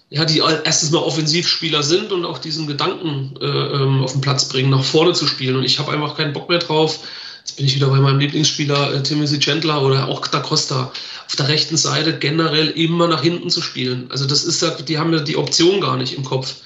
[0.09, 4.49] ja, die erstens mal Offensivspieler sind und auch diesen Gedanken äh, ähm, auf den Platz
[4.49, 5.57] bringen, nach vorne zu spielen.
[5.57, 7.01] Und ich habe einfach keinen Bock mehr drauf.
[7.43, 10.93] Jetzt bin ich wieder bei meinem Lieblingsspieler äh, Timothy Chandler oder auch Da Costa
[11.27, 14.07] auf der rechten Seite generell immer nach hinten zu spielen.
[14.11, 16.57] Also das ist die haben ja die Option gar nicht im Kopf,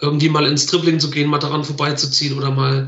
[0.00, 2.86] irgendwie mal ins Dribbling zu gehen, mal daran vorbeizuziehen oder mal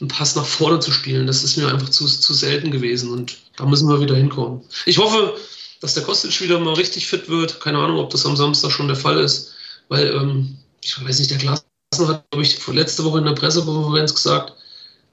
[0.00, 1.26] einen Pass nach vorne zu spielen.
[1.26, 4.62] Das ist mir einfach zu, zu selten gewesen und da müssen wir wieder hinkommen.
[4.86, 5.34] Ich hoffe,
[5.80, 7.60] dass der Kostic wieder mal richtig fit wird.
[7.60, 9.52] Keine Ahnung, ob das am Samstag schon der Fall ist,
[9.88, 14.14] weil ähm, ich weiß nicht, der Glasner hat, glaube ich, letzte Woche in der Pressekonferenz
[14.14, 14.54] gesagt,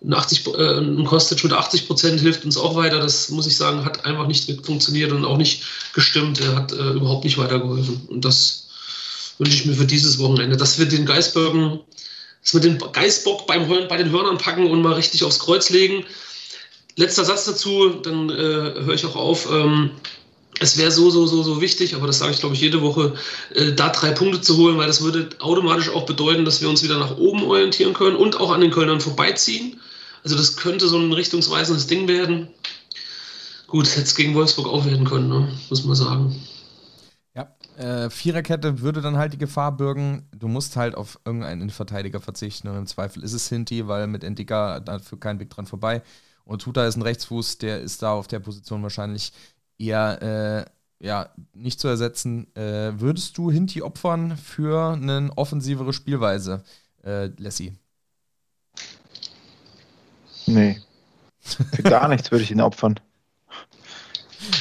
[0.08, 3.00] 80, äh, ein Kostic mit 80 Prozent hilft uns auch weiter.
[3.00, 5.64] Das muss ich sagen, hat einfach nicht funktioniert und auch nicht
[5.94, 6.42] gestimmt.
[6.42, 8.02] Er hat äh, überhaupt nicht weitergeholfen.
[8.08, 8.68] Und das
[9.38, 11.80] wünsche ich mir für dieses Wochenende, dass wir den Geisbergen,
[12.42, 16.06] dass wir den Geißbock beim bei den Hörnern packen und mal richtig aufs Kreuz legen.
[16.98, 19.50] Letzter Satz dazu, dann äh, höre ich auch auf.
[19.52, 19.92] Ähm,
[20.60, 23.14] es wäre so, so, so, so wichtig, aber das sage ich, glaube ich, jede Woche,
[23.54, 26.84] äh, da drei Punkte zu holen, weil das würde automatisch auch bedeuten, dass wir uns
[26.84, 29.80] wieder nach oben orientieren können und auch an den Kölnern vorbeiziehen.
[30.26, 32.48] Also das könnte so ein richtungsweisendes Ding werden.
[33.68, 35.48] Gut, hätte es gegen Wolfsburg auch werden können, ne?
[35.70, 36.36] muss man sagen.
[37.36, 42.20] Ja, äh, Viererkette würde dann halt die Gefahr bürgen, du musst halt auf irgendeinen Verteidiger
[42.20, 46.02] verzichten und im Zweifel ist es Hinti, weil mit Endika dafür kein Weg dran vorbei.
[46.44, 49.32] Und Tuta ist ein Rechtsfuß, der ist da auf der Position wahrscheinlich
[49.78, 50.66] eher
[51.02, 52.48] äh, ja, nicht zu ersetzen.
[52.56, 56.64] Äh, würdest du Hinti opfern für eine offensivere Spielweise,
[57.04, 57.78] äh, Lassie?
[60.46, 60.80] Nee.
[61.42, 63.00] Für gar nichts würde ich ihn opfern.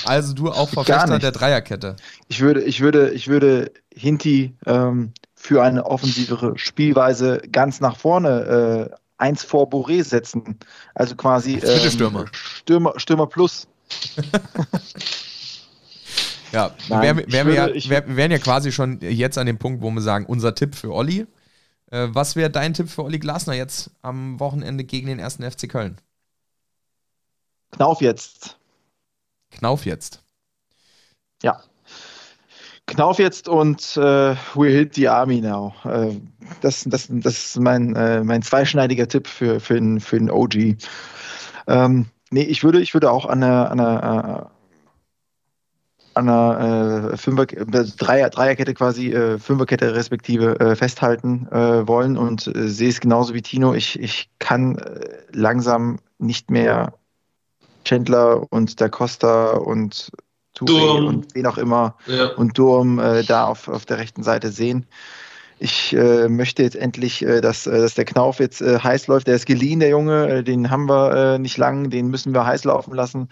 [0.05, 1.97] Also du auch Verfechter der Dreierkette.
[2.29, 8.91] Ich würde, ich würde, ich würde Hinti ähm, für eine offensivere Spielweise ganz nach vorne
[8.91, 10.59] äh, eins vor Boré setzen.
[10.95, 12.27] Also quasi ähm, Stürmer.
[12.33, 12.95] Stürmer.
[12.97, 13.67] Stürmer plus.
[16.53, 19.59] ja, Nein, wär, wär würde, ja, wär, wir wären ja quasi schon jetzt an dem
[19.59, 21.27] Punkt, wo wir sagen, unser Tipp für Olli.
[21.95, 25.69] Äh, was wäre dein Tipp für Olli Glasner jetzt am Wochenende gegen den ersten FC
[25.69, 26.01] Köln?
[27.71, 28.59] Knauf jetzt.
[29.53, 30.21] Knauf jetzt.
[31.45, 31.63] Ja.
[32.87, 35.73] Knauf jetzt und äh, we hit the army now.
[35.85, 36.17] Äh,
[36.61, 40.77] das, das, das ist mein, äh, mein zweischneidiger Tipp für, für, den, für den OG.
[41.69, 44.54] Ähm, nee, ich würde, ich würde auch an einer, an einer, äh,
[46.15, 52.17] an einer äh, Fünfer, äh, Dreier, Dreierkette quasi, äh, Fünferkette respektive äh, festhalten äh, wollen
[52.17, 53.75] und äh, sehe es genauso wie Tino.
[53.75, 56.95] Ich, ich kann äh, langsam nicht mehr
[57.85, 60.11] Chandler und Da Costa und
[60.57, 62.29] Touré und wen auch immer ja.
[62.29, 64.87] und Durm äh, da auf, auf der rechten Seite sehen.
[65.59, 69.27] Ich äh, möchte jetzt endlich, äh, dass, äh, dass der Knauf jetzt äh, heiß läuft.
[69.27, 70.43] Der ist geliehen, der Junge.
[70.45, 71.91] Den haben wir nicht lang.
[71.91, 73.29] Den müssen wir heiß laufen lassen.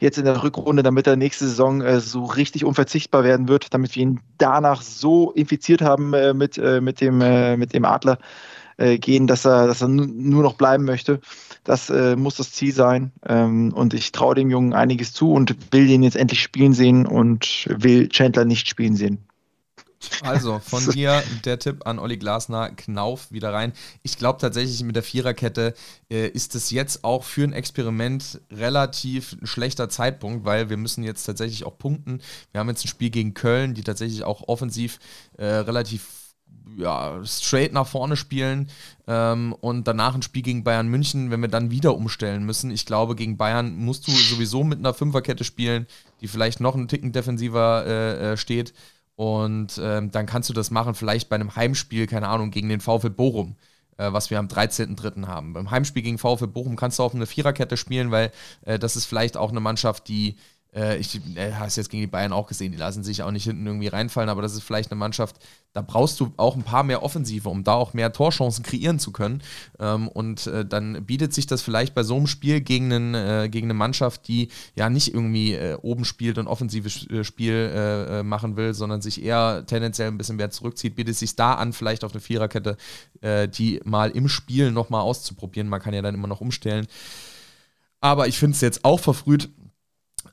[0.00, 4.02] Jetzt in der Rückrunde, damit er nächste Saison so richtig unverzichtbar werden wird, damit wir
[4.02, 7.18] ihn danach so infiziert haben mit, mit, dem,
[7.58, 8.18] mit dem Adler
[8.78, 11.20] gehen, dass er, dass er nur noch bleiben möchte.
[11.64, 13.12] Das äh, muss das Ziel sein.
[13.28, 17.06] Ähm, und ich traue dem Jungen einiges zu und will ihn jetzt endlich spielen sehen
[17.06, 19.18] und will Chandler nicht spielen sehen.
[20.22, 23.72] Also von mir der Tipp an Olli Glasner, Knauf wieder rein.
[24.02, 25.74] Ich glaube tatsächlich mit der Viererkette
[26.10, 31.04] äh, ist es jetzt auch für ein Experiment relativ ein schlechter Zeitpunkt, weil wir müssen
[31.04, 32.20] jetzt tatsächlich auch punkten.
[32.52, 34.98] Wir haben jetzt ein Spiel gegen Köln, die tatsächlich auch offensiv
[35.36, 36.06] äh, relativ
[36.76, 38.68] ja, straight nach vorne spielen
[39.06, 42.70] ähm, und danach ein Spiel gegen Bayern München, wenn wir dann wieder umstellen müssen.
[42.70, 45.86] Ich glaube, gegen Bayern musst du sowieso mit einer Fünferkette spielen,
[46.20, 48.72] die vielleicht noch einen Ticken defensiver äh, äh steht.
[49.20, 52.80] Und ähm, dann kannst du das machen, vielleicht bei einem Heimspiel, keine Ahnung, gegen den
[52.80, 53.54] VfL Bochum,
[53.98, 55.26] äh, was wir am 13.03.
[55.26, 55.52] haben.
[55.52, 58.32] Beim Heimspiel gegen VfL Bochum kannst du auch eine Viererkette spielen, weil
[58.62, 60.36] äh, das ist vielleicht auch eine Mannschaft, die
[60.74, 63.44] äh, ich äh, hast jetzt gegen die Bayern auch gesehen, die lassen sich auch nicht
[63.44, 65.36] hinten irgendwie reinfallen, aber das ist vielleicht eine Mannschaft,
[65.72, 69.12] da brauchst du auch ein paar mehr Offensive, um da auch mehr Torchancen kreieren zu
[69.12, 69.42] können.
[69.78, 73.48] Ähm, und äh, dann bietet sich das vielleicht bei so einem Spiel gegen, einen, äh,
[73.48, 78.56] gegen eine Mannschaft, die ja nicht irgendwie äh, oben spielt und offensives äh, Spiel machen
[78.56, 82.12] will, sondern sich eher tendenziell ein bisschen mehr zurückzieht, bietet sich da an, vielleicht auf
[82.12, 82.76] eine Viererkette,
[83.22, 85.68] die mal im Spiel nochmal auszuprobieren.
[85.68, 86.86] Man kann ja dann immer noch umstellen.
[88.00, 89.50] Aber ich finde es jetzt auch verfrüht,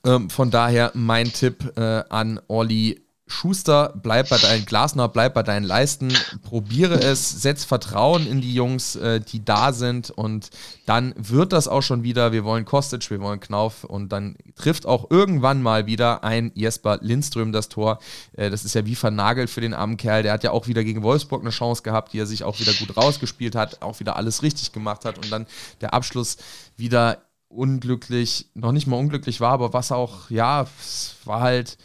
[0.07, 5.43] ähm, von daher mein Tipp äh, an Olli Schuster, bleib bei deinen Glasner, bleib bei
[5.43, 6.13] deinen Leisten,
[6.43, 10.49] probiere es, setz Vertrauen in die Jungs, äh, die da sind und
[10.85, 12.31] dann wird das auch schon wieder.
[12.31, 16.99] Wir wollen Kostic, wir wollen Knauf und dann trifft auch irgendwann mal wieder ein Jesper
[17.01, 17.99] Lindström das Tor.
[18.37, 20.23] Äh, das ist ja wie vernagelt für den armen Kerl.
[20.23, 22.71] Der hat ja auch wieder gegen Wolfsburg eine Chance gehabt, die er sich auch wieder
[22.73, 25.47] gut rausgespielt hat, auch wieder alles richtig gemacht hat und dann
[25.81, 26.37] der Abschluss
[26.77, 27.17] wieder
[27.49, 31.77] unglücklich, noch nicht mal unglücklich war, aber was auch, ja, es war halt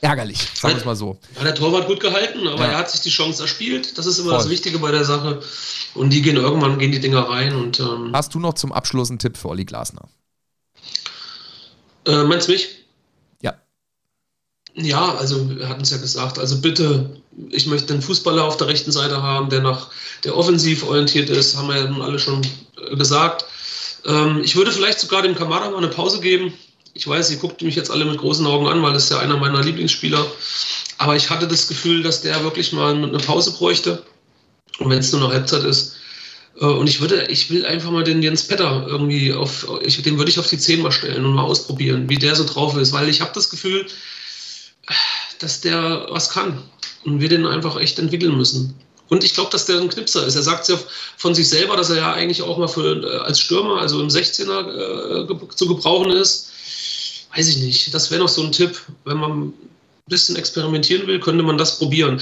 [0.00, 1.18] ärgerlich, sagen wir es mal so.
[1.36, 2.72] Ja, der Torwart gut gehalten, aber ja.
[2.72, 3.96] er hat sich die Chance erspielt.
[3.96, 4.38] Das ist immer Voll.
[4.38, 5.42] das Wichtige bei der Sache.
[5.94, 7.54] Und die gehen irgendwann, gehen die Dinger rein.
[7.56, 10.08] Und, ähm, Hast du noch zum Abschluss einen Tipp für Olli Glasner?
[12.06, 12.68] Äh, meinst du mich?
[13.40, 13.54] Ja.
[14.74, 16.38] Ja, also wir hatten es ja gesagt.
[16.38, 19.90] Also bitte, ich möchte einen Fußballer auf der rechten Seite haben, der nach
[20.24, 22.42] der offensiv orientiert ist, haben wir ja nun alle schon
[22.94, 23.46] gesagt.
[24.06, 26.52] Ähm, ich würde vielleicht sogar dem Kamada mal eine Pause geben.
[26.94, 29.18] Ich weiß, ihr guckt mich jetzt alle mit großen Augen an, weil das ist ja
[29.18, 30.24] einer meiner Lieblingsspieler.
[30.98, 34.02] Aber ich hatte das Gefühl, dass der wirklich mal eine Pause bräuchte.
[34.78, 35.96] Und wenn es nur noch Halbzeit ist.
[36.60, 40.18] Äh, und ich würde, ich will einfach mal den Jens Petter irgendwie auf, ich, den
[40.18, 42.92] würde ich auf die 10 mal stellen und mal ausprobieren, wie der so drauf ist.
[42.92, 43.86] Weil ich habe das Gefühl,
[45.38, 46.62] dass der was kann.
[47.04, 48.74] und wir den einfach echt entwickeln müssen.
[49.08, 50.34] Und ich glaube, dass der ein Knipser ist.
[50.34, 50.78] Er sagt ja
[51.16, 54.08] von sich selber, dass er ja eigentlich auch mal für, äh, als Stürmer, also im
[54.08, 56.50] 16er äh, zu gebrauchen ist.
[57.34, 57.92] Weiß ich nicht.
[57.92, 58.80] Das wäre noch so ein Tipp.
[59.04, 59.52] Wenn man ein
[60.06, 62.20] bisschen experimentieren will, könnte man das probieren.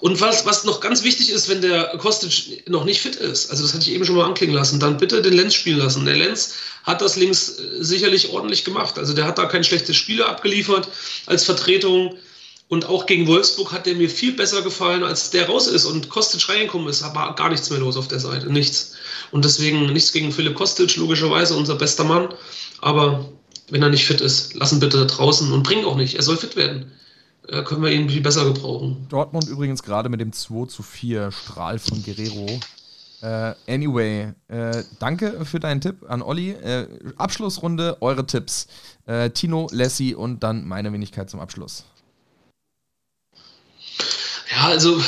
[0.00, 3.62] Und was, was noch ganz wichtig ist, wenn der Kostic noch nicht fit ist, also
[3.62, 6.06] das hatte ich eben schon mal anklingen lassen, dann bitte den Lenz spielen lassen.
[6.06, 6.54] Der Lenz
[6.84, 8.98] hat das links äh, sicherlich ordentlich gemacht.
[8.98, 10.88] Also der hat da kein schlechtes Spiel abgeliefert
[11.26, 12.16] als Vertretung.
[12.70, 16.08] Und auch gegen Wolfsburg hat der mir viel besser gefallen, als der raus ist und
[16.08, 17.02] Kostic reingekommen ist.
[17.02, 18.50] War gar nichts mehr los auf der Seite.
[18.50, 18.94] Nichts.
[19.32, 22.28] Und deswegen nichts gegen Philipp Kostic, logischerweise unser bester Mann.
[22.80, 23.28] Aber
[23.70, 26.14] wenn er nicht fit ist, lassen bitte draußen und bringen auch nicht.
[26.14, 26.92] Er soll fit werden
[27.48, 29.06] äh, können wir ihn viel besser gebrauchen.
[29.08, 32.60] Dortmund übrigens gerade mit dem 2 zu 4 Strahl von Guerrero.
[33.22, 36.52] Äh, anyway, äh, danke für deinen Tipp an Olli.
[36.52, 36.86] Äh,
[37.16, 38.66] Abschlussrunde, eure Tipps.
[39.06, 41.84] Äh, Tino, Lassie und dann meine Wenigkeit zum Abschluss.
[44.50, 45.02] Ja, also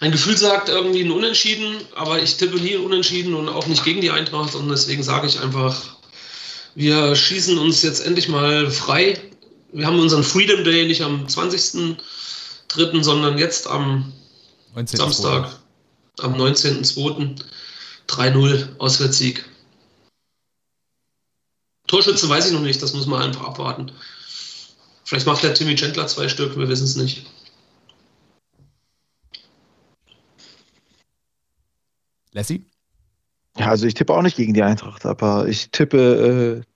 [0.00, 4.00] mein Gefühl sagt irgendwie ein Unentschieden, aber ich tippe nie Unentschieden und auch nicht gegen
[4.00, 5.96] die Eintracht und deswegen sage ich einfach,
[6.74, 9.20] wir schießen uns jetzt endlich mal frei
[9.72, 14.12] wir haben unseren Freedom Day nicht am 20.03., sondern jetzt am
[14.74, 14.98] 19.
[14.98, 15.58] Samstag,
[16.18, 17.42] am 19.02.
[18.08, 19.44] 3-0 Auswärtssieg.
[21.86, 23.92] Torschütze weiß ich noch nicht, das muss man einfach abwarten.
[25.04, 27.24] Vielleicht macht der Timmy Chandler zwei Stück, wir wissen es nicht.
[32.32, 32.66] Lassie?
[33.58, 36.72] Ja, also ich tippe auch nicht gegen die Eintracht, aber ich tippe äh,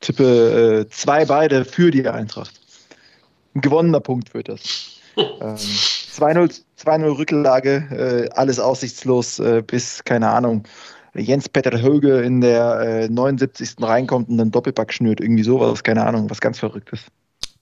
[0.00, 2.60] tippe äh, zwei beide für die Eintracht.
[3.54, 5.00] Ein gewonnener Punkt wird das.
[5.16, 10.64] ähm, 2-0 Rücklage, äh, alles aussichtslos äh, bis, keine Ahnung,
[11.14, 13.76] Jens-Peter Höge in der äh, 79.
[13.80, 15.20] reinkommt und einen Doppelpack schnürt.
[15.20, 17.06] Irgendwie sowas, keine Ahnung, was ganz Verrücktes.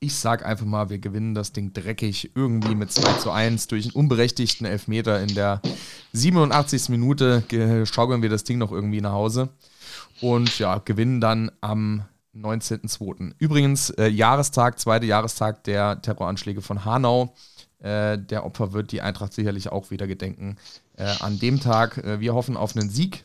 [0.02, 3.84] Ich sag einfach mal, wir gewinnen das Ding dreckig irgendwie mit 2 zu 1 durch
[3.84, 5.62] einen unberechtigten Elfmeter in der
[6.12, 6.88] 87.
[6.88, 7.44] Minute.
[7.86, 9.50] Schaukeln wir das Ding noch irgendwie nach Hause.
[10.20, 12.02] Und ja, gewinnen dann am
[12.36, 13.34] 19.02.
[13.38, 17.36] Übrigens, äh, Jahrestag, zweiter Jahrestag der Terroranschläge von Hanau.
[17.78, 20.56] Äh, der Opfer wird die Eintracht sicherlich auch wieder gedenken.
[20.96, 23.22] Äh, an dem Tag, äh, wir hoffen auf einen Sieg.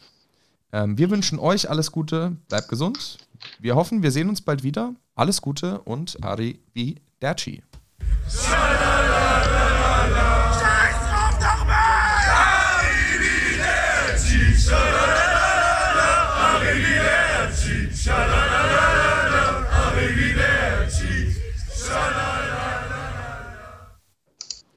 [0.72, 3.18] Ähm, wir wünschen euch alles Gute, bleibt gesund.
[3.58, 4.94] Wir hoffen, wir sehen uns bald wieder.
[5.18, 7.64] Alles Gute und Arrivederci.
[8.30, 8.54] Scheiß
[11.10, 12.22] drauf, doch mal!
[13.26, 14.97] Arrivederci!